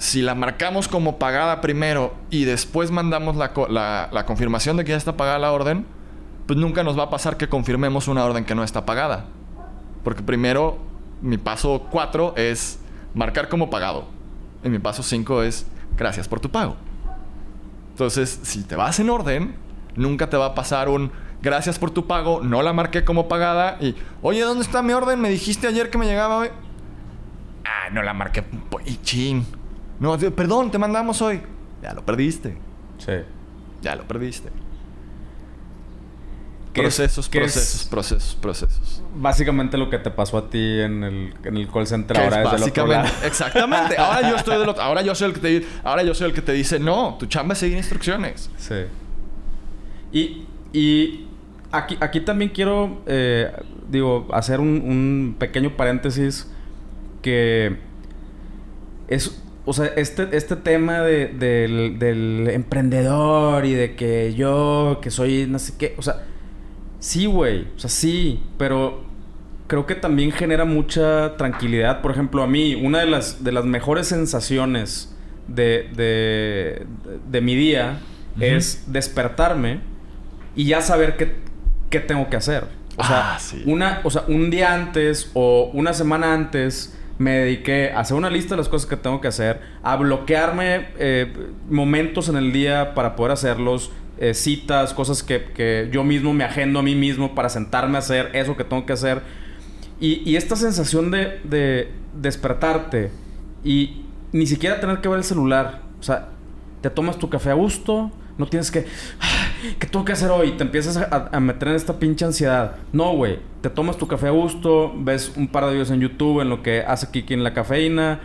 si 0.05 0.21
la 0.21 0.35
marcamos 0.35 0.87
como 0.87 1.17
pagada 1.17 1.61
primero 1.61 2.13
y 2.29 2.45
después 2.45 2.91
mandamos 2.91 3.35
la, 3.35 4.09
la 4.11 4.25
confirmación 4.25 4.77
de 4.77 4.85
que 4.85 4.91
ya 4.91 4.97
está 4.97 5.17
pagada 5.17 5.39
la 5.39 5.51
orden, 5.51 5.85
pues 6.45 6.59
nunca 6.59 6.83
nos 6.83 6.97
va 6.97 7.03
a 7.03 7.09
pasar 7.09 7.37
que 7.37 7.49
confirmemos 7.49 8.07
una 8.07 8.23
orden 8.23 8.45
que 8.45 8.53
no 8.53 8.63
está 8.63 8.85
pagada. 8.85 9.25
Porque 10.03 10.21
primero, 10.21 10.77
mi 11.21 11.37
paso 11.37 11.87
4 11.89 12.35
es 12.37 12.79
marcar 13.15 13.49
como 13.49 13.71
pagado. 13.71 14.05
Y 14.63 14.69
mi 14.69 14.77
paso 14.77 15.01
5 15.01 15.41
es 15.41 15.65
gracias 15.97 16.27
por 16.27 16.39
tu 16.39 16.51
pago. 16.51 16.75
Entonces, 17.89 18.39
si 18.43 18.63
te 18.63 18.75
vas 18.75 18.99
en 18.99 19.09
orden, 19.09 19.55
nunca 19.95 20.29
te 20.29 20.37
va 20.37 20.47
a 20.47 20.55
pasar 20.55 20.87
un 20.87 21.11
gracias 21.41 21.79
por 21.79 21.91
tu 21.91 22.07
pago, 22.07 22.41
no 22.43 22.61
la 22.61 22.73
marqué 22.73 23.03
como 23.03 23.27
pagada 23.27 23.77
y, 23.79 23.95
oye, 24.21 24.41
¿dónde 24.41 24.63
está 24.63 24.81
mi 24.81 24.93
orden? 24.93 25.19
Me 25.21 25.29
dijiste 25.29 25.67
ayer 25.67 25.89
que 25.89 25.97
me 25.97 26.05
llegaba 26.05 26.37
hoy. 26.37 26.49
Ah, 27.63 27.89
no 27.91 28.03
la 28.03 28.13
marqué. 28.13 28.43
Y 28.85 28.97
chin. 28.97 29.45
No, 29.99 30.17
perdón, 30.17 30.71
te 30.71 30.77
mandamos 30.77 31.21
hoy. 31.21 31.41
Ya 31.81 31.93
lo 31.93 32.05
perdiste. 32.05 32.57
Sí. 32.97 33.13
Ya 33.81 33.95
lo 33.95 34.03
perdiste. 34.07 34.49
¿Qué 36.73 36.81
es- 36.81 36.95
Procesos, 36.97 37.25
es 37.25 37.29
procesos, 37.31 37.87
procesos, 37.89 38.35
procesos. 38.41 39.01
Básicamente 39.15 39.77
lo 39.77 39.89
que 39.89 39.97
te 39.97 40.11
pasó 40.11 40.37
a 40.37 40.49
ti 40.49 40.81
en 40.81 41.03
el, 41.05 41.33
en 41.45 41.55
el 41.55 41.69
call 41.71 41.87
center 41.87 42.17
ahora 42.17 42.27
es 42.27 42.33
es 42.33 42.37
del 42.37 42.45
otro 42.47 42.59
básicamente, 42.59 43.09
lado. 43.13 43.27
exactamente. 43.27 43.97
Ahora 43.97 44.29
yo 44.29 44.35
estoy 44.35 44.57
del 44.59 44.69
otro, 44.69 44.83
ahora 44.83 45.01
yo 45.01 45.15
soy 45.15 45.27
el 45.29 45.33
que 45.33 45.39
te 45.39 45.67
ahora 45.85 46.03
yo 46.03 46.13
soy 46.13 46.27
el 46.27 46.33
que 46.33 46.41
te 46.41 46.51
dice, 46.51 46.77
"No, 46.79 47.15
tu 47.17 47.27
chamba 47.27 47.53
es 47.53 47.59
seguir 47.59 47.77
instrucciones." 47.77 48.49
Sí. 48.57 48.75
Y, 50.11 50.45
y 50.77 51.27
aquí, 51.71 51.97
aquí 52.01 52.19
también 52.19 52.51
quiero, 52.51 53.01
eh, 53.05 53.51
digo, 53.89 54.27
hacer 54.33 54.59
un, 54.59 54.67
un 54.67 55.35
pequeño 55.39 55.77
paréntesis 55.77 56.51
que 57.21 57.77
es, 59.07 59.41
o 59.65 59.73
sea, 59.73 59.87
este, 59.95 60.27
este 60.31 60.55
tema 60.55 61.01
de- 61.01 61.27
del, 61.27 61.97
del 61.99 62.49
emprendedor 62.51 63.65
y 63.65 63.73
de 63.73 63.95
que 63.95 64.33
yo, 64.35 64.99
que 65.01 65.09
soy 65.11 65.47
no 65.49 65.59
sé 65.59 65.73
qué, 65.77 65.95
o 65.97 66.01
sea, 66.01 66.23
sí, 66.99 67.25
güey, 67.25 67.67
o 67.75 67.79
sea, 67.79 67.89
sí, 67.89 68.43
pero 68.57 69.03
creo 69.67 69.85
que 69.85 69.95
también 69.95 70.31
genera 70.31 70.65
mucha 70.65 71.35
tranquilidad. 71.37 72.01
Por 72.01 72.11
ejemplo, 72.11 72.43
a 72.43 72.47
mí, 72.47 72.75
una 72.75 72.99
de 72.99 73.07
las, 73.07 73.43
de 73.43 73.51
las 73.51 73.65
mejores 73.65 74.07
sensaciones 74.07 75.15
de, 75.47 75.89
de, 75.95 76.85
de 77.29 77.41
mi 77.41 77.55
día 77.55 77.99
es 78.39 78.83
despertarme 78.91 79.79
y 80.55 80.65
ya 80.65 80.81
saber 80.81 81.17
qué, 81.17 81.35
qué 81.89 81.99
tengo 81.99 82.29
que 82.29 82.37
hacer. 82.37 82.65
O 82.97 83.03
sea, 83.03 83.33
Ah, 83.35 83.39
sí. 83.39 83.61
una, 83.65 84.01
o 84.03 84.09
sea, 84.11 84.23
un 84.27 84.49
día 84.49 84.73
antes 84.73 85.31
o 85.33 85.69
una 85.73 85.93
semana 85.93 86.33
antes 86.33 86.97
me 87.17 87.31
dediqué 87.31 87.91
a 87.91 88.01
hacer 88.01 88.17
una 88.17 88.29
lista 88.29 88.55
de 88.55 88.57
las 88.57 88.69
cosas 88.69 88.89
que 88.89 88.97
tengo 88.97 89.21
que 89.21 89.27
hacer, 89.27 89.61
a 89.83 89.95
bloquearme 89.95 90.87
eh, 90.97 91.33
momentos 91.69 92.29
en 92.29 92.35
el 92.35 92.51
día 92.51 92.93
para 92.93 93.15
poder 93.15 93.31
hacerlos, 93.31 93.91
eh, 94.17 94.33
citas, 94.33 94.93
cosas 94.93 95.23
que, 95.23 95.45
que 95.53 95.89
yo 95.91 96.03
mismo 96.03 96.33
me 96.33 96.43
agendo 96.43 96.79
a 96.79 96.83
mí 96.83 96.95
mismo 96.95 97.35
para 97.35 97.49
sentarme 97.49 97.95
a 97.97 97.99
hacer 97.99 98.31
eso 98.33 98.55
que 98.57 98.63
tengo 98.63 98.85
que 98.85 98.93
hacer. 98.93 99.21
Y, 99.99 100.29
y 100.29 100.35
esta 100.35 100.55
sensación 100.55 101.11
de, 101.11 101.39
de 101.43 101.91
despertarte 102.13 103.11
y 103.63 104.03
ni 104.31 104.45
siquiera 104.45 104.79
tener 104.79 104.99
que 104.99 105.07
ver 105.07 105.19
el 105.19 105.23
celular. 105.23 105.81
O 105.99 106.03
sea, 106.03 106.29
te 106.81 106.89
tomas 106.89 107.17
tu 107.17 107.29
café 107.29 107.49
a 107.49 107.53
gusto, 107.53 108.11
no 108.37 108.45
tienes 108.47 108.71
que... 108.71 108.85
"Ah, 109.71 109.75
¿Qué 109.79 109.87
tengo 109.87 110.05
que 110.05 110.11
hacer 110.13 110.29
hoy? 110.31 110.51
Te 110.53 110.63
empiezas 110.63 110.97
a, 110.97 111.39
meter 111.39 111.69
en 111.69 111.75
esta 111.75 111.97
pinche 111.99 112.25
ansiedad. 112.25 112.75
No, 112.93 113.13
güey. 113.15 113.39
Te 113.61 113.69
tomas 113.69 113.97
tu 113.97 114.07
café 114.07 114.27
a 114.27 114.31
gusto, 114.31 114.93
ves 114.97 115.33
un 115.35 115.47
par 115.47 115.65
de 115.65 115.71
videos 115.71 115.91
en 115.91 115.99
YouTube 116.01 116.41
en 116.41 116.49
lo 116.49 116.61
que 116.63 116.81
hace 116.81 117.09
Kiki 117.11 117.33
en 117.33 117.43
la 117.43 117.53
cafeína, 117.53 118.21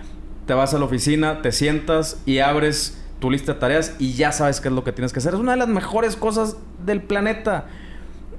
te 0.46 0.54
vas 0.54 0.74
a 0.74 0.78
la 0.78 0.84
oficina, 0.84 1.42
te 1.42 1.52
sientas 1.52 2.20
y 2.26 2.38
abres 2.40 3.02
tu 3.20 3.30
lista 3.30 3.54
de 3.54 3.60
tareas 3.60 3.94
y 3.98 4.14
ya 4.14 4.32
sabes 4.32 4.60
qué 4.60 4.68
es 4.68 4.74
lo 4.74 4.84
que 4.84 4.92
tienes 4.92 5.12
que 5.12 5.18
hacer. 5.20 5.34
Es 5.34 5.40
una 5.40 5.52
de 5.52 5.58
las 5.58 5.68
mejores 5.68 6.16
cosas 6.16 6.56
del 6.84 7.02
planeta. 7.02 7.66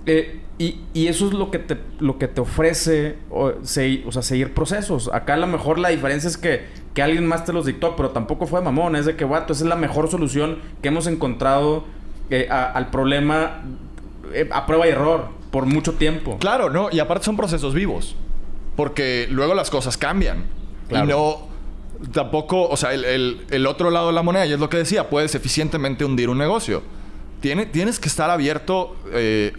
Eh, 0.05 0.39
y, 0.57 0.81
y 0.93 1.07
eso 1.07 1.27
es 1.27 1.33
lo 1.33 1.49
que 1.51 1.59
te, 1.59 1.77
lo 1.99 2.17
que 2.19 2.27
te 2.27 2.41
ofrece 2.41 3.17
o, 3.29 3.53
se- 3.63 4.03
o 4.05 4.11
sea, 4.11 4.21
seguir 4.21 4.53
procesos. 4.53 5.09
Acá 5.13 5.33
a 5.35 5.37
lo 5.37 5.47
mejor 5.47 5.79
la 5.79 5.89
diferencia 5.89 6.27
es 6.27 6.37
que, 6.37 6.65
que 6.93 7.01
alguien 7.01 7.25
más 7.25 7.45
te 7.45 7.53
los 7.53 7.65
dictó, 7.65 7.95
pero 7.95 8.09
tampoco 8.09 8.45
fue 8.47 8.61
mamón. 8.61 8.95
Es 8.95 9.05
de 9.05 9.15
que, 9.15 9.25
vato, 9.25 9.53
esa 9.53 9.63
es 9.63 9.69
la 9.69 9.75
mejor 9.75 10.09
solución 10.09 10.57
que 10.81 10.89
hemos 10.89 11.07
encontrado 11.07 11.83
eh, 12.31 12.47
a- 12.49 12.71
al 12.71 12.89
problema 12.89 13.61
eh, 14.33 14.49
a 14.51 14.65
prueba 14.65 14.87
y 14.87 14.89
error 14.91 15.27
por 15.51 15.65
mucho 15.67 15.93
tiempo. 15.93 16.37
Claro, 16.39 16.69
no, 16.69 16.89
y 16.91 16.99
aparte 16.99 17.25
son 17.25 17.37
procesos 17.37 17.73
vivos. 17.75 18.15
Porque 18.75 19.27
luego 19.29 19.53
las 19.53 19.69
cosas 19.69 19.97
cambian. 19.97 20.45
Claro. 20.87 21.05
Y 21.05 21.09
no. 21.09 21.51
Tampoco, 22.13 22.67
o 22.67 22.75
sea, 22.77 22.93
el, 22.93 23.05
el- 23.05 23.45
el 23.51 23.67
otro 23.67 23.91
lado 23.91 24.07
de 24.07 24.13
la 24.13 24.23
moneda, 24.23 24.45
y 24.47 24.53
es 24.53 24.59
lo 24.59 24.69
que 24.69 24.77
decía, 24.77 25.09
puedes 25.09 25.35
eficientemente 25.35 26.03
hundir 26.03 26.29
un 26.29 26.37
negocio. 26.39 26.81
Tiene, 27.41 27.65
tienes 27.67 27.99
que 27.99 28.07
estar 28.07 28.29
abierto 28.31 28.95
eh, 29.11 29.53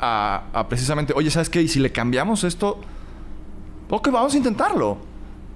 a, 0.00 0.42
a 0.52 0.68
precisamente, 0.68 1.12
oye, 1.16 1.30
¿sabes 1.30 1.48
qué? 1.48 1.62
Y 1.62 1.68
si 1.68 1.78
le 1.78 1.90
cambiamos 1.92 2.44
esto, 2.44 2.78
ok, 3.88 4.08
vamos 4.10 4.34
a 4.34 4.36
intentarlo. 4.36 4.98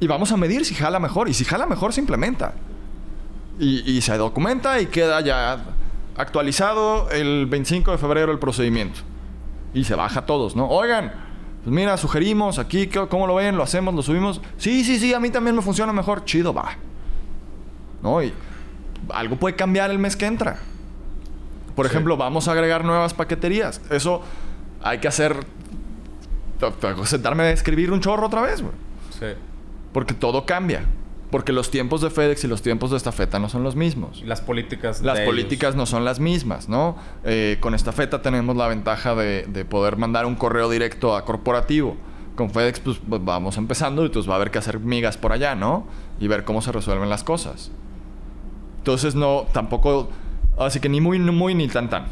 Y 0.01 0.07
vamos 0.07 0.33
a 0.33 0.37
medir 0.37 0.65
si 0.65 0.75
jala 0.75 0.99
mejor. 0.99 1.29
Y 1.29 1.35
si 1.35 1.45
jala 1.45 1.67
mejor, 1.67 1.93
se 1.93 2.01
implementa. 2.01 2.55
Y, 3.59 3.91
y 3.91 4.01
se 4.01 4.17
documenta 4.17 4.81
y 4.81 4.87
queda 4.87 5.21
ya 5.21 5.63
actualizado 6.17 7.11
el 7.11 7.47
25 7.47 7.93
de 7.93 7.99
febrero 7.99 8.33
el 8.33 8.39
procedimiento. 8.39 9.01
Y 9.75 9.85
se 9.85 9.95
baja 9.95 10.21
a 10.21 10.27
todos, 10.27 10.55
¿no? 10.57 10.69
Oigan, 10.69 11.13
pues 11.65 11.75
mira, 11.75 11.97
sugerimos 11.97 12.59
aquí, 12.59 12.87
¿qué- 12.89 13.07
¿cómo 13.09 13.27
lo 13.27 13.35
ven? 13.37 13.57
¿Lo 13.57 13.63
hacemos? 13.63 13.95
¿Lo 13.95 14.03
subimos? 14.03 14.41
Sí, 14.59 14.85
sí, 14.85 14.99
sí, 14.99 15.15
a 15.15 15.21
mí 15.21 15.31
también 15.31 15.57
me 15.57 15.63
funciona 15.63 15.93
mejor. 15.93 16.25
Chido, 16.25 16.53
va. 16.53 16.77
¿No? 18.03 18.23
Y 18.23 18.33
algo 19.11 19.37
puede 19.37 19.57
cambiar 19.57 19.91
el 19.91 19.99
mes 19.99 20.17
que 20.17 20.27
entra. 20.27 20.59
Por 21.75 21.87
Sí. 21.87 21.93
ejemplo, 21.93 22.17
vamos 22.17 22.49
a 22.49 22.53
agregar 22.53 22.85
nuevas 22.85 23.15
paqueterías. 23.15 23.81
Eso 23.91 24.23
hay 24.83 24.99
que 24.99 25.09
hacer... 25.09 25.37
Sentarme 27.07 27.43
a 27.45 27.51
escribir 27.51 27.91
un 27.91 28.01
chorro 28.01 28.27
otra 28.27 28.41
vez, 28.43 28.61
güey. 28.63 28.75
Sí. 29.19 29.27
Porque 29.93 30.15
todo 30.15 30.47
cambia. 30.47 30.85
Porque 31.33 31.55
los 31.55 31.71
tiempos 31.71 32.03
de 32.03 32.11
FedEx 32.11 32.45
y 32.45 32.47
los 32.47 32.61
tiempos 32.61 32.91
de 32.91 32.99
estafeta 32.99 33.39
no 33.39 33.49
son 33.49 33.63
los 33.63 33.75
mismos. 33.75 34.23
Las 34.27 34.43
políticas. 34.43 35.01
Las 35.01 35.17
de 35.17 35.25
políticas 35.25 35.71
ellos. 35.71 35.77
no 35.77 35.87
son 35.87 36.05
las 36.05 36.21
mismas, 36.21 36.69
¿no? 36.69 36.99
Eh, 37.25 37.57
con 37.59 37.75
estafeta 37.75 38.21
tenemos 38.21 38.55
la 38.55 38.69
ventaja 38.69 39.15
de, 39.15 39.47
de 39.49 39.65
poder 39.65 39.97
mandar 39.97 40.27
un 40.27 40.35
correo 40.35 40.69
directo 40.69 41.17
a 41.17 41.25
corporativo. 41.25 41.97
Con 42.37 42.51
FedEx, 42.51 42.81
pues 42.81 42.99
pues, 43.09 43.25
vamos 43.25 43.57
empezando 43.57 44.05
y 44.05 44.11
pues 44.11 44.29
va 44.29 44.35
a 44.35 44.37
haber 44.37 44.51
que 44.51 44.59
hacer 44.59 44.79
migas 44.79 45.17
por 45.17 45.33
allá, 45.33 45.55
¿no? 45.55 45.87
Y 46.21 46.29
ver 46.29 46.45
cómo 46.45 46.61
se 46.61 46.71
resuelven 46.71 47.09
las 47.09 47.25
cosas. 47.25 47.71
Entonces, 48.77 49.15
no, 49.15 49.47
tampoco. 49.55 50.11
Así 50.59 50.81
que 50.81 50.91
ni 50.91 51.01
muy, 51.01 51.19
ni 51.19 51.31
muy, 51.31 51.55
ni 51.55 51.67
tan, 51.67 51.89
tan. 51.89 52.09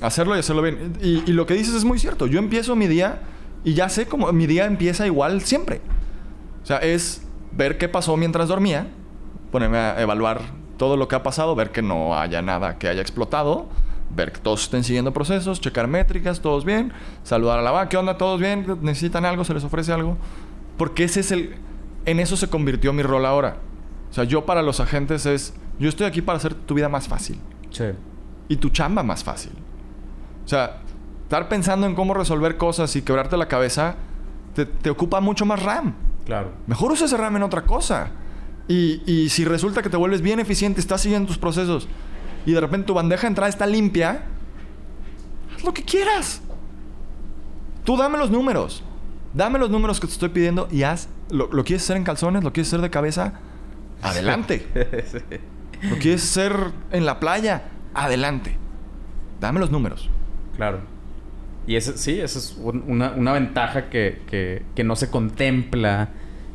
Hacerlo 0.00 0.36
y 0.36 0.38
hacerlo 0.38 0.62
bien. 0.62 0.94
Y, 1.02 1.22
y 1.30 1.34
lo 1.34 1.44
que 1.44 1.52
dices 1.52 1.74
es 1.74 1.84
muy 1.84 1.98
cierto. 1.98 2.26
Yo 2.26 2.38
empiezo 2.38 2.76
mi 2.76 2.86
día 2.86 3.20
y 3.62 3.74
ya 3.74 3.90
sé 3.90 4.06
cómo. 4.06 4.32
Mi 4.32 4.46
día 4.46 4.64
empieza 4.64 5.04
igual 5.06 5.42
siempre. 5.42 5.82
O 6.62 6.66
sea, 6.66 6.78
es 6.78 7.26
ver 7.56 7.78
qué 7.78 7.88
pasó 7.88 8.16
mientras 8.16 8.48
dormía, 8.48 8.86
ponerme 9.50 9.78
a 9.78 10.00
evaluar 10.00 10.40
todo 10.76 10.96
lo 10.96 11.08
que 11.08 11.14
ha 11.16 11.22
pasado, 11.22 11.54
ver 11.54 11.70
que 11.70 11.82
no 11.82 12.18
haya 12.18 12.42
nada 12.42 12.78
que 12.78 12.88
haya 12.88 13.02
explotado, 13.02 13.68
ver 14.14 14.32
que 14.32 14.40
todos 14.40 14.62
estén 14.64 14.84
siguiendo 14.84 15.12
procesos, 15.12 15.60
checar 15.60 15.86
métricas, 15.88 16.40
todos 16.40 16.64
bien, 16.64 16.92
saludar 17.22 17.58
a 17.58 17.62
la 17.62 17.70
banca, 17.70 17.88
¿qué 17.90 17.96
onda? 17.96 18.16
¿Todos 18.18 18.40
bien? 18.40 18.66
¿Necesitan 18.82 19.24
algo? 19.24 19.44
¿Se 19.44 19.54
les 19.54 19.64
ofrece 19.64 19.92
algo? 19.92 20.16
Porque 20.76 21.04
ese 21.04 21.20
es 21.20 21.30
el... 21.32 21.54
En 22.04 22.18
eso 22.18 22.36
se 22.36 22.48
convirtió 22.48 22.92
mi 22.92 23.02
rol 23.02 23.24
ahora. 23.24 23.56
O 24.10 24.12
sea, 24.14 24.24
yo 24.24 24.44
para 24.44 24.62
los 24.62 24.80
agentes 24.80 25.24
es... 25.26 25.54
Yo 25.78 25.88
estoy 25.88 26.06
aquí 26.06 26.20
para 26.20 26.36
hacer 26.38 26.54
tu 26.54 26.74
vida 26.74 26.88
más 26.88 27.08
fácil 27.08 27.38
Sí. 27.70 27.84
y 28.48 28.56
tu 28.56 28.68
chamba 28.70 29.02
más 29.02 29.24
fácil. 29.24 29.52
O 30.44 30.48
sea, 30.48 30.80
estar 31.22 31.48
pensando 31.48 31.86
en 31.86 31.94
cómo 31.94 32.12
resolver 32.12 32.56
cosas 32.56 32.94
y 32.96 33.02
quebrarte 33.02 33.36
la 33.36 33.46
cabeza 33.48 33.94
te, 34.54 34.66
te 34.66 34.90
ocupa 34.90 35.20
mucho 35.20 35.46
más 35.46 35.62
RAM. 35.62 35.94
Claro. 36.24 36.52
Mejor 36.66 36.92
usa 36.92 37.06
ese 37.06 37.16
RAM 37.16 37.36
en 37.36 37.42
otra 37.42 37.62
cosa. 37.62 38.10
Y, 38.68 39.02
y 39.10 39.28
si 39.28 39.44
resulta 39.44 39.82
que 39.82 39.90
te 39.90 39.96
vuelves 39.96 40.22
bien 40.22 40.40
eficiente, 40.40 40.80
estás 40.80 41.00
siguiendo 41.00 41.26
tus 41.26 41.38
procesos 41.38 41.88
y 42.46 42.52
de 42.52 42.60
repente 42.60 42.86
tu 42.86 42.94
bandeja 42.94 43.22
de 43.22 43.28
entrada 43.28 43.48
está 43.48 43.66
limpia, 43.66 44.22
haz 45.54 45.64
lo 45.64 45.72
que 45.72 45.84
quieras. 45.84 46.42
Tú 47.84 47.96
dame 47.96 48.18
los 48.18 48.30
números. 48.30 48.82
Dame 49.34 49.58
los 49.58 49.70
números 49.70 49.98
que 49.98 50.06
te 50.06 50.12
estoy 50.12 50.28
pidiendo 50.28 50.68
y 50.70 50.82
haz. 50.82 51.08
¿Lo, 51.30 51.50
lo 51.50 51.64
quieres 51.64 51.82
hacer 51.84 51.96
en 51.96 52.04
calzones? 52.04 52.44
¿Lo 52.44 52.52
quieres 52.52 52.68
hacer 52.68 52.80
de 52.80 52.90
cabeza? 52.90 53.34
Adelante. 54.02 54.66
¿Lo 55.82 55.96
quieres 55.96 56.22
hacer 56.22 56.54
en 56.90 57.06
la 57.06 57.18
playa? 57.18 57.70
Adelante. 57.94 58.56
Dame 59.40 59.60
los 59.60 59.70
números. 59.70 60.10
Claro. 60.56 60.80
Y 61.66 61.76
ese, 61.76 61.96
sí, 61.96 62.18
esa 62.20 62.38
es 62.38 62.56
un- 62.60 62.84
una, 62.88 63.12
una 63.12 63.32
ventaja 63.32 63.88
que, 63.88 64.20
que- 64.28 64.62
que 64.74 64.84
no 64.84 64.96
se 64.96 65.10
contempla 65.10 66.08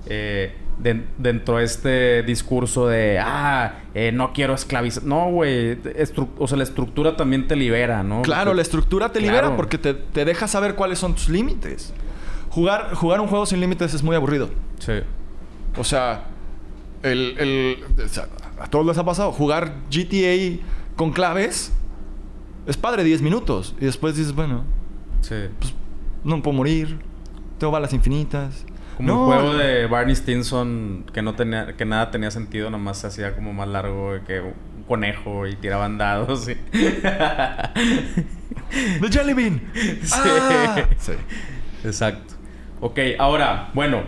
eh, 0.10 0.54
den- 0.80 1.08
dentro 1.18 1.58
de 1.58 1.66
este 1.66 2.24
discurso 2.24 2.88
de, 2.88 3.20
ah, 3.20 3.74
eh, 3.94 4.12
no 4.14 4.32
quiero 4.34 4.54
esclavizar. 4.54 5.04
No, 5.04 5.30
güey. 5.32 5.78
O 6.38 6.48
sea, 6.48 6.58
la 6.58 6.64
estructura 6.64 7.16
también 7.18 7.48
te 7.48 7.56
libera, 7.56 8.04
¿no? 8.04 8.22
Claro, 8.22 8.46
Porque- 8.52 8.56
la 8.56 8.62
estructura 8.62 9.12
te 9.12 9.20
libera 9.22 9.56
porque 9.56 9.78
te, 9.78 9.94
te 9.94 10.24
deja 10.26 10.48
saber 10.48 10.76
cuáles 10.76 11.00
son 11.00 11.14
tus 11.16 11.30
límites. 11.30 11.94
Jugar, 12.50 12.94
jugar 12.96 13.20
un 13.22 13.28
juego 13.28 13.46
sin 13.46 13.60
límites 13.60 13.94
es 13.94 14.02
muy 14.04 14.16
aburrido. 14.16 14.50
Sí. 14.80 14.94
O 15.78 15.84
sea, 15.84 16.24
el, 17.04 17.36
el- 17.38 17.78
o 18.04 18.08
sea, 18.08 18.28
a 18.60 18.68
todos 18.68 18.86
les 18.86 18.98
ha 18.98 19.04
pasado. 19.06 19.32
Jugar 19.32 19.74
GTA 19.92 20.60
con 20.96 21.12
claves 21.12 21.72
es 22.66 22.78
padre 22.78 23.04
10 23.04 23.22
minutos. 23.22 23.76
Y 23.82 23.86
después 23.86 24.16
dices, 24.16 24.34
bueno, 24.34 24.64
Sí. 25.22 25.36
pues 25.60 25.74
no 26.24 26.42
puedo 26.42 26.58
morir. 26.58 27.00
Tengo 27.58 27.72
balas 27.72 27.94
infinitas. 27.94 28.66
Como 28.98 29.08
No, 29.10 29.34
el 29.34 29.40
juego 29.42 29.58
de 29.58 29.86
Barney 29.88 30.16
Stinson 30.16 31.06
que 31.14 31.22
no 31.22 31.36
tenía, 31.36 31.74
que 31.78 31.86
nada 31.86 32.10
tenía 32.12 32.32
sentido, 32.32 32.70
nomás 32.72 32.98
se 33.00 33.08
hacía 33.08 33.36
como 33.36 33.54
más 33.54 33.68
largo 33.68 34.14
que 34.26 34.40
un 34.42 34.54
conejo 34.88 35.46
y 35.48 35.56
tiraban 35.56 35.98
dados. 36.00 36.48
y- 36.50 36.56
The 39.02 39.10
Jelly 39.12 39.34
Bean. 39.34 39.62
Sí. 40.04 40.12
Ah. 40.14 40.86
Sí. 40.98 41.14
Exacto. 41.84 42.34
Ok, 42.82 43.00
ahora, 43.20 43.70
bueno. 43.74 44.04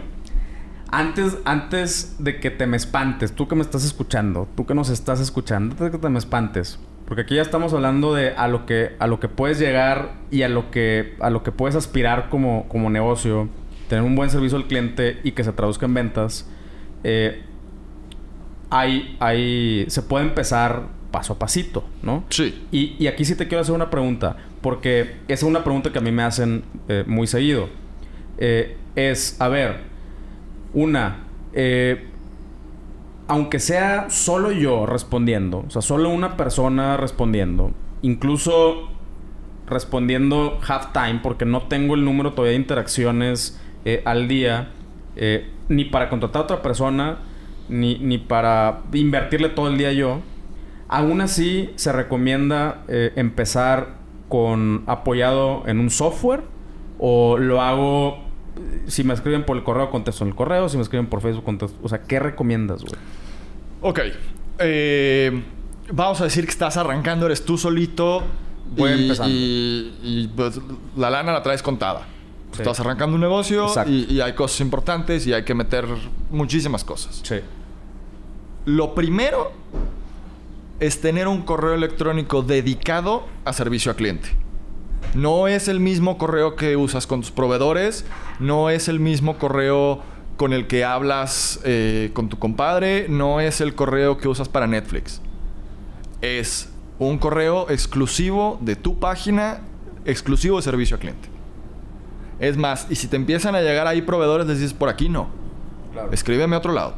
Antes, 0.91 1.38
antes 1.45 2.16
de 2.18 2.39
que 2.39 2.49
te 2.49 2.66
me 2.66 2.76
espantes, 2.76 3.34
tú 3.34 3.47
que 3.47 3.53
me 3.55 3.62
estás 3.62 3.84
escuchando, 3.86 4.47
tú 4.57 4.66
que 4.66 4.74
nos 4.74 4.89
estás 4.89 5.20
escuchando, 5.20 5.74
antes 5.74 5.86
de 5.86 5.91
que 5.91 5.99
te 5.99 6.10
me 6.10 6.18
espantes, 6.18 6.80
porque 7.10 7.24
aquí 7.24 7.36
ya 7.36 7.41
estamos 7.41 7.74
hablando 7.74 8.14
de 8.14 8.30
a 8.30 8.47
lo 8.47 8.66
que, 8.66 8.95
a 8.99 9.07
lo 9.07 9.20
que 9.20 9.28
puedes 9.28 9.60
llegar 9.60 10.14
y 10.32 10.43
a 10.43 10.47
lo 10.47 10.72
que, 10.72 11.16
a 11.20 11.30
lo 11.30 11.43
que 11.43 11.51
puedes 11.51 11.76
aspirar 11.76 12.30
como, 12.30 12.70
como 12.70 12.89
negocio, 12.89 13.49
tener 13.89 14.05
un 14.05 14.16
buen 14.16 14.30
servicio 14.30 14.57
al 14.57 14.68
cliente 14.68 15.20
y 15.26 15.34
que 15.34 15.43
se 15.43 15.51
traduzca 15.51 15.86
en 15.88 15.93
ventas. 15.95 16.49
eh, 17.03 17.41
hay, 18.70 19.18
hay, 19.20 19.86
se 19.88 20.01
puede 20.03 20.26
empezar 20.26 20.84
paso 21.12 21.34
a 21.34 21.39
pasito, 21.39 21.84
¿no? 22.03 22.24
Sí. 22.30 22.68
Y, 22.72 22.95
y 22.99 23.07
aquí 23.07 23.26
sí 23.26 23.36
te 23.36 23.47
quiero 23.47 23.62
hacer 23.62 23.74
una 23.74 23.89
pregunta, 23.89 24.38
porque 24.62 25.16
esa 25.28 25.43
es 25.45 25.49
una 25.49 25.64
pregunta 25.64 25.91
que 25.91 25.97
a 25.99 26.01
mí 26.01 26.12
me 26.12 26.24
hacen 26.24 26.64
eh, 26.88 27.03
muy 27.07 27.26
seguido. 27.26 27.68
Eh, 28.38 28.78
es, 28.95 29.41
a 29.41 29.47
ver, 29.47 29.78
una, 30.74 31.24
eh, 31.53 32.05
aunque 33.30 33.60
sea 33.60 34.10
solo 34.10 34.52
yo 34.52 34.88
respondiendo, 34.88 35.64
o 35.68 35.70
sea, 35.70 35.84
solo 35.84 36.10
una 36.10 36.36
persona 36.36 36.98
respondiendo, 36.98 37.72
incluso 38.02 38.90
respondiendo 39.68 40.60
half 40.68 40.92
time, 40.94 41.20
porque 41.22 41.46
no 41.46 41.68
tengo 41.68 41.94
el 41.94 42.04
número 42.04 42.34
todavía 42.34 42.54
de 42.54 42.58
interacciones 42.58 43.62
eh, 43.86 44.02
al 44.04 44.28
día, 44.28 44.72
eh, 45.16 45.48
ni 45.70 45.86
para 45.86 46.10
contratar 46.10 46.42
a 46.42 46.44
otra 46.46 46.62
persona, 46.64 47.20
ni, 47.70 48.00
ni 48.00 48.18
para 48.18 48.82
invertirle 48.94 49.50
todo 49.50 49.68
el 49.68 49.78
día 49.78 49.94
yo. 49.94 50.22
Aún 50.88 51.22
así, 51.22 51.70
se 51.76 51.92
recomienda 51.92 52.84
eh, 52.88 53.14
empezar 53.16 54.00
con 54.28 54.84
apoyado 54.88 55.68
en 55.68 55.80
un 55.80 55.92
software 55.92 56.42
o 56.98 57.38
lo 57.38 57.62
hago 57.62 58.29
si 58.88 59.03
me 59.03 59.14
escriben 59.14 59.45
por 59.45 59.57
el 59.57 59.64
correo 59.64 59.89
contesto 59.89 60.24
en 60.24 60.30
el 60.30 60.36
correo, 60.36 60.70
si 60.70 60.78
me 60.78 60.84
escriben 60.84 61.07
por 61.07 61.22
Facebook 61.22 61.43
contesto, 61.43 61.78
o 61.82 61.89
sea, 61.89 62.01
¿qué 62.01 62.20
recomiendas, 62.20 62.84
güey? 62.84 62.95
Ok. 63.82 63.99
Eh, 64.60 65.43
vamos 65.91 66.22
a 66.22 66.26
decir 66.26 66.45
que 66.45 66.51
estás 66.51 66.78
arrancando, 66.78 67.26
eres 67.26 67.45
tú 67.45 67.57
solito. 67.57 68.24
Voy 68.76 68.91
y, 68.91 69.03
empezando. 69.03 69.34
Y, 69.34 69.93
y, 70.03 70.32
pues, 70.36 70.60
la 70.95 71.10
lana 71.10 71.32
la 71.32 71.41
traes 71.41 71.62
contada. 71.62 72.01
Sí. 72.51 72.62
Estás 72.62 72.80
arrancando 72.80 73.16
un 73.16 73.22
negocio 73.22 73.68
y, 73.86 74.14
y 74.14 74.22
hay 74.22 74.34
cosas 74.34 74.60
importantes 74.62 75.28
y 75.28 75.34
hay 75.34 75.43
que 75.43 75.53
meter 75.53 75.86
muchísimas 76.32 76.84
cosas. 76.84 77.22
Sí. 77.24 77.36
Lo 78.66 78.95
primero 78.95 79.51
es 80.80 81.01
tener 81.01 81.28
un 81.28 81.43
correo 81.43 81.74
electrónico 81.74 82.41
dedicado 82.41 83.26
a 83.45 83.53
servicio 83.53 83.91
a 83.91 83.95
cliente. 83.95 84.30
No 85.16 85.47
es 85.47 85.68
el 85.68 85.80
mismo 85.80 86.18
correo 86.18 86.55
que 86.55 86.78
usas 86.78 87.07
con 87.07 87.22
tus 87.22 87.32
proveedores, 87.32 88.05
no 88.39 88.70
es 88.70 88.88
el 88.88 88.99
mismo 88.99 89.38
correo 89.38 90.01
con 90.38 90.53
el 90.53 90.68
que 90.68 90.86
hablas 90.86 91.60
eh, 91.66 92.12
con 92.14 92.30
tu 92.30 92.38
compadre, 92.39 93.07
no 93.10 93.39
es 93.39 93.60
el 93.60 93.76
correo 93.76 94.18
que 94.18 94.28
usas 94.28 94.47
para 94.47 94.68
Netflix. 94.68 95.22
Es 96.22 96.70
un 96.99 97.18
correo 97.18 97.70
exclusivo 97.70 98.57
de 98.62 98.76
tu 98.76 98.99
página, 98.99 99.62
exclusivo 100.05 100.57
de 100.57 100.64
servicio 100.64 100.97
a 100.97 100.99
cliente. 100.99 101.28
Es 102.39 102.55
más, 102.55 102.88
y 102.89 102.95
si 102.95 103.07
te 103.07 103.16
empiezan 103.16 103.55
a 103.55 103.62
llegar 103.62 103.88
ahí 103.88 104.01
proveedores, 104.01 104.47
les 104.47 104.60
dices, 104.60 104.74
por 104.74 104.89
aquí 104.89 105.10
no. 105.10 105.28
Claro. 105.91 106.10
Escríbeme 106.12 106.55
a 106.55 106.60
otro 106.60 106.72
lado. 106.72 106.93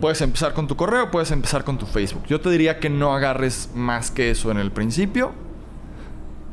Puedes 0.00 0.22
empezar 0.22 0.54
con 0.54 0.66
tu 0.66 0.76
correo, 0.76 1.10
puedes 1.10 1.30
empezar 1.32 1.64
con 1.64 1.76
tu 1.76 1.84
Facebook. 1.84 2.24
Yo 2.26 2.40
te 2.40 2.48
diría 2.48 2.80
que 2.80 2.88
no 2.88 3.14
agarres 3.14 3.70
más 3.74 4.10
que 4.10 4.30
eso 4.30 4.50
en 4.50 4.56
el 4.56 4.72
principio. 4.72 5.32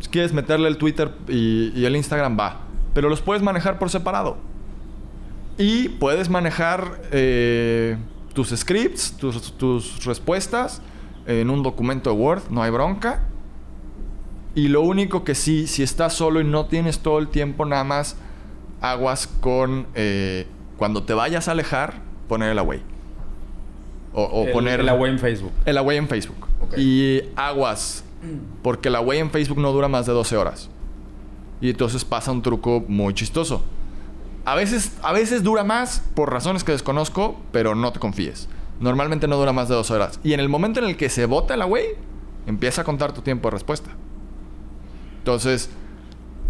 Si 0.04 0.10
quieres 0.10 0.34
meterle 0.34 0.68
el 0.68 0.76
Twitter 0.78 1.12
y, 1.30 1.72
y 1.74 1.86
el 1.86 1.96
Instagram, 1.96 2.38
va. 2.38 2.60
Pero 2.94 3.08
los 3.08 3.22
puedes 3.22 3.42
manejar 3.42 3.80
por 3.80 3.90
separado. 3.90 4.36
Y 5.58 5.88
puedes 5.88 6.30
manejar 6.30 7.00
eh, 7.12 7.96
tus 8.34 8.50
scripts, 8.50 9.16
tus, 9.16 9.54
tus 9.58 10.04
respuestas 10.04 10.82
en 11.26 11.50
un 11.50 11.64
documento 11.64 12.10
de 12.10 12.18
Word, 12.18 12.42
no 12.50 12.62
hay 12.62 12.70
bronca. 12.70 13.24
Y 14.56 14.68
lo 14.68 14.82
único 14.82 15.24
que 15.24 15.36
sí, 15.36 15.68
si 15.68 15.84
estás 15.84 16.14
solo 16.14 16.42
y 16.42 16.44
no 16.44 16.66
tienes 16.66 17.00
todo 17.00 17.20
el 17.20 17.30
tiempo, 17.30 17.66
nada 17.66 17.86
más 17.86 18.18
aguas 18.82 19.28
con... 19.28 19.88
eh, 19.96 20.46
cuando 20.78 21.04
te 21.04 21.14
vayas 21.14 21.48
a 21.48 21.52
alejar, 21.52 22.02
poner 22.28 22.50
el 22.52 22.60
away. 22.60 22.82
O, 24.12 24.24
o 24.24 24.44
El- 24.48 24.52
poner... 24.52 24.80
el 24.82 24.90
away 24.90 25.12
en 25.12 25.20
Facebook. 25.20 25.54
El 25.66 25.78
away 25.78 25.98
en 25.98 26.08
Facebook. 26.10 26.48
Ok. 26.62 26.78
Y 26.78 27.22
aguas. 27.38 28.03
Porque 28.62 28.90
el 28.90 28.96
away 28.96 29.20
en 29.20 29.32
Facebook 29.32 29.60
no 29.60 29.72
dura 29.72 29.88
más 29.88 30.06
de 30.06 30.14
12 30.14 30.38
horas. 30.38 30.70
Y 31.62 31.70
entonces 31.70 32.04
pasa 32.06 32.32
un 32.32 32.42
truco 32.42 32.84
muy 32.88 33.14
chistoso. 33.14 33.64
A 34.46 34.56
veces, 34.56 34.98
a 35.02 35.14
veces 35.14 35.44
dura 35.44 35.64
más 35.64 36.04
por 36.16 36.32
razones 36.32 36.64
que 36.64 36.74
desconozco, 36.74 37.38
pero 37.52 37.76
no 37.76 37.92
te 37.94 38.00
confíes. 38.00 38.50
Normalmente 38.80 39.28
no 39.28 39.38
dura 39.38 39.54
más 39.54 39.70
de 39.70 39.76
12 39.76 39.94
horas. 39.94 40.20
Y 40.24 40.34
en 40.34 40.40
el 40.40 40.50
momento 40.50 40.80
en 40.80 40.88
el 40.88 40.98
que 40.98 41.10
se 41.10 41.26
bota 41.26 41.54
el 41.54 41.62
away, 41.62 41.86
empieza 42.46 42.82
a 42.82 42.84
contar 42.84 43.14
tu 43.14 43.22
tiempo 43.22 43.48
de 43.48 43.52
respuesta. 43.52 43.92
Entonces, 45.20 45.70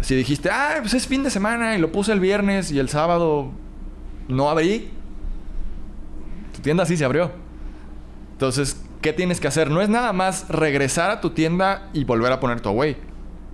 si 0.00 0.16
dijiste, 0.16 0.50
ah, 0.50 0.78
pues 0.80 0.94
es 0.94 1.06
fin 1.06 1.22
de 1.22 1.30
semana 1.30 1.76
y 1.76 1.80
lo 1.80 1.92
puse 1.92 2.12
el 2.12 2.20
viernes 2.20 2.72
y 2.72 2.78
el 2.78 2.88
sábado 2.88 3.50
no 4.28 4.50
abrí, 4.50 4.90
tu 6.54 6.60
tienda 6.60 6.84
sí 6.86 6.96
se 6.96 7.04
abrió. 7.04 7.30
Entonces, 8.32 8.83
¿qué 9.04 9.12
tienes 9.12 9.38
que 9.38 9.48
hacer? 9.48 9.70
No 9.70 9.82
es 9.82 9.90
nada 9.90 10.14
más 10.14 10.48
regresar 10.48 11.10
a 11.10 11.20
tu 11.20 11.30
tienda 11.30 11.90
y 11.92 12.04
volver 12.04 12.32
a 12.32 12.40
poner 12.40 12.62
tu 12.62 12.70
away. 12.70 12.96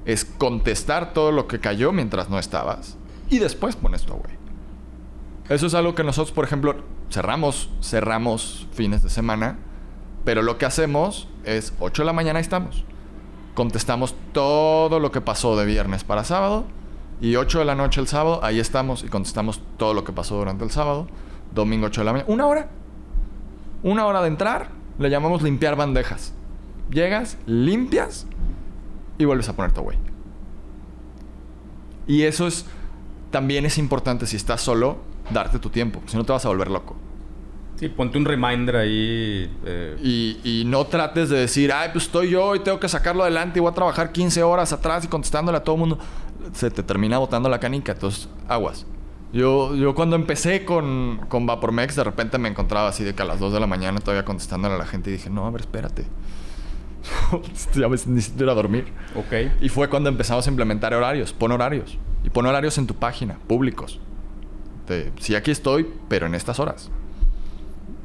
Es 0.04 0.24
contestar 0.24 1.12
todo 1.12 1.32
lo 1.32 1.48
que 1.48 1.58
cayó 1.58 1.90
mientras 1.90 2.30
no 2.30 2.38
estabas. 2.38 2.96
Y 3.28 3.40
después 3.40 3.74
pones 3.74 4.02
tu 4.04 4.12
away. 4.12 4.38
Eso 5.48 5.66
es 5.66 5.74
algo 5.74 5.96
que 5.96 6.04
nosotros, 6.04 6.30
por 6.30 6.44
ejemplo, 6.44 6.76
cerramos, 7.10 7.68
cerramos 7.82 8.68
fines 8.70 9.02
de 9.02 9.10
semana. 9.10 9.58
Pero 10.24 10.42
lo 10.42 10.56
que 10.56 10.66
hacemos 10.66 11.28
es 11.42 11.72
8 11.80 12.02
de 12.02 12.06
la 12.06 12.12
mañana 12.12 12.38
estamos. 12.38 12.84
Contestamos 13.54 14.14
todo 14.32 15.00
lo 15.00 15.10
que 15.10 15.20
pasó 15.20 15.56
de 15.56 15.66
viernes 15.66 16.04
para 16.04 16.22
sábado. 16.22 16.64
Y 17.20 17.34
8 17.34 17.58
de 17.58 17.64
la 17.64 17.74
noche 17.74 18.00
el 18.00 18.06
sábado, 18.06 18.38
ahí 18.44 18.60
estamos 18.60 19.02
y 19.02 19.08
contestamos 19.08 19.60
todo 19.78 19.94
lo 19.94 20.04
que 20.04 20.12
pasó 20.12 20.36
durante 20.36 20.62
el 20.62 20.70
sábado. 20.70 21.08
Domingo 21.52 21.86
8 21.86 22.02
de 22.02 22.04
la 22.04 22.12
mañana. 22.12 22.32
Una 22.32 22.46
hora. 22.46 22.68
Una 23.82 24.06
hora 24.06 24.20
de 24.20 24.28
entrar, 24.28 24.79
le 24.98 25.10
llamamos 25.10 25.42
limpiar 25.42 25.76
bandejas. 25.76 26.32
Llegas, 26.90 27.36
limpias 27.46 28.26
y 29.18 29.24
vuelves 29.24 29.48
a 29.48 29.54
poner 29.56 29.72
tu 29.72 29.80
away. 29.80 29.98
Y 32.06 32.22
eso 32.22 32.46
es 32.46 32.66
también 33.30 33.64
es 33.64 33.78
importante 33.78 34.26
si 34.26 34.36
estás 34.36 34.60
solo, 34.60 34.98
darte 35.30 35.58
tu 35.60 35.70
tiempo, 35.70 36.00
si 36.06 36.16
no 36.16 36.24
te 36.24 36.32
vas 36.32 36.44
a 36.44 36.48
volver 36.48 36.68
loco. 36.70 36.96
Sí, 37.76 37.88
ponte 37.88 38.18
un 38.18 38.24
reminder 38.24 38.76
ahí. 38.76 39.50
eh, 39.64 39.96
Y, 40.02 40.40
y 40.42 40.64
no 40.66 40.84
trates 40.86 41.28
de 41.30 41.38
decir, 41.38 41.72
ay, 41.72 41.90
pues 41.92 42.04
estoy 42.06 42.30
yo 42.30 42.54
y 42.56 42.60
tengo 42.60 42.78
que 42.80 42.88
sacarlo 42.88 43.22
adelante 43.22 43.58
y 43.58 43.62
voy 43.62 43.70
a 43.70 43.74
trabajar 43.74 44.10
15 44.12 44.42
horas 44.42 44.72
atrás 44.72 45.04
y 45.04 45.08
contestándole 45.08 45.58
a 45.58 45.64
todo 45.64 45.76
el 45.76 45.80
mundo. 45.80 45.98
Se 46.52 46.70
te 46.70 46.82
termina 46.82 47.18
botando 47.18 47.48
la 47.48 47.60
canica, 47.60 47.92
entonces 47.92 48.28
aguas. 48.48 48.84
Yo, 49.32 49.76
yo 49.76 49.94
cuando 49.94 50.16
empecé 50.16 50.64
con, 50.64 51.20
con 51.28 51.46
Vapormex, 51.46 51.96
de 51.96 52.04
repente 52.04 52.38
me 52.38 52.48
encontraba 52.48 52.88
así 52.88 53.04
de 53.04 53.14
que 53.14 53.22
a 53.22 53.24
las 53.24 53.38
2 53.38 53.52
de 53.52 53.60
la 53.60 53.66
mañana 53.66 54.00
todavía 54.00 54.24
contestándole 54.24 54.74
a 54.74 54.78
la 54.78 54.86
gente 54.86 55.10
y 55.10 55.12
dije, 55.14 55.30
no, 55.30 55.46
a 55.46 55.50
ver, 55.50 55.60
espérate. 55.60 56.04
ya 57.74 57.88
me 57.88 57.96
necesito 57.96 58.44
ir 58.44 58.50
a 58.50 58.54
dormir. 58.54 58.92
ok. 59.14 59.60
Y 59.60 59.68
fue 59.68 59.88
cuando 59.88 60.08
empezamos 60.08 60.46
a 60.46 60.50
implementar 60.50 60.94
horarios. 60.94 61.32
Pon 61.32 61.52
horarios. 61.52 61.96
Y 62.24 62.30
pon 62.30 62.46
horarios 62.46 62.76
en 62.78 62.86
tu 62.86 62.94
página, 62.94 63.38
públicos. 63.46 64.00
De, 64.88 65.12
sí, 65.20 65.34
aquí 65.34 65.50
estoy, 65.50 65.86
pero 66.08 66.26
en 66.26 66.34
estas 66.34 66.58
horas. 66.58 66.90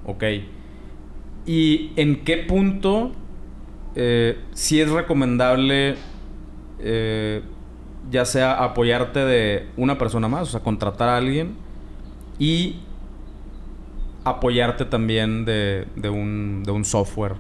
Ok. 0.06 0.24
¿Y 1.48 1.92
en 1.96 2.24
qué 2.24 2.38
punto 2.38 3.12
eh, 3.96 4.40
sí 4.54 4.80
es 4.80 4.90
recomendable 4.90 5.96
eh, 6.80 7.42
ya 8.12 8.26
sea 8.26 8.64
apoyarte 8.64 9.20
de 9.20 9.68
una 9.78 9.98
persona 9.98 10.28
más, 10.28 10.44
o 10.44 10.52
sea, 10.52 10.60
contratar 10.62 11.10
a 11.10 11.18
alguien 11.18 11.56
y 12.40 12.78
apoyarte 14.24 14.86
también 14.86 15.46
de, 15.46 15.86
un, 16.10 16.64
de 16.66 16.72
un 16.72 16.86
software? 16.86 17.36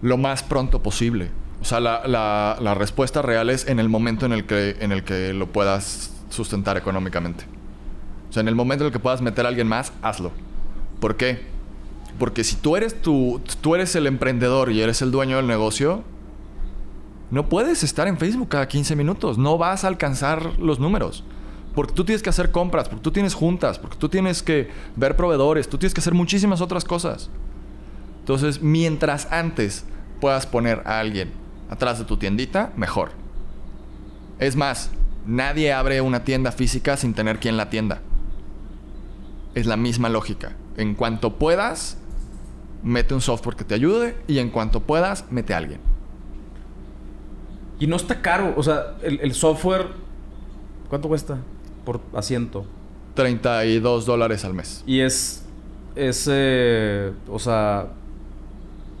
lo 0.00 0.16
más 0.16 0.44
pronto 0.44 0.80
posible. 0.80 1.28
O 1.60 1.64
sea, 1.64 1.80
la, 1.80 2.06
la- 2.06 2.56
la 2.60 2.74
respuesta 2.74 3.20
real 3.20 3.50
es 3.50 3.66
en 3.66 3.80
el 3.80 3.88
momento 3.88 4.26
en 4.26 4.32
el, 4.32 4.44
que, 4.46 4.76
en 4.78 4.92
el 4.92 5.02
que 5.02 5.32
lo 5.32 5.48
puedas 5.48 6.14
sustentar 6.30 6.76
económicamente. 6.76 7.46
O 8.30 8.32
sea, 8.32 8.42
en 8.42 8.48
el 8.48 8.54
momento 8.54 8.84
en 8.84 8.86
el 8.88 8.92
que 8.92 9.00
puedas 9.00 9.22
meter 9.22 9.44
a 9.44 9.48
alguien 9.48 9.66
más, 9.66 9.92
hazlo. 10.02 10.30
¿Por 11.00 11.16
qué? 11.16 11.40
Porque 12.16 12.44
si 12.44 12.54
tú 12.54 12.76
eres, 12.76 13.02
tu, 13.02 13.40
tú 13.60 13.74
eres 13.74 13.96
el 13.96 14.06
emprendedor 14.06 14.70
y 14.70 14.82
eres 14.82 15.02
el 15.02 15.10
dueño 15.10 15.36
del 15.38 15.48
negocio, 15.48 16.04
no 17.30 17.48
puedes 17.48 17.82
estar 17.82 18.08
en 18.08 18.18
Facebook 18.18 18.48
cada 18.48 18.68
15 18.68 18.96
minutos. 18.96 19.38
No 19.38 19.58
vas 19.58 19.84
a 19.84 19.88
alcanzar 19.88 20.58
los 20.58 20.78
números. 20.78 21.24
Porque 21.74 21.92
tú 21.92 22.04
tienes 22.04 22.22
que 22.22 22.30
hacer 22.30 22.50
compras, 22.50 22.88
porque 22.88 23.02
tú 23.02 23.12
tienes 23.12 23.34
juntas, 23.34 23.78
porque 23.78 23.96
tú 23.96 24.08
tienes 24.08 24.42
que 24.42 24.70
ver 24.96 25.16
proveedores, 25.16 25.68
tú 25.68 25.78
tienes 25.78 25.94
que 25.94 26.00
hacer 26.00 26.14
muchísimas 26.14 26.60
otras 26.60 26.84
cosas. 26.84 27.30
Entonces, 28.20 28.62
mientras 28.62 29.30
antes 29.30 29.84
puedas 30.20 30.46
poner 30.46 30.82
a 30.86 30.98
alguien 30.98 31.32
atrás 31.70 31.98
de 31.98 32.04
tu 32.04 32.16
tiendita, 32.16 32.72
mejor. 32.76 33.12
Es 34.38 34.56
más, 34.56 34.90
nadie 35.26 35.72
abre 35.72 36.00
una 36.00 36.24
tienda 36.24 36.50
física 36.50 36.96
sin 36.96 37.14
tener 37.14 37.38
quien 37.38 37.56
la 37.56 37.70
tienda. 37.70 38.00
Es 39.54 39.66
la 39.66 39.76
misma 39.76 40.08
lógica. 40.08 40.56
En 40.76 40.94
cuanto 40.94 41.38
puedas, 41.38 41.98
mete 42.82 43.14
un 43.14 43.20
software 43.20 43.56
que 43.56 43.64
te 43.64 43.74
ayude 43.74 44.16
y 44.26 44.38
en 44.38 44.50
cuanto 44.50 44.80
puedas, 44.80 45.26
mete 45.30 45.54
a 45.54 45.58
alguien. 45.58 45.87
Y 47.78 47.86
no 47.86 47.96
está 47.96 48.20
caro, 48.20 48.54
o 48.56 48.62
sea, 48.62 48.96
el, 49.02 49.20
el 49.20 49.34
software, 49.34 49.86
¿cuánto 50.88 51.08
cuesta 51.08 51.38
por 51.84 52.00
asiento? 52.14 52.66
32 53.14 54.06
dólares 54.06 54.44
al 54.44 54.54
mes. 54.54 54.82
Y 54.86 55.00
es, 55.00 55.44
es, 55.96 56.28
eh, 56.30 57.12
o 57.28 57.38
sea, 57.38 57.88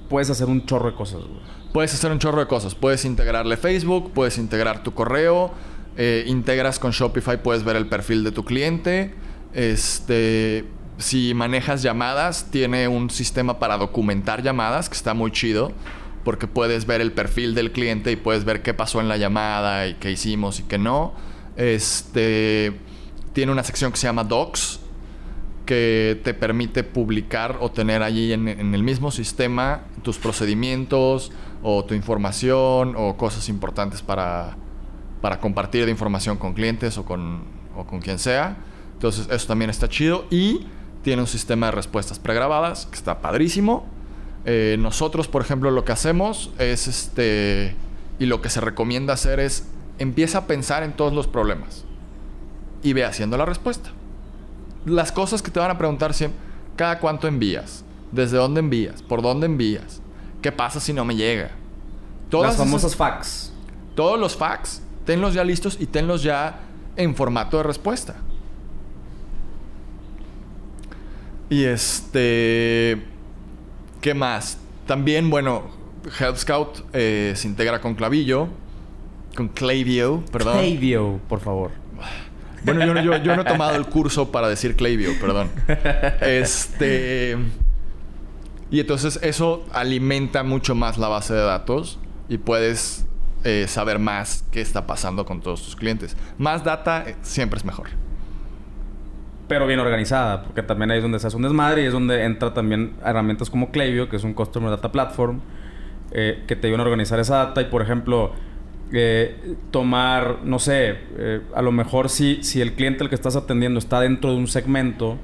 puedes 0.08 0.30
hacer 0.30 0.48
un 0.48 0.66
chorro 0.66 0.90
de 0.90 0.96
cosas, 0.96 1.20
güey. 1.20 1.58
Puedes 1.72 1.94
hacer 1.94 2.10
un 2.10 2.18
chorro 2.18 2.40
de 2.40 2.46
cosas. 2.46 2.74
Puedes 2.74 3.04
integrarle 3.04 3.56
Facebook, 3.56 4.12
puedes 4.12 4.38
integrar 4.38 4.82
tu 4.82 4.94
correo, 4.94 5.52
eh, 5.96 6.24
integras 6.26 6.78
con 6.78 6.92
Shopify, 6.92 7.42
puedes 7.42 7.62
ver 7.62 7.76
el 7.76 7.86
perfil 7.86 8.24
de 8.24 8.32
tu 8.32 8.44
cliente. 8.44 9.14
Este, 9.52 10.64
si 10.96 11.34
manejas 11.34 11.82
llamadas, 11.82 12.46
tiene 12.50 12.88
un 12.88 13.10
sistema 13.10 13.58
para 13.58 13.76
documentar 13.76 14.42
llamadas 14.42 14.88
que 14.88 14.96
está 14.96 15.14
muy 15.14 15.30
chido. 15.30 15.72
Porque 16.28 16.46
puedes 16.46 16.84
ver 16.84 17.00
el 17.00 17.12
perfil 17.12 17.54
del 17.54 17.72
cliente 17.72 18.12
y 18.12 18.16
puedes 18.16 18.44
ver 18.44 18.60
qué 18.60 18.74
pasó 18.74 19.00
en 19.00 19.08
la 19.08 19.16
llamada 19.16 19.86
y 19.86 19.94
qué 19.94 20.10
hicimos 20.10 20.60
y 20.60 20.64
qué 20.64 20.76
no. 20.76 21.14
Este, 21.56 22.78
tiene 23.32 23.50
una 23.50 23.64
sección 23.64 23.92
que 23.92 23.96
se 23.96 24.08
llama 24.08 24.24
Docs, 24.24 24.78
que 25.64 26.20
te 26.24 26.34
permite 26.34 26.84
publicar 26.84 27.56
o 27.62 27.70
tener 27.70 28.02
allí 28.02 28.34
en, 28.34 28.46
en 28.46 28.74
el 28.74 28.82
mismo 28.82 29.10
sistema 29.10 29.84
tus 30.02 30.18
procedimientos 30.18 31.32
o 31.62 31.82
tu 31.86 31.94
información 31.94 32.92
o 32.94 33.16
cosas 33.16 33.48
importantes 33.48 34.02
para, 34.02 34.54
para 35.22 35.40
compartir 35.40 35.86
de 35.86 35.90
información 35.90 36.36
con 36.36 36.52
clientes 36.52 36.98
o 36.98 37.06
con, 37.06 37.44
o 37.74 37.86
con 37.86 38.00
quien 38.00 38.18
sea. 38.18 38.58
Entonces 38.92 39.30
eso 39.30 39.46
también 39.46 39.70
está 39.70 39.88
chido 39.88 40.26
y 40.28 40.66
tiene 41.02 41.22
un 41.22 41.26
sistema 41.26 41.68
de 41.68 41.72
respuestas 41.72 42.18
pregrabadas 42.18 42.84
que 42.84 42.96
está 42.96 43.22
padrísimo. 43.22 43.96
Eh, 44.44 44.76
nosotros, 44.78 45.28
por 45.28 45.42
ejemplo, 45.42 45.70
lo 45.70 45.84
que 45.84 45.92
hacemos 45.92 46.50
es 46.58 46.86
este 46.88 47.74
y 48.18 48.26
lo 48.26 48.40
que 48.40 48.50
se 48.50 48.60
recomienda 48.60 49.14
hacer 49.14 49.40
es 49.40 49.64
empieza 49.98 50.38
a 50.38 50.46
pensar 50.46 50.82
en 50.82 50.92
todos 50.92 51.12
los 51.12 51.26
problemas 51.26 51.84
y 52.82 52.92
ve 52.92 53.04
haciendo 53.04 53.36
la 53.36 53.44
respuesta 53.44 53.90
las 54.84 55.12
cosas 55.12 55.42
que 55.42 55.50
te 55.50 55.60
van 55.60 55.70
a 55.70 55.78
preguntar 55.78 56.14
siempre, 56.14 56.38
cada 56.76 56.98
cuánto 56.98 57.26
envías, 57.26 57.84
desde 58.12 58.36
dónde 58.36 58.60
envías, 58.60 59.02
por 59.02 59.22
dónde 59.22 59.46
envías, 59.46 60.00
qué 60.42 60.52
pasa 60.52 60.80
si 60.80 60.92
no 60.92 61.04
me 61.04 61.16
llega. 61.16 61.50
Todas 62.30 62.50
Las 62.50 62.56
famosas 62.58 62.94
fax. 62.94 63.52
todos 63.94 64.18
los 64.18 64.36
fax, 64.36 64.82
tenlos 65.04 65.34
ya 65.34 65.44
listos 65.44 65.76
y 65.80 65.86
tenlos 65.86 66.22
ya 66.22 66.60
en 66.96 67.14
formato 67.14 67.56
de 67.56 67.62
respuesta. 67.62 68.16
Y 71.50 71.64
este, 71.64 73.02
¿qué 74.00 74.14
más? 74.14 74.58
También, 74.86 75.30
bueno, 75.30 75.64
Help 76.18 76.36
Scout 76.36 76.84
eh, 76.92 77.32
se 77.36 77.48
integra 77.48 77.80
con 77.80 77.94
Clavillo, 77.94 78.48
con 79.36 79.48
Clavio, 79.48 80.24
perdón. 80.32 80.54
Klaviyo, 80.54 81.18
por 81.28 81.40
favor. 81.40 81.70
Bueno, 82.64 82.84
yo, 82.84 82.92
no- 82.94 83.02
yo- 83.02 83.16
yo 83.22 83.36
no 83.36 83.42
he 83.42 83.44
tomado 83.44 83.76
el 83.76 83.86
curso 83.86 84.32
para 84.32 84.48
decir 84.48 84.74
Clavio, 84.76 85.10
perdón. 85.20 85.50
Este. 86.20 87.36
Y 88.70 88.80
entonces 88.80 89.18
eso 89.22 89.64
alimenta 89.72 90.42
mucho 90.42 90.74
más 90.74 90.98
la 90.98 91.08
base 91.08 91.32
de 91.34 91.40
datos 91.42 91.98
y 92.28 92.36
puedes 92.38 93.06
eh, 93.44 93.66
saber 93.68 93.98
más 93.98 94.44
qué 94.50 94.60
está 94.60 94.86
pasando 94.86 95.24
con 95.24 95.40
todos 95.40 95.62
tus 95.62 95.76
clientes. 95.76 96.16
Más 96.36 96.64
data 96.64 97.04
eh, 97.06 97.16
siempre 97.22 97.58
es 97.58 97.64
mejor. 97.64 97.88
Pero 99.48 99.66
bien 99.66 99.80
organizada, 99.80 100.42
porque 100.42 100.62
también 100.62 100.90
ahí 100.90 100.98
es 100.98 101.02
donde 101.02 101.18
se 101.18 101.26
hace 101.26 101.36
un 101.36 101.42
desmadre 101.42 101.82
y 101.82 101.86
es 101.86 101.92
donde 101.92 102.24
entra 102.24 102.52
también 102.52 102.92
herramientas 103.04 103.48
como 103.48 103.70
Klaviyo, 103.70 104.08
que 104.10 104.16
es 104.16 104.24
un 104.24 104.34
Customer 104.34 104.70
Data 104.70 104.92
Platform, 104.92 105.40
eh, 106.10 106.44
que 106.46 106.54
te 106.54 106.66
ayuden 106.66 106.80
a 106.80 106.84
organizar 106.84 107.18
esa 107.18 107.36
data 107.36 107.62
y, 107.62 107.64
por 107.64 107.80
ejemplo, 107.80 108.32
eh, 108.92 109.56
tomar, 109.70 110.40
no 110.44 110.58
sé, 110.58 110.96
eh, 111.18 111.40
a 111.54 111.62
lo 111.62 111.72
mejor 111.72 112.10
si, 112.10 112.42
si 112.42 112.60
el 112.60 112.74
cliente 112.74 113.02
al 113.02 113.08
que 113.08 113.14
estás 113.14 113.36
atendiendo 113.36 113.78
está 113.78 114.00
dentro 114.00 114.30
de 114.30 114.36
un 114.36 114.46
segmento, 114.46 115.18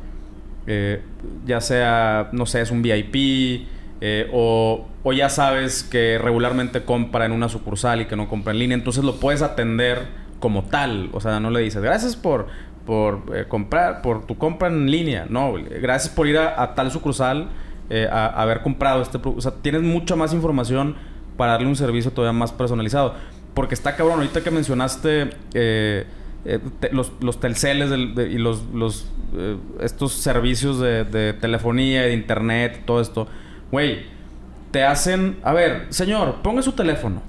ya 1.44 1.60
sea, 1.60 2.30
no 2.32 2.46
sé, 2.46 2.62
es 2.62 2.70
un 2.70 2.80
VIP 2.80 3.66
o, 4.32 4.88
o 5.02 5.12
ya 5.12 5.28
sabes 5.28 5.82
que 5.82 6.16
regularmente 6.16 6.84
compra 6.84 7.26
en 7.26 7.32
una 7.32 7.50
sucursal 7.50 8.00
y 8.00 8.06
que 8.06 8.16
no 8.16 8.30
compra 8.30 8.54
en 8.54 8.60
línea, 8.60 8.74
entonces 8.74 9.04
lo 9.04 9.20
puedes 9.20 9.42
atender 9.42 10.06
como 10.44 10.64
tal. 10.64 11.08
O 11.12 11.20
sea, 11.20 11.40
no 11.40 11.50
le 11.50 11.60
dices, 11.60 11.82
gracias 11.82 12.16
por, 12.16 12.48
por 12.86 13.22
eh, 13.34 13.44
comprar, 13.48 14.02
por 14.02 14.26
tu 14.26 14.36
compra 14.36 14.68
en 14.68 14.90
línea. 14.90 15.26
No, 15.28 15.54
gracias 15.80 16.12
por 16.14 16.26
ir 16.26 16.38
a, 16.38 16.62
a 16.62 16.74
tal 16.74 16.90
sucursal 16.90 17.48
eh, 17.90 18.08
a, 18.10 18.26
a 18.26 18.42
haber 18.42 18.60
comprado 18.62 19.02
este 19.02 19.18
producto. 19.18 19.38
O 19.38 19.42
sea, 19.42 19.60
tienes 19.62 19.82
mucha 19.82 20.16
más 20.16 20.32
información 20.32 20.96
para 21.36 21.52
darle 21.52 21.66
un 21.68 21.76
servicio 21.76 22.10
todavía 22.12 22.38
más 22.38 22.52
personalizado. 22.52 23.14
Porque 23.54 23.74
está 23.74 23.94
cabrón, 23.96 24.18
ahorita 24.18 24.42
que 24.42 24.50
mencionaste 24.50 25.30
eh, 25.54 26.04
eh, 26.44 26.58
te- 26.80 26.92
los, 26.92 27.12
los 27.20 27.40
telceles 27.40 27.88
del- 27.90 28.14
de- 28.14 28.28
y 28.30 28.38
los, 28.38 28.64
los 28.74 29.06
estos 29.80 30.12
servicios 30.12 30.78
de, 30.78 31.04
de 31.04 31.32
telefonía, 31.32 32.02
de 32.02 32.12
internet, 32.14 32.82
todo 32.84 33.00
esto. 33.00 33.26
Güey, 33.72 34.02
te 34.70 34.84
hacen... 34.84 35.38
A 35.42 35.52
ver, 35.52 35.86
señor, 35.90 36.36
ponga 36.42 36.62
su 36.62 36.72
teléfono. 36.72 37.22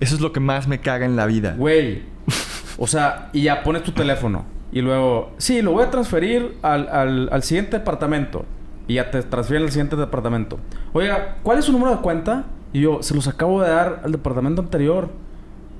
Eso 0.00 0.14
es 0.14 0.20
lo 0.20 0.32
que 0.32 0.38
más 0.40 0.68
me 0.68 0.78
caga 0.80 1.04
en 1.06 1.16
la 1.16 1.26
vida. 1.26 1.54
Güey. 1.56 2.02
O 2.80 2.86
sea, 2.86 3.30
y 3.32 3.42
ya 3.42 3.64
pones 3.64 3.82
tu 3.82 3.90
teléfono. 3.90 4.44
Y 4.72 4.82
luego, 4.82 5.32
sí, 5.38 5.62
lo 5.62 5.72
voy 5.72 5.84
a 5.84 5.90
transferir 5.90 6.56
al, 6.62 6.88
al, 6.88 7.28
al 7.32 7.42
siguiente 7.42 7.78
departamento. 7.78 8.44
Y 8.86 8.94
ya 8.94 9.10
te 9.10 9.22
transfieren 9.22 9.66
al 9.66 9.70
siguiente 9.72 9.96
departamento. 9.96 10.58
Oiga, 10.92 11.36
¿cuál 11.42 11.58
es 11.58 11.64
su 11.64 11.72
número 11.72 11.90
de 11.92 11.98
cuenta? 11.98 12.44
Y 12.72 12.80
yo, 12.80 13.02
se 13.02 13.14
los 13.14 13.28
acabo 13.28 13.62
de 13.62 13.70
dar 13.70 14.00
al 14.04 14.12
departamento 14.12 14.62
anterior. 14.62 15.10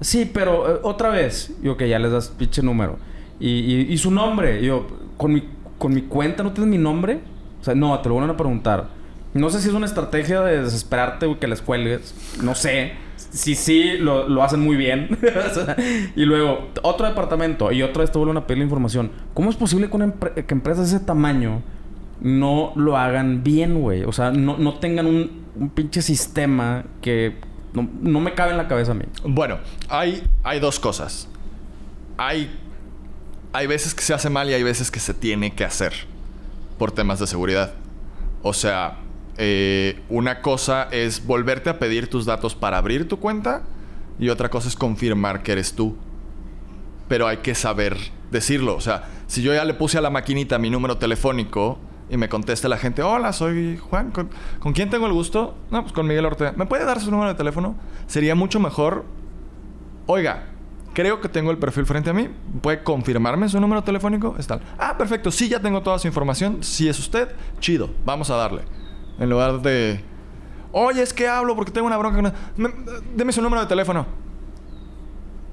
Sí, 0.01 0.31
pero 0.33 0.77
eh, 0.77 0.81
otra 0.83 1.11
vez. 1.11 1.55
Y 1.63 1.67
yo, 1.67 1.77
que 1.77 1.89
ya 1.89 1.99
les 1.99 2.13
das 2.13 2.29
pinche 2.29 2.63
número. 2.63 2.99
Y, 3.41 3.49
y, 3.49 3.93
y 3.93 3.99
su 3.99 4.11
nombre. 4.11 4.61
Y 4.61 4.67
yo, 4.67 4.87
¿con 5.17 5.33
mi, 5.33 5.49
¿con 5.79 5.95
mi 5.95 6.03
cuenta 6.03 6.43
no 6.43 6.53
tienes 6.53 6.71
mi 6.71 6.79
nombre? 6.79 7.21
O 7.61 7.65
sea, 7.65 7.75
no, 7.75 7.99
te 8.01 8.09
lo 8.09 8.17
van 8.17 8.31
a 8.31 8.37
preguntar. 8.37 8.89
No 9.35 9.51
sé 9.51 9.61
si 9.61 9.69
es 9.69 9.75
una 9.75 9.87
estrategia 9.87 10.41
de 10.41 10.63
desesperarte 10.63 11.27
o 11.27 11.39
que 11.39 11.47
les 11.47 11.61
cuelgues. 11.61 12.15
No 12.43 12.55
sé. 12.55 12.93
Si 13.31 13.55
sí, 13.55 13.99
lo, 13.99 14.29
lo 14.29 14.43
hacen 14.43 14.61
muy 14.61 14.77
bien. 14.77 15.19
Y 16.17 16.25
luego, 16.25 16.69
otro 16.83 17.07
departamento. 17.07 17.71
Y 17.73 17.83
otra 17.83 18.03
vez 18.03 18.11
te 18.11 18.19
vuelven 18.19 18.37
a 18.37 18.47
pedir 18.47 18.59
la 18.59 18.65
información. 18.65 19.11
¿Cómo 19.35 19.51
es 19.51 19.57
posible 19.57 19.89
que, 19.89 19.97
una 19.97 20.13
que 20.13 20.55
empresas 20.55 20.91
de 20.91 20.97
ese 20.97 21.05
tamaño 21.05 21.63
no 22.21 22.73
lo 22.75 22.97
hagan 22.97 23.43
bien, 23.43 23.81
güey? 23.81 24.05
O 24.05 24.13
sea, 24.13 24.31
no, 24.31 24.57
no 24.59 24.75
tengan 24.75 25.07
un, 25.07 25.43
un 25.57 25.71
pinche 25.71 26.03
sistema 26.03 26.85
que 27.01 27.37
no, 27.73 27.89
no 28.01 28.21
me 28.21 28.35
cabe 28.35 28.53
en 28.53 28.57
la 28.57 28.69
cabeza 28.69 28.93
a 28.93 28.95
mí. 28.95 29.05
Bueno, 29.25 29.59
hay, 29.89 30.23
hay 30.43 30.61
dos 30.61 30.81
cosas. 30.81 31.29
Hay, 32.17 32.51
hay 33.53 33.67
veces 33.67 33.95
que 33.95 34.03
se 34.03 34.15
hace 34.15 34.31
mal 34.31 34.49
y 34.51 34.55
hay 34.55 34.63
veces 34.63 34.91
que 34.91 35.01
se 35.01 35.15
tiene 35.15 35.55
que 35.55 35.65
hacer 35.65 35.93
por 36.79 36.93
temas 36.93 37.19
de 37.19 37.27
seguridad. 37.27 37.75
O 38.43 38.53
sea, 38.53 38.99
eh, 39.39 40.03
una 40.09 40.43
cosa 40.43 40.89
es 40.91 41.25
volverte 41.25 41.71
a 41.71 41.79
pedir 41.79 42.11
tus 42.11 42.27
datos 42.27 42.55
para 42.55 42.77
abrir 42.77 43.09
tu 43.09 43.19
cuenta 43.21 43.63
y 44.19 44.29
otra 44.31 44.51
cosa 44.51 44.69
es 44.69 44.77
confirmar 44.77 45.43
que 45.43 45.53
eres 45.53 45.75
tú. 45.75 45.97
Pero 47.07 47.27
hay 47.27 47.39
que 47.39 47.55
saber 47.55 47.97
decirlo. 48.31 48.75
O 48.75 48.81
sea, 48.81 49.09
si 49.29 49.41
yo 49.43 49.55
ya 49.55 49.65
le 49.65 49.75
puse 49.75 49.97
a 49.97 50.01
la 50.01 50.11
maquinita 50.11 50.59
mi 50.59 50.71
número 50.71 50.99
telefónico 50.99 51.79
y 52.11 52.17
me 52.17 52.29
contesta 52.29 52.69
la 52.69 52.79
gente, 52.79 53.03
hola, 53.03 53.33
soy 53.33 53.79
Juan, 53.79 54.11
¿con, 54.11 54.29
¿con 54.59 54.73
quién 54.73 54.91
tengo 54.91 55.07
el 55.07 55.13
gusto? 55.13 55.57
No, 55.71 55.83
pues 55.83 55.93
con 55.93 56.07
Miguel 56.07 56.27
Ortega. 56.27 56.53
¿Me 56.57 56.67
puede 56.67 56.85
dar 56.85 57.01
su 57.01 57.11
número 57.11 57.31
de 57.31 57.37
teléfono? 57.37 57.77
Sería 58.07 58.35
mucho 58.35 58.59
mejor, 58.61 59.05
oiga, 60.07 60.47
creo 60.95 61.21
que 61.21 61.29
tengo 61.29 61.51
el 61.51 61.59
perfil 61.59 61.87
frente 61.87 62.11
a 62.11 62.13
mí, 62.13 62.29
¿puede 62.61 62.83
confirmarme 62.83 63.49
su 63.49 63.61
número 63.61 63.85
telefónico? 63.85 64.35
Es 64.39 64.47
tal. 64.47 64.63
Ah, 64.79 64.97
perfecto, 64.99 65.31
sí, 65.31 65.49
ya 65.49 65.61
tengo 65.61 65.83
toda 65.83 65.99
su 65.99 66.09
información. 66.09 66.65
Si 66.65 66.89
es 66.89 66.99
usted, 66.99 67.29
chido, 67.61 67.91
vamos 68.05 68.31
a 68.31 68.37
darle. 68.37 68.63
En 69.19 69.31
lugar 69.31 69.61
de, 69.63 70.01
oye, 70.73 71.03
es 71.03 71.13
que 71.13 71.29
hablo 71.29 71.55
porque 71.57 71.73
tengo 71.73 71.87
una 71.87 71.97
bronca. 71.97 72.21
con- 72.23 72.33
Me- 72.57 72.71
Deme 73.15 73.33
su 73.33 73.43
número 73.43 73.61
de 73.63 73.67
teléfono. 73.69 74.07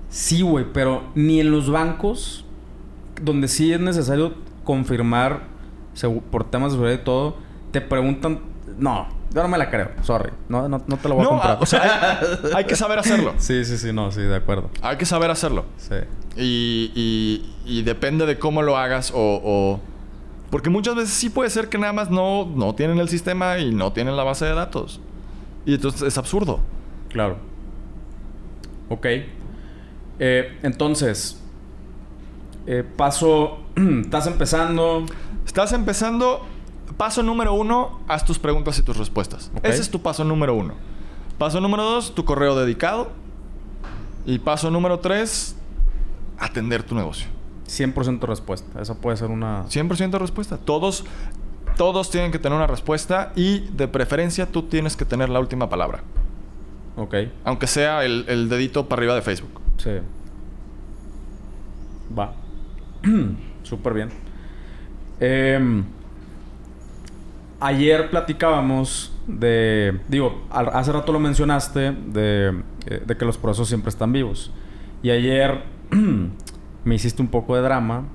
Sí, 0.09 0.41
güey, 0.41 0.65
pero 0.71 1.03
ni 1.15 1.39
en 1.39 1.51
los 1.51 1.69
bancos, 1.69 2.45
donde 3.21 3.47
sí 3.47 3.73
es 3.73 3.79
necesario 3.79 4.33
confirmar 4.63 5.41
por 6.31 6.43
temas 6.49 6.71
de 6.71 6.75
seguridad 6.77 6.99
y 7.01 7.03
todo, 7.03 7.37
te 7.71 7.81
preguntan. 7.81 8.39
No, 8.77 9.07
yo 9.33 9.41
no 9.41 9.47
me 9.47 9.57
la 9.57 9.69
creo, 9.69 9.91
sorry. 10.03 10.31
No, 10.49 10.67
no, 10.69 10.81
no 10.85 10.97
te 10.97 11.09
lo 11.09 11.15
voy 11.15 11.25
a 11.25 11.27
comprar. 11.29 11.51
ah, 11.53 11.57
o 11.61 11.65
sea, 11.65 12.19
hay, 12.19 12.51
hay 12.55 12.63
que 12.65 12.75
saber 12.75 12.99
hacerlo. 12.99 13.33
sí, 13.37 13.63
sí, 13.65 13.77
sí, 13.77 13.91
no, 13.93 14.11
sí, 14.11 14.21
de 14.21 14.35
acuerdo. 14.35 14.69
Hay 14.81 14.97
que 14.97 15.05
saber 15.05 15.31
hacerlo. 15.31 15.65
Sí. 15.77 15.95
Y, 16.37 16.91
y- 16.95 17.55
y 17.65 17.81
depende 17.83 18.25
de 18.25 18.37
cómo 18.37 18.61
lo 18.61 18.77
hagas 18.77 19.11
o, 19.11 19.17
o- 19.43 19.79
Porque 20.55 20.69
muchas 20.69 20.95
veces 20.95 21.13
sí 21.13 21.29
puede 21.29 21.49
ser 21.49 21.67
que 21.67 21.77
nada 21.77 21.91
más 21.91 22.09
no, 22.09 22.45
no 22.45 22.73
tienen 22.75 22.97
el 22.99 23.09
sistema 23.09 23.57
y 23.57 23.75
no 23.75 23.91
tienen 23.91 24.15
la 24.15 24.23
base 24.23 24.45
de 24.45 24.53
datos. 24.53 25.01
Y 25.65 25.73
entonces 25.73 26.01
es 26.03 26.17
absurdo. 26.17 26.61
Claro. 27.09 27.35
Ok. 28.87 29.05
Eh, 30.17 30.57
entonces, 30.63 31.43
eh, 32.67 32.85
paso. 32.95 33.65
estás 33.75 34.27
empezando. 34.27 35.05
Estás 35.45 35.73
empezando. 35.73 36.45
Paso 36.95 37.21
número 37.21 37.53
uno, 37.53 37.99
haz 38.07 38.23
tus 38.23 38.39
preguntas 38.39 38.79
y 38.79 38.81
tus 38.81 38.95
respuestas. 38.95 39.51
Ok. 39.57 39.65
Ese 39.65 39.81
es 39.81 39.91
tu 39.91 40.01
paso 40.01 40.23
número 40.23 40.55
uno. 40.55 40.75
Paso 41.37 41.59
número 41.59 41.83
dos, 41.83 42.15
tu 42.15 42.23
correo 42.23 42.55
dedicado. 42.55 43.11
Y 44.25 44.39
paso 44.39 44.71
número 44.71 44.99
tres, 44.99 45.57
atender 46.39 46.81
tu 46.81 46.95
negocio. 46.95 47.34
100% 47.67 48.19
respuesta. 48.21 48.81
Esa 48.81 48.95
puede 48.95 49.17
ser 49.17 49.29
una. 49.29 49.65
100% 49.65 50.17
respuesta. 50.19 50.57
Todos, 50.57 51.05
todos 51.77 52.09
tienen 52.11 52.31
que 52.31 52.39
tener 52.39 52.55
una 52.55 52.67
respuesta 52.67 53.31
y 53.35 53.59
de 53.71 53.87
preferencia 53.87 54.45
tú 54.45 54.63
tienes 54.63 54.95
que 54.95 55.05
tener 55.05 55.29
la 55.29 55.39
última 55.39 55.69
palabra. 55.69 56.01
Ok. 56.97 57.15
Aunque 57.43 57.67
sea 57.67 58.05
el, 58.05 58.25
el 58.27 58.47
dedito 58.49 58.87
para 58.87 58.99
arriba 59.01 59.15
de 59.15 59.21
Facebook. 59.21 59.59
Sí. 59.77 59.91
Va. 62.17 62.33
Súper 63.63 63.93
bien. 63.93 64.09
Em, 65.19 65.83
ayer 67.59 68.09
platicábamos 68.09 69.11
de. 69.27 69.99
Digo, 70.07 70.45
al- 70.51 70.69
hace 70.69 70.91
rato 70.91 71.11
lo 71.11 71.19
mencionaste 71.19 71.91
de, 71.91 72.61
eh, 72.85 73.03
de 73.05 73.17
que 73.17 73.25
los 73.25 73.37
procesos 73.37 73.67
siempre 73.67 73.89
están 73.89 74.11
vivos. 74.11 74.51
Y 75.01 75.09
ayer 75.09 75.63
me 76.85 76.95
hiciste 76.95 77.21
un 77.21 77.27
poco 77.27 77.55
de 77.55 77.61
drama. 77.61 78.05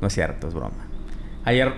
No 0.00 0.06
es 0.06 0.12
cierto, 0.14 0.46
es 0.48 0.54
broma. 0.54 0.86
Ayer 1.44 1.72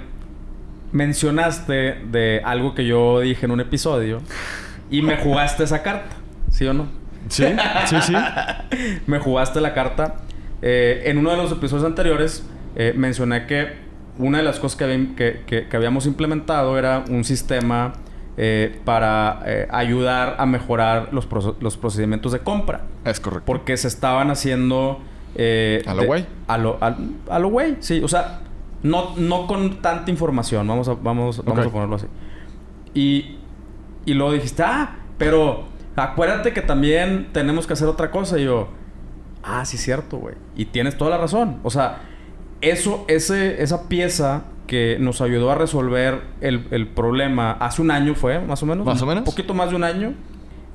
mencionaste 0.93 1.73
de 2.11 2.41
algo 2.45 2.75
que 2.75 2.87
yo 2.87 3.21
dije 3.21 3.47
en 3.47 3.53
un 3.53 3.61
episodio 3.61 4.21
y 4.91 5.03
me 5.03 5.17
jugaste 5.17 5.65
esa 5.65 5.83
carta. 5.83 6.17
¿Sí 6.51 6.67
o 6.67 6.73
no? 6.75 6.87
Sí, 7.29 7.45
sí, 7.87 7.97
sí. 8.03 8.15
me 9.07 9.19
jugaste 9.19 9.61
la 9.61 9.75
carta. 9.75 10.17
Eh, 10.63 11.03
en 11.07 11.19
uno 11.19 11.31
de 11.33 11.37
los 11.37 11.53
episodios 11.53 11.85
anteriores 11.85 12.47
eh, 12.77 12.95
mencioné 12.97 13.47
que 13.47 13.85
una 14.19 14.39
de 14.39 14.45
las 14.45 14.59
cosas 14.59 14.79
que, 14.79 15.09
que- 15.17 15.43
que- 15.47 15.69
que 15.69 15.77
habíamos 15.77 16.07
implementado 16.07 16.79
era 16.79 17.05
un 17.11 17.25
sistema 17.25 17.93
eh, 18.39 18.81
para 18.85 19.43
ayudar 19.71 20.37
a 20.39 20.47
mejorar 20.47 21.09
los, 21.13 21.29
los 21.61 21.77
procedimientos 21.77 22.33
de 22.33 22.39
compra. 22.39 22.83
Es 23.05 23.21
correcto. 23.21 23.45
Porque 23.45 23.77
se 23.77 23.89
estaban 23.89 24.31
haciendo... 24.31 25.01
eh, 25.37 25.83
A 25.87 25.95
lo 25.95 26.01
de- 26.03 26.07
güey. 26.07 26.27
A 26.49 26.59
lo, 26.59 26.79
a, 26.81 26.97
a 27.31 27.39
lo 27.39 27.49
güey, 27.49 27.77
sí. 27.81 28.01
O 28.03 28.09
sea, 28.09 28.41
no, 28.83 29.15
no 29.17 29.47
con 29.47 29.81
tanta 29.83 30.11
información. 30.11 30.67
Vamos 30.67 30.89
a, 30.89 30.95
vamos, 30.95 31.45
vamos 31.45 31.67
a 31.67 31.71
ponerlo 31.71 31.97
así. 31.97 32.07
Y, 32.95 33.37
y 34.05 34.15
luego 34.15 34.33
dijiste, 34.33 34.63
ah, 34.63 34.97
pero 35.19 35.65
acuérdate 35.97 36.53
que 36.53 36.63
también 36.63 37.29
tenemos 37.33 37.67
que 37.67 37.73
hacer 37.75 37.89
otra 37.89 38.11
cosa. 38.11 38.39
Y 38.39 38.45
yo, 38.45 38.69
ah, 39.43 39.65
sí, 39.65 39.77
cierto, 39.77 40.19
güey. 40.19 40.35
Y 40.57 40.67
tienes 40.67 40.97
toda 40.97 41.11
la 41.11 41.19
razón. 41.19 41.59
O 41.63 41.71
sea, 41.71 42.01
eso, 42.61 43.05
ese, 43.09 43.63
esa 43.63 43.89
pieza 43.89 44.45
que 44.67 44.97
nos 44.99 45.21
ayudó 45.21 45.51
a 45.51 45.55
resolver 45.55 46.23
el, 46.41 46.67
el 46.71 46.89
problema 46.89 47.53
hace 47.53 47.83
un 47.83 47.91
año 47.91 48.15
fue, 48.15 48.41
más 48.41 48.63
o 48.63 48.67
menos. 48.67 48.85
Más 48.87 49.01
o 49.01 49.05
Un 49.05 49.09
menos. 49.11 49.25
poquito 49.25 49.55
más 49.55 49.71
de 49.71 49.77
un 49.77 49.85
año. 49.85 50.15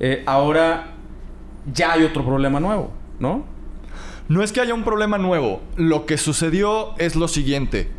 Eh, 0.00 0.22
ahora 0.26 0.92
ya 1.72 1.92
hay 1.92 2.02
otro 2.04 2.24
problema 2.24 2.58
nuevo, 2.58 2.90
¿no? 3.18 3.44
No 4.32 4.42
es 4.42 4.50
que 4.50 4.62
haya 4.62 4.72
un 4.72 4.82
problema 4.82 5.18
nuevo. 5.18 5.60
Lo 5.76 6.06
que 6.06 6.16
sucedió 6.16 6.94
es 6.96 7.16
lo 7.16 7.28
siguiente. 7.28 7.90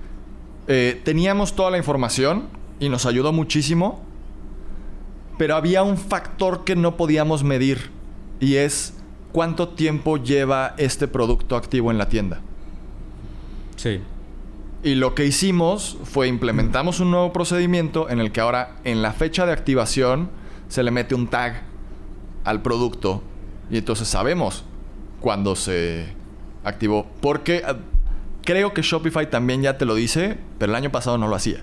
Eh, 0.67 0.99
teníamos 1.03 1.55
toda 1.55 1.69
la 1.69 1.77
información 1.77 2.47
y 2.79 2.89
nos 2.89 3.05
ayudó 3.05 3.31
muchísimo. 3.31 4.01
Pero 5.37 5.55
había 5.55 5.83
un 5.83 5.95
factor 5.95 6.63
que 6.63 6.75
no 6.75 6.97
podíamos 6.97 7.43
medir. 7.43 7.91
Y 8.39 8.55
es 8.55 8.95
cuánto 9.31 9.69
tiempo 9.69 10.17
lleva 10.17 10.73
este 10.79 11.07
producto 11.07 11.55
activo 11.55 11.91
en 11.91 11.99
la 11.99 12.09
tienda. 12.09 12.41
Sí. 13.75 14.01
Y 14.81 14.95
lo 14.95 15.13
que 15.13 15.27
hicimos 15.27 15.99
fue 16.03 16.29
implementamos 16.29 16.99
un 16.99 17.11
nuevo 17.11 17.31
procedimiento 17.31 18.09
en 18.09 18.19
el 18.19 18.31
que 18.31 18.41
ahora 18.41 18.77
en 18.85 19.03
la 19.03 19.13
fecha 19.13 19.45
de 19.45 19.51
activación 19.51 20.31
se 20.67 20.81
le 20.81 20.89
mete 20.89 21.13
un 21.13 21.27
tag 21.27 21.61
al 22.43 22.63
producto 22.63 23.21
y 23.69 23.77
entonces 23.77 24.07
sabemos 24.07 24.65
cuándo 25.21 25.55
se 25.55 26.22
activó. 26.63 27.07
Porque 27.21 27.63
ah, 27.65 27.77
creo 28.43 28.73
que 28.73 28.81
Shopify 28.81 29.29
también 29.29 29.61
ya 29.61 29.77
te 29.77 29.85
lo 29.85 29.95
dice, 29.95 30.37
pero 30.57 30.71
el 30.71 30.75
año 30.75 30.91
pasado 30.91 31.17
no 31.17 31.27
lo 31.27 31.35
hacía. 31.35 31.61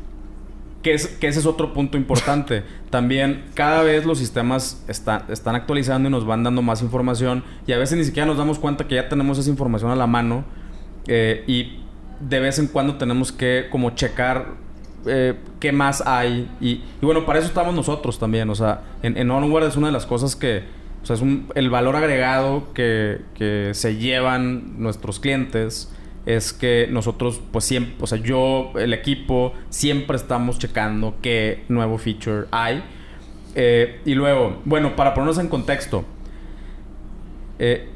Que, 0.83 0.95
es, 0.95 1.09
que 1.09 1.29
ese 1.29 1.41
es 1.41 1.47
otro 1.47 1.75
punto 1.75 1.99
importante. 1.99 2.65
También 2.91 3.45
cada 3.55 3.83
vez 3.83 4.07
los 4.07 4.19
sistemas 4.19 4.83
están, 4.89 5.25
están 5.29 5.55
actualizando 5.55 6.09
y 6.09 6.13
nos 6.13 6.25
van 6.25 6.43
dando 6.43 6.63
más 6.63 6.81
información 6.81 7.45
y 7.67 7.73
a 7.73 7.79
veces 7.79 7.99
ni 7.99 8.05
siquiera 8.05 8.27
nos 8.27 8.39
damos 8.39 8.59
cuenta 8.59 8.89
que 8.89 8.95
ya 8.95 9.09
tenemos 9.09 9.39
esa 9.39 9.51
información 9.51 9.91
a 9.91 9.97
la 9.97 10.07
mano 10.07 10.45
eh, 11.07 11.45
y 11.47 11.81
de 12.21 12.41
vez 12.41 12.59
en 12.59 12.67
cuando 12.67 12.97
tenemos 12.97 13.31
que 13.31 13.67
como 13.71 13.91
checar 13.91 14.55
eh, 15.07 15.35
qué 15.59 15.73
más 15.73 16.03
hay. 16.07 16.51
Y, 16.61 16.83
bueno, 17.03 17.27
para 17.27 17.39
eso 17.39 17.49
estamos 17.49 17.75
nosotros 17.75 18.19
también. 18.19 18.49
O 18.51 18.55
sea, 18.55 18.83
en, 19.03 19.17
en 19.17 19.31
Onward 19.31 19.65
es 19.65 19.77
una 19.77 19.89
de 19.89 19.93
las 19.93 20.07
cosas 20.07 20.37
que... 20.37 20.81
O 21.03 21.07
sea, 21.07 21.17
es 21.17 21.23
un, 21.23 21.47
el 21.55 21.71
valor 21.71 21.97
agregado 21.97 22.73
que, 22.75 23.21
que 23.35 23.71
se 23.73 23.97
llevan 23.97 24.81
nuestros 24.81 25.19
clientes 25.21 25.93
es 26.27 26.53
que 26.53 26.89
nosotros, 26.91 27.41
pues 27.51 27.65
siempre, 27.65 27.95
o 28.01 28.07
sea, 28.07 28.19
yo, 28.19 28.73
el 28.79 28.93
equipo, 28.93 29.53
siempre 29.71 30.17
estamos 30.17 30.59
checando 30.59 31.15
qué 31.23 31.65
nuevo 31.69 31.99
feature 31.99 32.47
hay. 32.51 32.83
Eh, 33.55 34.01
y 34.05 34.15
luego, 34.15 34.61
bueno, 34.65 34.95
para 34.97 35.15
ponernos 35.15 35.39
en 35.39 35.49
contexto, 35.49 36.05
eh, 37.59 37.89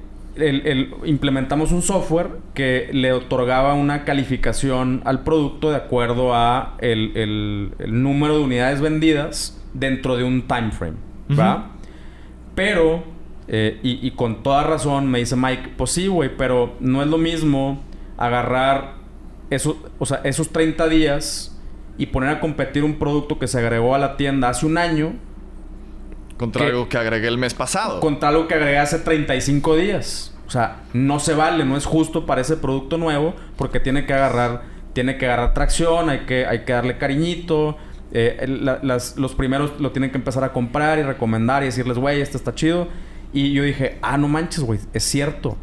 implementamos 1.04 1.70
un 1.70 1.82
software 1.82 2.30
que 2.54 2.88
le 2.92 3.12
otorgaba 3.12 3.74
una 3.74 4.04
calificación 4.04 5.00
al 5.04 5.22
producto 5.22 5.70
de 5.70 5.76
acuerdo 5.76 6.34
a 6.34 6.76
el, 6.80 7.72
número 7.86 8.38
de 8.38 8.44
unidades 8.44 8.80
vendidas 8.80 9.62
dentro 9.74 10.16
de 10.16 10.24
un 10.24 10.42
time 10.42 10.72
frame, 10.72 10.96
¿va? 11.38 11.70
Pero, 12.54 13.04
eh, 13.48 13.80
y, 13.82 14.06
y, 14.06 14.12
con 14.12 14.42
toda 14.42 14.64
razón 14.64 15.08
me 15.08 15.18
dice 15.18 15.36
Mike, 15.36 15.72
pues 15.76 15.90
sí, 15.90 16.06
güey, 16.06 16.36
pero 16.36 16.74
no 16.80 17.02
es 17.02 17.08
lo 17.08 17.18
mismo 17.18 17.82
agarrar 18.16 18.94
eso, 19.50 19.82
o 19.98 20.06
sea, 20.06 20.20
esos 20.24 20.50
30 20.50 20.88
días 20.88 21.54
y 21.98 22.06
poner 22.06 22.30
a 22.30 22.40
competir 22.40 22.84
un 22.84 22.98
producto 22.98 23.38
que 23.38 23.46
se 23.46 23.58
agregó 23.58 23.94
a 23.94 23.98
la 23.98 24.16
tienda 24.16 24.48
hace 24.48 24.66
un 24.66 24.78
año. 24.78 25.14
Contra 26.36 26.66
algo 26.66 26.88
que 26.88 26.98
agregué 26.98 27.28
el 27.28 27.38
mes 27.38 27.54
pasado. 27.54 28.00
Contra 28.00 28.30
algo 28.30 28.48
que 28.48 28.54
agregué 28.54 28.78
hace 28.78 28.98
35 28.98 29.76
días. 29.76 30.34
O 30.46 30.50
sea, 30.50 30.82
no 30.92 31.20
se 31.20 31.34
vale, 31.34 31.64
no 31.64 31.76
es 31.76 31.86
justo 31.86 32.26
para 32.26 32.40
ese 32.40 32.56
producto 32.56 32.98
nuevo 32.98 33.34
porque 33.56 33.80
tiene 33.80 34.04
que 34.06 34.12
agarrar, 34.12 34.62
tiene 34.92 35.16
que 35.16 35.26
agarrar 35.26 35.54
tracción, 35.54 36.10
hay 36.10 36.20
que, 36.20 36.46
hay 36.46 36.64
que 36.64 36.72
darle 36.72 36.98
cariñito. 36.98 37.76
Eh, 38.14 38.46
los 38.46 39.34
primeros 39.34 39.80
lo 39.80 39.90
tienen 39.90 40.10
que 40.10 40.18
empezar 40.18 40.44
a 40.44 40.52
comprar 40.52 40.98
y 41.00 41.02
recomendar 41.02 41.62
y 41.62 41.66
decirles, 41.66 41.98
güey, 41.98 42.20
este 42.20 42.36
está 42.36 42.54
chido. 42.54 42.88
Y 43.32 43.52
yo 43.52 43.64
dije, 43.64 43.98
ah, 44.00 44.16
no 44.16 44.28
manches, 44.28 44.62
güey, 44.62 44.78
es 44.92 45.02
cierto. 45.02 45.56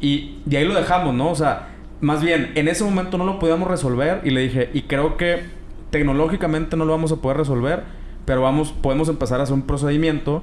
Y 0.00 0.40
de 0.44 0.58
ahí 0.58 0.64
lo 0.66 0.74
dejamos, 0.74 1.14
¿no? 1.14 1.30
O 1.30 1.34
sea, 1.36 1.68
más 2.00 2.20
bien, 2.20 2.50
en 2.56 2.66
ese 2.66 2.82
momento 2.82 3.16
no 3.16 3.24
lo 3.24 3.38
podíamos 3.38 3.68
resolver 3.68 4.20
y 4.24 4.30
le 4.30 4.40
dije, 4.40 4.70
y 4.74 4.82
creo 4.82 5.16
que 5.16 5.44
tecnológicamente 5.90 6.76
no 6.76 6.84
lo 6.84 6.90
vamos 6.90 7.12
a 7.12 7.16
poder 7.16 7.36
resolver, 7.36 7.84
pero 8.24 8.42
vamos, 8.42 8.72
podemos 8.72 9.08
empezar 9.08 9.38
a 9.38 9.44
hacer 9.44 9.54
un 9.54 9.62
procedimiento 9.62 10.42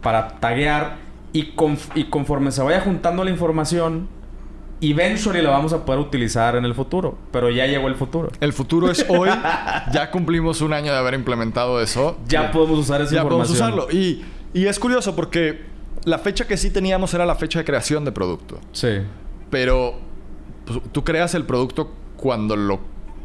para 0.00 0.40
taguear 0.40 0.96
y, 1.34 1.52
y 1.94 2.04
conforme 2.04 2.50
se 2.52 2.62
vaya 2.62 2.80
juntando 2.80 3.22
la 3.24 3.30
información, 3.30 4.08
eventually 4.80 5.42
la 5.42 5.50
vamos 5.50 5.72
a 5.72 5.84
poder 5.84 6.00
utilizar 6.00 6.56
en 6.56 6.64
el 6.64 6.74
futuro. 6.74 7.16
Pero 7.30 7.50
ya 7.50 7.66
llegó 7.66 7.88
el 7.88 7.94
futuro. 7.94 8.30
El 8.40 8.52
futuro 8.52 8.90
es 8.90 9.04
hoy. 9.08 9.30
ya 9.92 10.10
cumplimos 10.10 10.60
un 10.60 10.72
año 10.72 10.92
de 10.92 10.98
haber 10.98 11.14
implementado 11.14 11.80
eso. 11.80 12.18
Ya, 12.28 12.50
podemos 12.50 12.78
usar 12.78 13.02
esa 13.02 13.14
información. 13.14 13.56
Ya 13.56 13.64
podemos 13.68 13.84
usarlo. 13.84 13.88
Y, 13.90 14.24
y 14.52 14.66
es 14.66 14.78
curioso 14.78 15.16
porque 15.16 15.62
la 16.04 16.18
fecha 16.18 16.46
que 16.46 16.56
sí 16.56 16.70
teníamos 16.70 17.14
era 17.14 17.26
la 17.26 17.34
fecha 17.34 17.58
de 17.58 17.64
creación 17.64 18.04
de 18.04 18.12
producto. 18.12 18.60
Sí. 18.72 18.98
Pero 19.50 19.98
pues, 20.64 20.80
tú 20.92 21.04
creas 21.04 21.34
el 21.34 21.44
producto 21.44 21.92
cuando 22.16 22.56
lo 22.56 22.80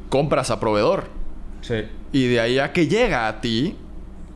compras 0.09 0.51
a 0.51 0.59
proveedor. 0.59 1.05
Sí. 1.61 1.85
Y 2.11 2.27
de 2.27 2.39
ahí 2.39 2.59
a 2.59 2.73
que 2.73 2.87
llega 2.87 3.27
a 3.27 3.41
ti, 3.41 3.75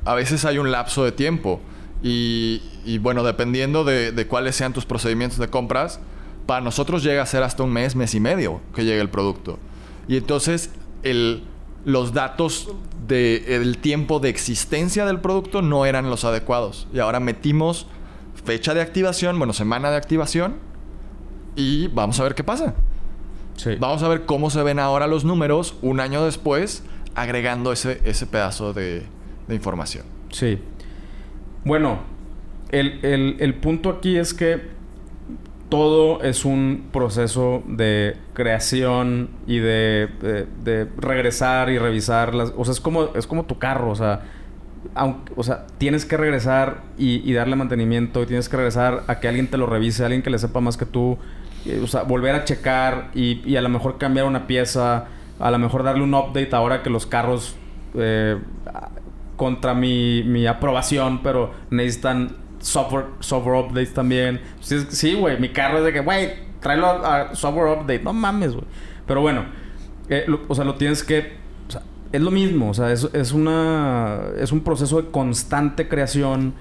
a 0.05 0.13
veces 0.13 0.45
hay 0.45 0.57
un 0.57 0.71
lapso 0.71 1.03
de 1.03 1.11
tiempo. 1.11 1.61
Y, 2.05 2.97
bueno, 2.99 3.23
dependiendo 3.23 3.85
de, 3.85 4.27
cuáles 4.27 4.55
sean 4.55 4.73
tus 4.73 4.85
procedimientos 4.85 5.39
de 5.39 5.47
compras, 5.47 6.01
para 6.45 6.61
nosotros 6.61 7.03
llega 7.03 7.21
a 7.21 7.25
ser 7.25 7.43
hasta 7.43 7.63
un 7.63 7.71
mes, 7.71 7.95
mes 7.95 8.13
y 8.15 8.19
medio 8.19 8.61
que 8.75 8.83
llegue 8.83 9.01
el 9.01 9.09
producto. 9.09 9.59
Y 10.07 10.17
entonces 10.17 10.71
el, 11.03 11.43
los 11.85 12.13
datos 12.13 12.69
del 13.07 13.77
tiempo 13.77 14.19
de 14.19 14.29
existencia 14.29 15.05
del 15.05 15.19
producto 15.19 15.61
no 15.61 15.85
eran 15.85 16.09
los 16.09 16.25
adecuados. 16.25 16.87
Y 16.93 16.99
ahora 16.99 17.19
metimos 17.19 17.87
fecha 18.45 18.73
de 18.73 18.81
activación, 18.81 19.37
bueno, 19.37 19.53
semana 19.53 19.91
de 19.91 19.97
activación, 19.97 20.55
y 21.55 21.87
vamos 21.87 22.19
a 22.19 22.23
ver 22.23 22.35
qué 22.35 22.43
pasa. 22.43 22.73
Vamos 23.79 24.03
a 24.03 24.07
ver 24.07 24.25
cómo 24.25 24.49
se 24.49 24.63
ven 24.63 24.79
ahora 24.79 25.07
los 25.07 25.23
números 25.23 25.75
un 25.81 25.99
año 25.99 26.25
después, 26.25 26.83
agregando 27.15 27.71
ese, 27.71 28.01
ese 28.03 28.25
pedazo 28.25 28.73
de, 28.73 29.03
información. 29.49 30.05
Sí. 30.31 30.57
Bueno, 31.63 31.99
el, 32.71 33.55
punto 33.61 33.89
aquí 33.89 34.17
es 34.17 34.33
que 34.33 34.69
todo 35.73 36.21
es 36.21 36.45
un 36.45 36.89
proceso 36.93 37.63
de 37.65 38.15
creación 38.35 39.31
y 39.47 39.57
de, 39.57 40.07
regresar 40.97 41.71
y 41.71 41.79
revisar 41.79 42.35
las... 42.35 42.53
O 42.55 42.63
sea, 42.63 42.73
es 42.73 42.79
como, 42.79 43.05
es 43.15 43.25
como 43.25 43.45
tu 43.45 43.57
carro, 43.57 43.89
o 43.89 43.95
sea... 43.95 44.21
O 45.35 45.41
sea, 45.41 45.65
tienes 45.79 46.05
que 46.05 46.15
regresar 46.15 46.83
y, 46.95 47.33
darle 47.33 47.55
mantenimiento 47.55 48.21
y 48.21 48.27
tienes 48.27 48.49
que 48.49 48.57
regresar 48.57 49.03
a 49.07 49.19
que 49.19 49.27
alguien 49.27 49.47
te 49.47 49.57
lo 49.57 49.65
revise, 49.65 50.03
alguien 50.03 50.21
que 50.21 50.29
le 50.29 50.37
sepa 50.37 50.59
más 50.59 50.77
que 50.77 50.85
tú 50.85 51.17
eh, 51.65 51.81
o 51.83 51.87
sea, 51.87 52.03
volver 52.03 52.35
a 52.35 52.43
checar 52.43 53.09
y, 53.15 53.55
a 53.55 53.61
lo 53.61 53.69
mejor 53.69 53.97
cambiar 53.97 54.27
una 54.27 54.45
pieza, 54.45 55.05
a 55.39 55.49
lo 55.49 55.57
mejor 55.57 55.81
darle 55.81 56.03
un 56.03 56.13
update 56.13 56.55
ahora 56.55 56.83
que 56.83 56.91
los 56.91 57.07
carros 57.07 57.55
eh, 57.95 58.37
contra 59.37 59.73
mi, 59.73 60.45
aprobación, 60.45 61.23
pero 61.23 61.51
necesitan 61.71 62.42
software, 62.63 63.05
software 63.19 63.63
updates 63.63 63.93
también. 63.93 64.41
Sí, 64.61 65.13
güey, 65.13 65.39
mi 65.39 65.49
carro 65.49 65.79
es 65.79 65.85
de 65.85 65.93
que, 65.93 65.99
güey, 65.99 66.33
tráelo 66.59 66.87
a, 66.87 67.35
software 67.35 67.77
update. 67.77 67.99
No 67.99 68.13
mames, 68.13 68.53
güey. 68.53 68.65
Pero 69.05 69.21
bueno, 69.21 69.45
eh, 70.09 70.25
o 70.47 70.55
sea, 70.55 70.65
lo 70.65 70.75
tienes 70.75 71.03
que... 71.03 71.43
Es 72.11 72.21
lo 72.21 72.29
mismo, 72.29 72.69
o 72.69 72.73
sea, 72.75 72.91
es, 72.91 73.09
es, 73.13 73.31
una, 73.31 74.19
es 74.37 74.51
un 74.51 74.61
proceso 74.61 75.01
de 75.01 75.09
constante 75.09 75.87
creación. 75.87 76.53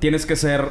tienes 0.00 0.24
que 0.24 0.36
ser 0.36 0.70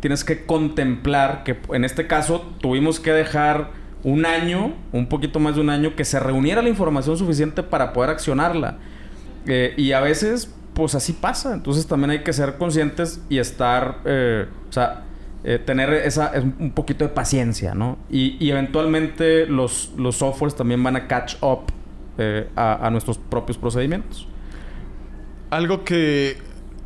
tienes 0.00 0.24
que 0.24 0.44
contemplar 0.44 1.44
que 1.44 1.56
en 1.72 1.84
este 1.84 2.06
caso 2.06 2.44
tuvimos 2.60 3.00
que 3.00 3.12
dejar 3.12 3.70
un 4.04 4.26
año, 4.26 4.74
un 4.92 5.08
poquito 5.08 5.40
más 5.40 5.56
de 5.56 5.60
un 5.60 5.70
año, 5.70 5.96
que 5.96 6.04
se 6.04 6.20
reuniera 6.20 6.62
la 6.62 6.68
información 6.68 7.16
suficiente 7.16 7.62
para 7.62 7.92
poder 7.92 8.10
accionarla. 8.10 8.78
Eh, 9.46 9.74
y 9.76 9.92
a 9.92 10.00
veces, 10.00 10.54
pues 10.78 10.94
así 10.94 11.12
pasa. 11.12 11.52
Entonces 11.52 11.86
también 11.86 12.10
hay 12.10 12.22
que 12.22 12.32
ser 12.32 12.56
conscientes 12.56 13.20
y 13.28 13.38
estar, 13.38 13.98
eh, 14.04 14.46
o 14.70 14.72
sea, 14.72 15.02
eh, 15.42 15.58
tener 15.58 15.92
esa, 15.92 16.32
un 16.58 16.70
poquito 16.70 17.04
de 17.04 17.10
paciencia, 17.10 17.74
¿no? 17.74 17.98
Y, 18.08 18.48
eventualmente 18.48 19.46
los, 19.46 19.92
los 19.96 20.16
softwares 20.16 20.54
también 20.54 20.82
van 20.82 20.94
a 20.96 21.08
catch 21.08 21.34
up 21.42 21.72
a, 22.56 22.86
a 22.86 22.90
nuestros 22.90 23.18
propios 23.18 23.58
procedimientos. 23.58 24.26
Algo 25.50 25.84
que 25.84 26.36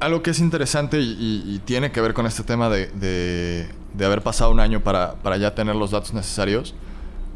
algo 0.03 0.22
que 0.22 0.30
es 0.30 0.40
interesante 0.40 0.99
y, 1.01 1.61
tiene 1.64 1.93
que 1.93 2.01
ver 2.01 2.12
con 2.12 2.26
este 2.26 2.43
tema 2.43 2.68
de, 2.68 3.68
haber 4.01 4.22
pasado 4.22 4.51
un 4.51 4.59
año 4.59 4.82
para, 4.82 5.36
ya 5.38 5.55
tener 5.55 5.76
los 5.76 5.93
datos 5.93 6.12
necesarios, 6.12 6.74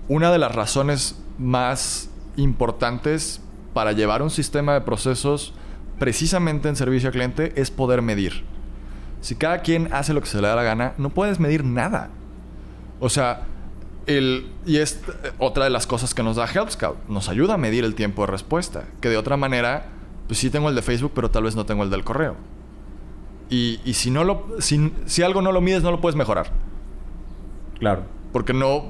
una 0.09 0.33
de 0.33 0.39
las 0.39 0.55
razones 0.55 1.17
más 1.39 2.11
importantes 2.37 3.41
para 3.73 3.93
llevar 3.93 4.21
un 4.21 4.31
sistema 4.31 4.75
de 4.75 4.81
procesos 4.81 5.55
precisamente 5.99 6.69
en 6.69 6.77
servicio 6.77 7.09
al 7.09 7.13
cliente 7.13 7.53
es 7.57 7.71
poder 7.71 8.03
medir. 8.03 8.45
Si 9.21 9.35
cada 9.35 9.61
quien 9.61 9.93
hace 9.93 10.15
lo 10.15 10.21
que 10.21 10.29
se 10.29 10.41
le 10.41 10.49
da 10.49 10.57
la 10.57 10.63
gana, 10.63 10.95
no 10.99 11.11
puedes 11.11 11.41
medir 11.41 11.65
nada. 11.65 12.11
O 13.01 13.09
sea, 13.09 13.43
el, 14.07 14.47
y 14.65 14.77
es 14.77 15.01
otra 15.39 15.65
de 15.65 15.71
las 15.71 15.87
cosas 15.87 16.15
que 16.15 16.23
nos 16.23 16.37
da 16.37 16.47
Help 16.47 16.71
Scout. 16.71 16.97
Nos 17.09 17.29
ayuda 17.29 17.55
a 17.55 17.57
medir 17.57 17.85
el 17.85 17.95
tiempo 17.95 18.23
de 18.23 18.29
respuesta. 18.29 18.85
Que 19.01 19.09
de 19.09 19.17
otra 19.17 19.37
manera, 19.37 19.87
pues 20.29 20.39
sí 20.39 20.51
tengo 20.51 20.69
el 20.69 20.75
de 20.75 20.83
Facebook, 20.83 21.13
pero 21.15 21.31
tal 21.31 21.45
vez 21.45 21.57
no 21.57 21.67
tengo 21.67 21.83
el 21.83 21.91
del 21.91 22.05
correo. 22.05 22.37
Y, 23.49 23.79
si, 23.95 24.11
no 24.11 24.25
lo, 24.25 24.47
si, 24.59 25.23
algo 25.23 25.41
no 25.41 25.53
lo 25.53 25.61
mides, 25.61 25.83
no 25.83 25.93
lo 25.93 26.01
puedes 26.01 26.17
mejorar. 26.17 26.51
Claro. 27.79 28.03
Porque 28.33 28.53
no, 28.53 28.87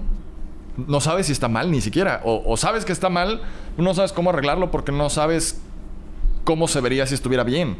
no 0.76 1.00
sabes 1.00 1.26
si 1.26 1.32
está 1.32 1.48
mal 1.48 1.70
ni 1.70 1.80
siquiera. 1.80 2.22
O, 2.24 2.56
sabes 2.56 2.84
que 2.84 2.92
está 2.92 3.10
mal, 3.10 3.42
no 3.76 3.94
sabes 3.94 4.12
cómo 4.12 4.30
arreglarlo 4.30 4.70
porque 4.70 4.92
no 4.92 5.10
sabes 5.10 5.60
cómo 6.46 6.68
se 6.68 6.80
vería 6.80 7.06
si 7.06 7.14
estuviera 7.14 7.44
bien. 7.44 7.76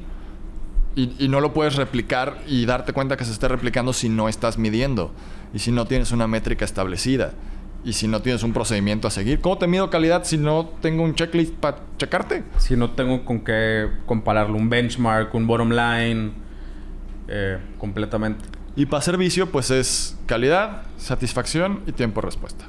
Y, 0.97 1.15
y, 1.19 1.29
no 1.29 1.41
lo 1.41 1.55
puedes 1.55 1.77
replicar 1.77 2.43
y 2.47 2.67
darte 2.67 2.93
cuenta 2.93 3.17
que 3.17 3.25
se 3.25 3.31
esté 3.31 3.49
replicando 3.49 3.93
si 3.93 4.09
no 4.09 4.29
estás 4.29 4.59
midiendo. 4.59 5.13
Y 5.55 5.61
si 5.61 5.71
no 5.71 5.87
tienes 5.87 6.11
una 6.11 6.27
métrica 6.27 6.65
establecida. 6.65 7.35
Y 7.85 7.93
si 7.93 8.09
no 8.09 8.23
tienes 8.23 8.43
un 8.43 8.53
procedimiento 8.53 9.07
a 9.07 9.11
seguir. 9.11 9.41
¿Cómo 9.41 9.59
te 9.59 9.67
mido 9.67 9.89
calidad 9.89 10.25
si 10.25 10.37
no 10.37 10.67
tengo 10.81 11.05
un 11.05 11.15
checklist 11.15 11.55
para 11.55 11.79
checarte? 11.99 12.43
Si 12.59 12.77
no 12.77 12.91
tengo 12.91 13.25
con 13.25 13.41
qué 13.41 13.89
compararlo. 14.07 14.57
Un 14.57 14.69
benchmark, 14.69 15.33
un 15.35 15.47
bottom 15.47 15.71
line 15.71 16.33
eh, 17.29 17.59
completamente. 17.79 18.45
Y 18.75 18.87
para 18.87 19.03
servicio, 19.03 19.53
pues 19.53 19.71
es 19.71 20.19
calidad, 20.27 20.83
satisfacción 20.97 21.83
y 21.87 21.93
tiempo 21.93 22.21
de 22.21 22.27
respuesta. 22.27 22.67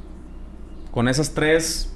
Con 0.92 1.08
esas 1.08 1.34
tres, 1.34 1.94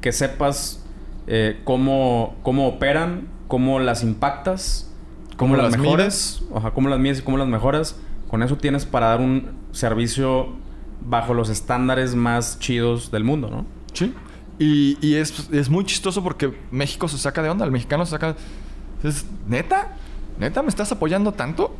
que 0.00 0.12
sepas 0.12 0.82
eh, 1.26 1.60
cómo, 1.64 2.36
cómo 2.42 2.66
operan, 2.66 3.28
cómo 3.52 3.80
las 3.80 4.02
impactas, 4.02 4.90
cómo, 5.36 5.56
las, 5.56 5.76
mejores, 5.76 6.42
Ajá, 6.54 6.70
cómo 6.70 6.88
las 6.88 6.98
mides 6.98 7.18
y 7.18 7.22
cómo 7.22 7.36
las 7.36 7.48
mejoras. 7.48 7.96
Con 8.30 8.42
eso 8.42 8.56
tienes 8.56 8.86
para 8.86 9.08
dar 9.08 9.20
un 9.20 9.50
servicio 9.72 10.54
bajo 11.02 11.34
los 11.34 11.50
estándares 11.50 12.14
más 12.14 12.58
chidos 12.60 13.10
del 13.10 13.24
mundo, 13.24 13.50
¿no? 13.50 13.66
Sí. 13.92 14.14
Y, 14.58 14.96
y 15.06 15.16
es, 15.16 15.50
es, 15.52 15.68
muy 15.68 15.84
chistoso 15.84 16.22
porque 16.22 16.58
México 16.70 17.08
se 17.08 17.18
saca 17.18 17.42
de 17.42 17.50
onda, 17.50 17.66
el 17.66 17.72
mexicano 17.72 18.06
se 18.06 18.12
saca... 18.12 18.36
Es, 19.04 19.26
¿Neta? 19.46 19.98
¿Neta 20.38 20.62
me 20.62 20.70
estás 20.70 20.90
apoyando 20.90 21.32
tanto? 21.32 21.76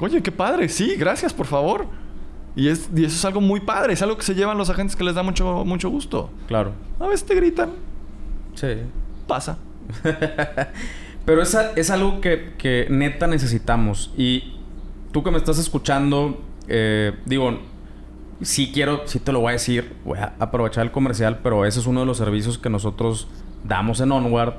Oye, 0.00 0.24
qué 0.24 0.32
padre. 0.32 0.68
Sí, 0.68 0.96
gracias, 0.96 1.32
por 1.32 1.46
favor. 1.46 1.86
Y, 2.56 2.66
es, 2.66 2.90
y 2.92 3.04
eso 3.04 3.14
es 3.14 3.24
algo 3.24 3.40
muy 3.40 3.60
padre. 3.60 3.92
Es 3.92 4.02
algo 4.02 4.16
que 4.16 4.24
se 4.24 4.34
llevan 4.34 4.58
los 4.58 4.70
agentes 4.70 4.96
que 4.96 5.04
les 5.04 5.14
da 5.14 5.22
mucho, 5.22 5.64
mucho 5.64 5.88
gusto. 5.88 6.30
Claro. 6.48 6.72
A 6.98 7.06
veces 7.06 7.24
te 7.24 7.36
gritan. 7.36 7.70
Sí. 8.56 8.78
Pasa. 9.28 9.56
Pero 11.24 11.42
es, 11.42 11.56
es 11.76 11.90
algo 11.90 12.20
que, 12.20 12.52
que, 12.58 12.86
neta 12.90 13.26
necesitamos. 13.26 14.12
Y 14.16 14.54
tú 15.12 15.22
que 15.22 15.30
me 15.30 15.38
estás 15.38 15.58
escuchando, 15.58 16.42
eh, 16.68 17.14
digo, 17.24 17.60
sí 18.42 18.70
quiero, 18.74 19.06
sí 19.06 19.20
te 19.20 19.32
lo 19.32 19.40
voy 19.40 19.50
a 19.50 19.52
decir, 19.52 19.94
voy 20.04 20.18
a 20.18 20.34
aprovechar 20.38 20.84
el 20.84 20.90
comercial, 20.90 21.40
pero 21.42 21.64
ese 21.64 21.80
es 21.80 21.86
uno 21.86 22.00
de 22.00 22.06
los 22.06 22.18
servicios 22.18 22.58
que 22.58 22.68
nosotros 22.68 23.28
damos 23.64 24.00
en 24.00 24.12
Onward. 24.12 24.54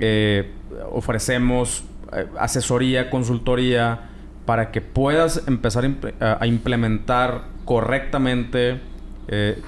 Eh, 0.00 0.50
ofrecemos 0.90 1.84
eh, 2.12 2.26
asesoría, 2.38 3.08
consultoría, 3.08 4.10
para 4.44 4.70
que 4.70 4.80
puedas 4.80 5.44
empezar 5.46 5.88
a 6.20 6.46
implementar 6.48 7.44
correctamente 7.64 8.80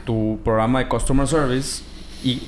tu 0.05 0.40
programa 0.42 0.80
de 0.80 0.88
Customer 0.88 1.28
Service 1.28 1.84
y 2.24 2.42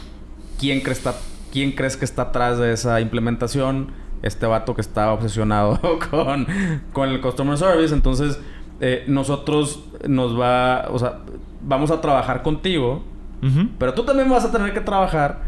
quién 0.58 0.80
crees, 0.80 0.98
está, 0.98 1.14
quién 1.56 1.72
crees 1.72 1.96
que 1.96 2.04
está 2.04 2.20
atrás 2.20 2.58
de 2.58 2.70
esa 2.70 3.00
implementación. 3.00 3.86
Este 4.20 4.44
vato 4.44 4.74
que 4.74 4.82
está 4.82 5.10
obsesionado 5.10 5.80
con, 6.10 6.46
con 6.92 7.08
el 7.08 7.22
Customer 7.22 7.56
Service. 7.56 7.94
Entonces, 7.94 8.38
eh, 8.82 9.04
nosotros 9.06 9.82
nos 10.06 10.38
va, 10.38 10.88
o 10.90 10.98
sea, 10.98 11.20
vamos 11.62 11.90
a 11.90 12.02
trabajar 12.02 12.42
contigo, 12.42 13.02
pero 13.78 13.94
tú 13.94 14.04
también 14.04 14.28
vas 14.28 14.44
a 14.44 14.52
tener 14.52 14.74
que 14.74 14.80
trabajar 14.82 15.40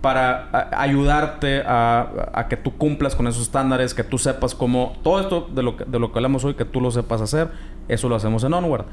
para 0.00 0.68
ayudarte 0.78 1.64
a, 1.66 2.46
que 2.48 2.56
tú 2.56 2.76
cumplas 2.76 3.16
con 3.16 3.26
esos 3.26 3.42
estándares, 3.42 3.92
que 3.92 4.04
tú 4.04 4.18
sepas 4.18 4.54
cómo... 4.54 4.96
Todo 5.02 5.18
esto 5.18 5.48
de 5.52 5.64
lo, 5.64 5.76
que, 5.76 5.84
de 5.84 5.98
lo 5.98 6.12
que 6.12 6.18
hablamos 6.18 6.44
hoy, 6.44 6.54
que 6.54 6.64
tú 6.64 6.80
lo 6.80 6.92
sepas 6.92 7.20
hacer, 7.20 7.48
eso 7.88 8.08
lo 8.08 8.14
hacemos 8.14 8.44
en 8.44 8.54
Onward. 8.54 8.84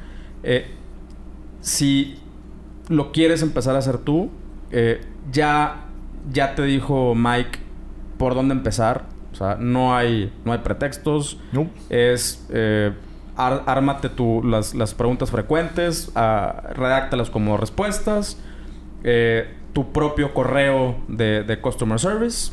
Eh, 0.42 0.72
si 1.60 2.18
lo 2.90 3.12
quieres 3.12 3.44
empezar 3.44 3.76
a 3.76 3.80
hacer 3.80 4.00
tú, 4.00 4.32
eh, 4.72 5.02
ya, 5.32 5.91
ya 6.32 6.56
te 6.56 6.64
dijo 6.64 7.16
Mike 7.16 7.60
por 8.18 8.36
dónde 8.36 8.54
empezar. 8.54 9.06
O 9.32 9.36
sea, 9.36 9.56
no 9.56 9.96
hay, 9.96 10.34
no 10.46 10.52
hay 10.52 10.60
pretextos. 10.60 11.40
No. 11.52 11.70
Es... 11.90 12.46
Eh, 12.50 12.94
ármate 13.36 14.10
tu, 14.10 14.44
las, 14.44 14.76
las, 14.76 14.94
preguntas 14.94 15.32
frecuentes, 15.32 16.10
uh, 16.10 16.74
redáctalas 16.74 17.30
como 17.30 17.58
respuestas. 17.58 18.38
Eh, 19.04 19.58
tu 19.74 19.92
propio 19.92 20.34
correo 20.34 20.98
de, 21.08 21.60
Customer 21.62 22.00
Service. 22.00 22.52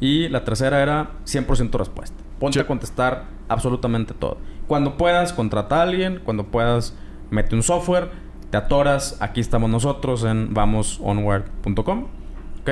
Y 0.00 0.28
la 0.28 0.44
tercera 0.44 0.82
era 0.82 1.10
100% 1.26 1.78
respuesta. 1.78 2.16
Ponte 2.38 2.58
a 2.60 2.66
contestar 2.66 3.24
absolutamente 3.48 4.14
todo. 4.14 4.38
Cuando 4.66 4.96
puedas, 4.96 5.32
contrata 5.32 5.78
a 5.78 5.82
alguien. 5.82 6.20
Cuando 6.24 6.46
puedas, 6.46 6.96
mete 7.30 7.54
un 7.54 7.62
software. 7.62 8.10
Te 8.50 8.56
atoras. 8.56 9.16
Aquí 9.20 9.40
estamos 9.40 9.70
nosotros 9.70 10.24
en 10.24 10.54
vamosonward.com. 10.54 12.21
¿Ok? 12.62 12.70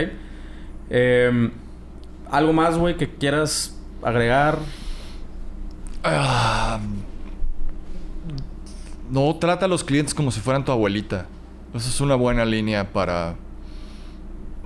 Em, 0.91 1.53
¿Algo 2.30 2.53
más, 2.53 2.78
güey, 2.78 2.97
que 2.97 3.09
quieras 3.09 3.78
agregar? 4.03 4.59
Ah, 6.03 6.80
no, 9.11 9.36
trata 9.36 9.66
a 9.66 9.68
los 9.68 9.82
clientes 9.84 10.14
como 10.14 10.30
si 10.30 10.41
fueran 10.41 10.64
tu 10.64 10.72
abuelita. 10.72 11.26
Esa 11.74 11.88
es 11.88 12.01
una 12.01 12.14
buena 12.14 12.45
línea 12.45 12.93
para... 12.93 13.36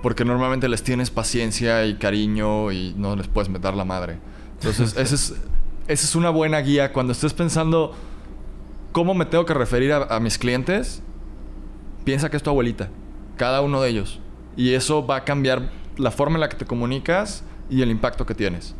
Porque 0.01 0.23
normalmente 0.23 0.69
les 0.69 0.83
tienes 0.83 1.09
paciencia 1.09 1.85
y 1.85 1.95
cariño 1.95 2.71
y 2.71 2.93
no 2.95 3.15
les 3.15 3.27
puedes 3.27 3.49
meter 3.49 3.73
la 3.73 3.85
madre. 3.85 4.19
Entonces, 4.59 4.95
esa 4.97 5.15
es, 5.15 5.33
esa 5.87 6.05
es 6.05 6.15
una 6.15 6.29
buena 6.29 6.59
guía. 6.59 6.93
Cuando 6.93 7.11
estés 7.11 7.33
pensando 7.33 7.95
cómo 8.91 9.15
me 9.15 9.25
tengo 9.25 9.45
que 9.45 9.53
referir 9.53 9.93
a, 9.93 10.19
mis 10.19 10.37
clientes, 10.37 11.01
piensa 12.03 12.29
que 12.29 12.37
es 12.37 12.43
tu 12.43 12.51
abuelita. 12.51 12.89
Cada 13.37 13.61
uno 13.61 13.81
de 13.81 13.89
ellos. 13.89 14.19
Y 14.55 14.73
eso 14.73 15.05
va 15.05 15.17
a 15.17 15.23
cambiar 15.23 15.69
la 15.97 16.11
forma 16.11 16.35
en 16.35 16.41
la 16.41 16.49
que 16.49 16.57
te 16.57 16.65
comunicas 16.65 17.43
y 17.69 17.81
el 17.81 17.91
impacto 17.91 18.25
que 18.25 18.35
tienes. 18.35 18.75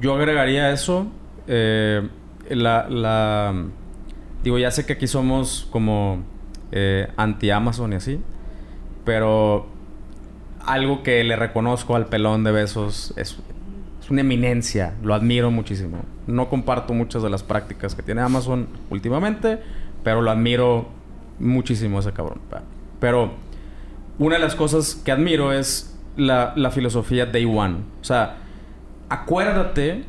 Yo 0.00 0.14
agregaría 0.14 0.70
eso. 0.70 1.06
Eh, 1.46 2.08
la, 2.48 2.88
la 2.88 3.54
Digo, 4.44 4.58
ya 4.58 4.70
sé 4.70 4.84
que 4.84 4.92
aquí 4.92 5.06
somos 5.06 5.66
como 5.70 6.22
eh, 6.70 7.08
anti-Amazon 7.16 7.94
y 7.94 7.96
así. 7.96 8.20
Pero 9.06 9.66
algo 10.66 11.02
que 11.02 11.24
le 11.24 11.34
reconozco 11.34 11.96
al 11.96 12.06
pelón 12.06 12.44
de 12.44 12.52
besos 12.52 13.14
es, 13.16 13.38
una 14.10 14.20
eminencia. 14.20 14.94
Lo 15.02 15.14
admiro 15.14 15.50
muchísimo. 15.50 16.02
No 16.26 16.50
comparto 16.50 16.92
muchas 16.92 17.22
de 17.22 17.30
las 17.30 17.42
prácticas 17.42 17.94
que 17.94 18.02
tiene 18.02 18.20
Amazon 18.20 18.68
últimamente, 18.90 19.60
pero 20.02 20.20
lo 20.20 20.30
admiro 20.30 20.88
muchísimo 21.38 21.98
ese 21.98 22.12
cabrón. 22.12 22.40
Pero 23.00 23.32
una 24.18 24.36
de 24.36 24.42
las 24.42 24.54
cosas 24.54 24.94
que 24.94 25.12
admiro 25.12 25.52
es 25.52 25.98
la, 26.16 26.52
la 26.56 26.70
filosofía 26.70 27.26
Day 27.26 27.44
One. 27.44 27.78
O 28.00 28.04
sea, 28.04 28.36
acuérdate 29.08 30.04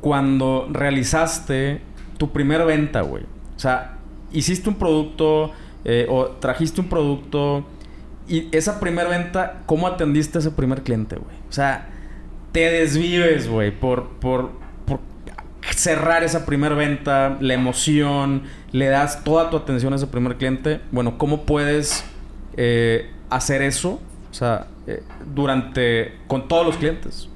cuando 0.00 0.68
realizaste 0.70 1.80
tu 2.18 2.32
primera 2.32 2.64
venta, 2.64 3.02
güey. 3.02 3.24
O 3.56 3.58
sea, 3.58 3.98
hiciste 4.32 4.68
un 4.68 4.76
producto 4.76 5.52
eh, 5.84 6.06
o 6.08 6.26
trajiste 6.26 6.80
un 6.80 6.88
producto 6.88 7.64
y 8.28 8.48
esa 8.50 8.80
primera 8.80 9.08
venta, 9.08 9.62
¿cómo 9.66 9.86
atendiste 9.86 10.38
a 10.38 10.40
ese 10.40 10.50
primer 10.50 10.82
cliente, 10.82 11.16
güey? 11.16 11.36
O 11.48 11.52
sea, 11.52 11.88
te 12.50 12.70
desvives, 12.70 13.48
güey, 13.48 13.70
por, 13.70 14.08
por, 14.18 14.50
cerrar 15.76 16.24
esa 16.24 16.46
primera 16.46 16.74
venta, 16.74 17.36
la 17.40 17.54
emoción, 17.54 18.42
le 18.72 18.86
das 18.86 19.24
toda 19.24 19.50
tu 19.50 19.56
atención 19.56 19.92
a 19.92 19.96
ese 19.96 20.06
primer 20.06 20.36
cliente. 20.36 20.80
Bueno, 20.90 21.18
¿cómo 21.18 21.42
puedes 21.44 22.04
eh, 22.56 23.10
hacer 23.30 23.62
eso? 23.62 24.00
O 24.30 24.34
sea, 24.34 24.66
eh, 24.86 25.02
durante, 25.34 26.14
con 26.26 26.48
todos 26.48 26.66
los 26.66 26.76
clientes. 26.76 27.28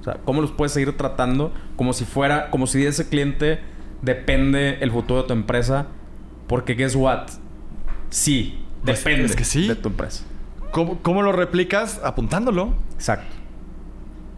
O 0.00 0.04
sea, 0.04 0.18
¿cómo 0.24 0.42
los 0.42 0.50
puedes 0.52 0.72
seguir 0.72 0.96
tratando 0.96 1.52
como 1.76 1.92
si 1.92 2.04
fuera, 2.04 2.50
como 2.50 2.66
si 2.66 2.84
ese 2.84 3.08
cliente 3.08 3.60
depende 4.04 4.78
el 4.80 4.90
futuro 4.90 5.22
de 5.22 5.28
tu 5.28 5.32
empresa. 5.32 5.86
Porque 6.46 6.74
guess 6.74 6.94
what? 6.94 7.28
Sí, 8.10 8.62
pues, 8.84 9.02
depende 9.02 9.34
que 9.34 9.44
sí. 9.44 9.66
de 9.66 9.76
tu 9.76 9.88
empresa. 9.88 10.24
¿Cómo, 10.70 10.98
¿Cómo, 11.02 11.22
lo 11.22 11.32
replicas? 11.32 12.00
Apuntándolo. 12.04 12.74
Exacto. 12.94 13.34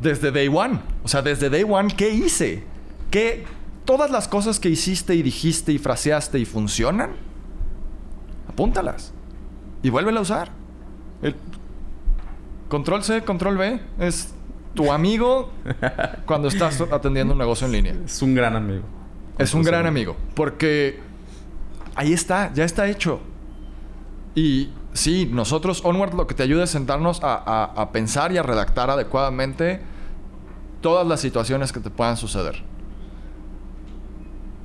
Desde 0.00 0.30
day 0.30 0.48
one. 0.48 0.80
O 1.02 1.08
sea, 1.08 1.22
desde 1.22 1.50
day 1.50 1.64
one, 1.68 1.92
¿qué 1.96 2.10
hice? 2.10 2.64
¿Qué? 3.10 3.44
Todas 3.84 4.10
las 4.10 4.28
cosas 4.28 4.58
que 4.58 4.68
hiciste 4.68 5.14
y 5.14 5.22
dijiste 5.22 5.72
y 5.72 5.78
fraseaste 5.78 6.38
y 6.38 6.44
funcionan, 6.44 7.12
apúntalas. 8.48 9.12
Y 9.82 9.90
vuélvela 9.90 10.18
a 10.18 10.22
usar. 10.22 10.50
El 11.22 11.36
control 12.68 13.04
C, 13.04 13.22
control 13.22 13.56
B 13.56 13.80
es 14.00 14.34
tu 14.74 14.92
amigo 14.92 15.50
cuando 16.26 16.48
estás 16.48 16.80
atendiendo 16.80 17.32
un 17.32 17.38
negocio 17.38 17.66
en 17.66 17.72
línea. 17.72 17.96
Es 18.04 18.22
un 18.22 18.34
gran 18.34 18.56
amigo. 18.56 18.82
Es 19.38 19.54
un 19.54 19.62
gran 19.62 19.86
amigo. 19.86 20.16
Porque 20.34 21.00
ahí 21.94 22.12
está, 22.12 22.52
ya 22.52 22.64
está 22.64 22.88
hecho. 22.88 23.20
Y 24.34 24.70
sí, 24.92 25.28
nosotros, 25.32 25.82
Onward, 25.84 26.14
lo 26.14 26.26
que 26.26 26.34
te 26.34 26.42
ayuda 26.42 26.64
es 26.64 26.70
sentarnos 26.70 27.20
a, 27.22 27.88
pensar 27.92 28.32
y 28.32 28.38
a 28.38 28.42
redactar 28.42 28.90
adecuadamente 28.90 29.80
todas 30.80 31.06
las 31.06 31.20
situaciones 31.20 31.72
que 31.72 31.80
te 31.80 31.90
puedan 31.90 32.16
suceder. 32.16 32.62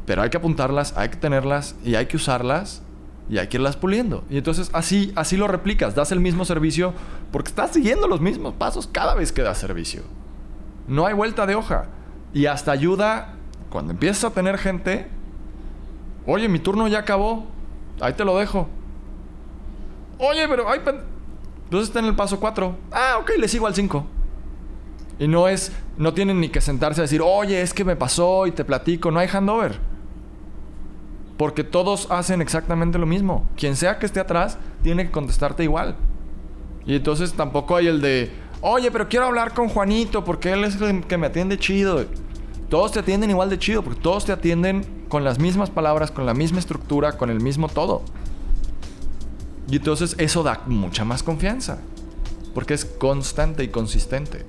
Pero 0.06 0.22
hay 0.22 0.30
que 0.30 0.38
apuntarlas, 0.38 0.98
hay 0.98 1.10
que 1.10 1.18
tenerlas 1.18 1.76
y 1.84 1.96
hay 1.96 2.08
que 2.08 2.18
usarlas 2.18 2.82
y 3.30 3.38
hay 3.38 3.48
que 3.48 3.58
irlas 3.58 3.78
puliendo. 3.78 4.24
Y 4.30 4.38
entonces 4.38 4.70
así, 4.74 5.14
así 5.16 5.38
lo 5.38 5.48
replicas, 5.48 5.96
das 5.96 6.12
el 6.12 6.20
mismo 6.20 6.46
servicio 6.46 6.94
porque 7.32 7.50
estás 7.50 7.72
siguiendo 7.72 8.08
los 8.08 8.20
mismos 8.20 8.54
pasos 8.56 8.88
cada 8.88 9.16
vez 9.16 9.32
que 9.32 9.42
das 9.42 9.58
servicio. 9.58 10.04
No 10.88 11.06
hay 11.06 11.14
vuelta 11.14 11.46
de 11.46 11.56
hoja. 11.56 11.86
Y 12.34 12.46
hasta 12.46 12.72
ayuda 12.72 13.36
cuando 13.70 13.92
empiezas 13.92 14.26
a 14.26 14.34
tener 14.34 14.58
gente, 14.58 15.08
oye, 16.26 16.50
mi 16.50 16.60
turno 16.60 16.88
ya 16.88 17.00
acabó, 17.00 17.48
ahí 18.00 18.14
te 18.14 18.26
lo 18.26 18.38
dejo. 18.38 18.68
Oye, 20.18 20.48
pero 20.48 20.66
entonces 20.74 21.88
está 21.88 22.00
en 22.00 22.06
el 22.06 22.16
paso 22.16 22.40
4. 22.40 22.76
Ah, 22.92 23.18
ok, 23.22 23.32
le 23.40 23.48
sigo 23.48 23.66
al 23.66 23.74
5. 23.74 24.06
Y 25.20 25.28
no 25.28 25.48
es, 25.48 25.72
no 25.98 26.14
tienen 26.14 26.40
ni 26.42 26.50
que 26.50 26.62
sentarse 26.62 27.00
a 27.00 27.04
decir, 27.04 27.22
oye, 27.24 27.62
es 27.62 27.74
que 27.74 27.86
me 27.86 27.96
pasó 27.96 28.46
y 28.46 28.52
te 28.52 28.66
platico. 28.66 29.10
No 29.10 29.20
hay 29.20 29.28
handover. 29.28 29.80
Porque 31.42 31.64
todos 31.64 32.06
hacen 32.12 32.40
exactamente 32.40 33.00
lo 33.00 33.08
mismo. 33.08 33.50
Quien 33.58 33.76
sea 33.76 33.98
que 33.98 34.06
esté 34.06 34.20
atrás, 34.20 34.60
tiene 34.84 35.06
que 35.08 35.12
contestarte 35.12 35.64
igual. 35.64 35.96
Y 36.86 36.96
entonces 36.96 37.34
tampoco 37.34 37.76
hay 37.76 37.88
el 37.88 38.00
de, 38.00 38.32
oye, 38.62 38.92
pero 38.92 39.10
quiero 39.10 39.26
hablar 39.26 39.56
con 39.56 39.68
Juanito 39.68 40.24
porque 40.24 40.54
él 40.54 40.64
es 40.66 40.80
el 40.80 41.04
que 41.04 41.18
me 41.18 41.26
atiende 41.26 41.58
chido. 41.58 42.06
Todos 42.70 42.92
te 42.92 43.00
atienden 43.00 43.32
igual 43.32 43.50
de 43.50 43.58
chido 43.58 43.82
porque 43.82 44.00
todos 44.00 44.24
te 44.24 44.32
atienden 44.32 44.86
con 45.10 45.24
las 45.24 45.40
mismas 45.40 45.72
palabras, 45.72 46.12
con 46.12 46.28
la 46.28 46.36
misma 46.36 46.60
estructura, 46.60 47.18
con 47.18 47.32
el 47.32 47.40
mismo 47.40 47.70
todo. 47.70 48.04
Y 49.68 49.78
entonces 49.78 50.14
eso 50.20 50.44
da 50.44 50.62
mucha 50.68 51.06
más 51.06 51.24
confianza. 51.24 51.82
Porque 52.54 52.76
es 52.76 52.86
constante 52.86 53.64
y 53.64 53.70
consistente. 53.70 54.46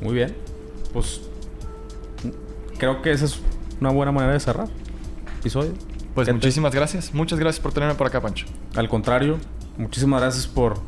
Muy 0.00 0.14
bien. 0.14 0.34
Pues 0.94 1.20
creo 2.78 3.02
que 3.02 3.10
esa 3.10 3.26
es 3.26 3.42
una 3.80 3.90
buena 3.90 4.12
manera 4.12 4.32
de 4.32 4.40
cerrar 4.40 4.68
episodio. 5.38 5.72
Pues 6.14 6.32
muchísimas 6.32 6.74
gracias. 6.74 7.14
Muchas 7.14 7.38
gracias 7.38 7.62
por 7.62 7.72
tenerme 7.72 7.94
por 7.94 8.06
acá, 8.06 8.20
Pancho. 8.20 8.46
Al 8.74 8.88
contrario, 8.88 9.38
muchísimas 9.76 10.20
gracias 10.20 10.46
por, 10.46 10.80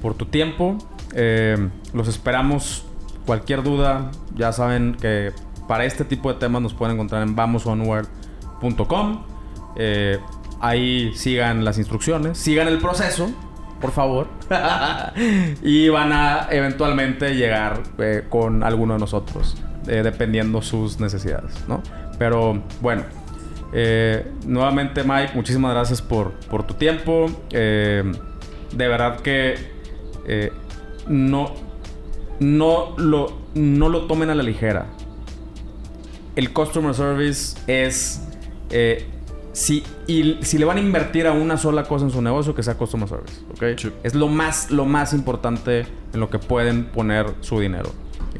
por 0.00 0.14
tu 0.14 0.26
tiempo. 0.26 0.78
Eh, 1.14 1.68
los 1.92 2.08
esperamos. 2.08 2.86
Cualquier 3.26 3.62
duda, 3.62 4.10
ya 4.34 4.52
saben 4.52 4.96
que 5.00 5.32
para 5.68 5.84
este 5.84 6.04
tipo 6.04 6.32
de 6.32 6.38
temas 6.38 6.62
nos 6.62 6.74
pueden 6.74 6.94
encontrar 6.94 7.22
en 7.22 7.36
vamosonward.com. 7.36 9.24
Eh, 9.76 10.18
ahí 10.60 11.12
sigan 11.14 11.64
las 11.64 11.78
instrucciones, 11.78 12.38
sigan 12.38 12.68
el 12.68 12.78
proceso 12.78 13.30
por 13.80 13.92
favor. 13.92 14.28
y 15.62 15.88
van 15.88 16.12
a 16.12 16.48
eventualmente 16.50 17.34
llegar 17.34 17.82
eh, 17.98 18.24
con 18.28 18.62
alguno 18.62 18.94
de 18.94 19.00
nosotros, 19.00 19.56
dependiendo 19.84 20.60
sus 20.60 21.00
necesidades, 21.00 21.54
¿no? 21.66 21.82
Pero 22.20 22.62
bueno, 22.82 23.02
eh, 23.72 24.30
nuevamente 24.44 25.04
Mike, 25.04 25.32
muchísimas 25.34 25.72
gracias 25.72 26.02
por, 26.02 26.32
por 26.50 26.64
tu 26.64 26.74
tiempo. 26.74 27.30
de 27.50 28.04
verdad 28.72 29.20
que 29.20 29.56
no, 31.08 31.54
no, 32.40 32.94
lo, 32.98 33.32
no 33.54 33.88
lo 33.88 34.06
tomen 34.06 34.28
a 34.28 34.34
la 34.34 34.42
ligera. 34.42 34.84
El 36.36 36.52
customer 36.52 36.94
service 36.94 37.56
es 37.66 38.20
si, 39.52 39.82
y 40.06 40.38
si 40.42 40.58
le 40.58 40.64
van 40.64 40.76
a 40.76 40.80
invertir 40.80 41.26
a 41.26 41.32
una 41.32 41.56
sola 41.56 41.84
cosa 41.84 42.04
en 42.04 42.10
su 42.10 42.20
negocio, 42.20 42.54
que 42.54 42.62
sea 42.62 42.74
customer 42.74 43.08
service. 43.08 43.40
¿ok? 43.50 43.94
Es 44.02 44.14
lo 44.14 44.28
más, 44.28 44.70
lo 44.70 44.84
más 44.84 45.14
importante 45.14 45.86
en 46.12 46.20
lo 46.20 46.28
que 46.28 46.38
pueden 46.38 46.84
poner 46.84 47.26
su 47.40 47.60
dinero. 47.60 47.90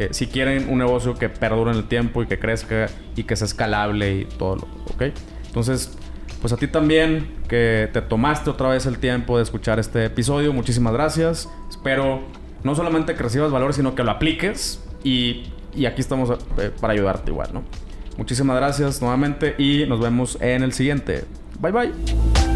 Eh, 0.01 0.09
si 0.13 0.29
quieren 0.29 0.71
un 0.71 0.79
negocio 0.79 1.15
que 1.19 1.29
perdure 1.29 1.73
en 1.73 1.77
el 1.77 1.85
tiempo 1.85 2.23
y 2.23 2.27
que 2.27 2.39
crezca 2.39 2.87
y 3.17 3.25
que 3.25 3.37
sea 3.37 3.45
escalable 3.45 4.21
y 4.21 4.25
todo 4.25 4.57
lo. 4.57 4.63
¿Ok? 4.95 5.15
Entonces, 5.45 5.95
pues 6.41 6.55
a 6.55 6.57
ti 6.57 6.69
también 6.69 7.35
que 7.49 7.91
te 7.93 8.01
tomaste 8.01 8.49
otra 8.49 8.71
vez 8.71 8.87
el 8.87 8.99
tiempo 8.99 9.37
de 9.37 9.43
escuchar 9.43 9.79
este 9.79 10.07
episodio. 10.07 10.55
Muchísimas 10.55 10.95
gracias. 10.95 11.51
Espero 11.69 12.23
no 12.65 12.75
solamente 12.75 13.15
que 13.15 13.23
recibas 13.23 13.53
valor, 13.53 13.75
sino 13.75 13.95
que 13.95 14.03
lo 14.03 14.11
apliques. 14.13 14.83
Y, 15.05 15.53
y 15.75 15.85
aquí 15.85 16.01
estamos 16.01 16.31
eh, 16.57 16.71
para 16.81 16.95
ayudarte 16.95 17.31
igual, 17.31 17.51
¿no? 17.53 17.63
Muchísimas 18.17 18.57
gracias 18.57 19.03
nuevamente 19.03 19.55
y 19.59 19.85
nos 19.87 20.01
vemos 20.01 20.39
en 20.41 20.63
el 20.63 20.73
siguiente. 20.73 21.25
Bye 21.61 21.73
bye. 21.73 22.50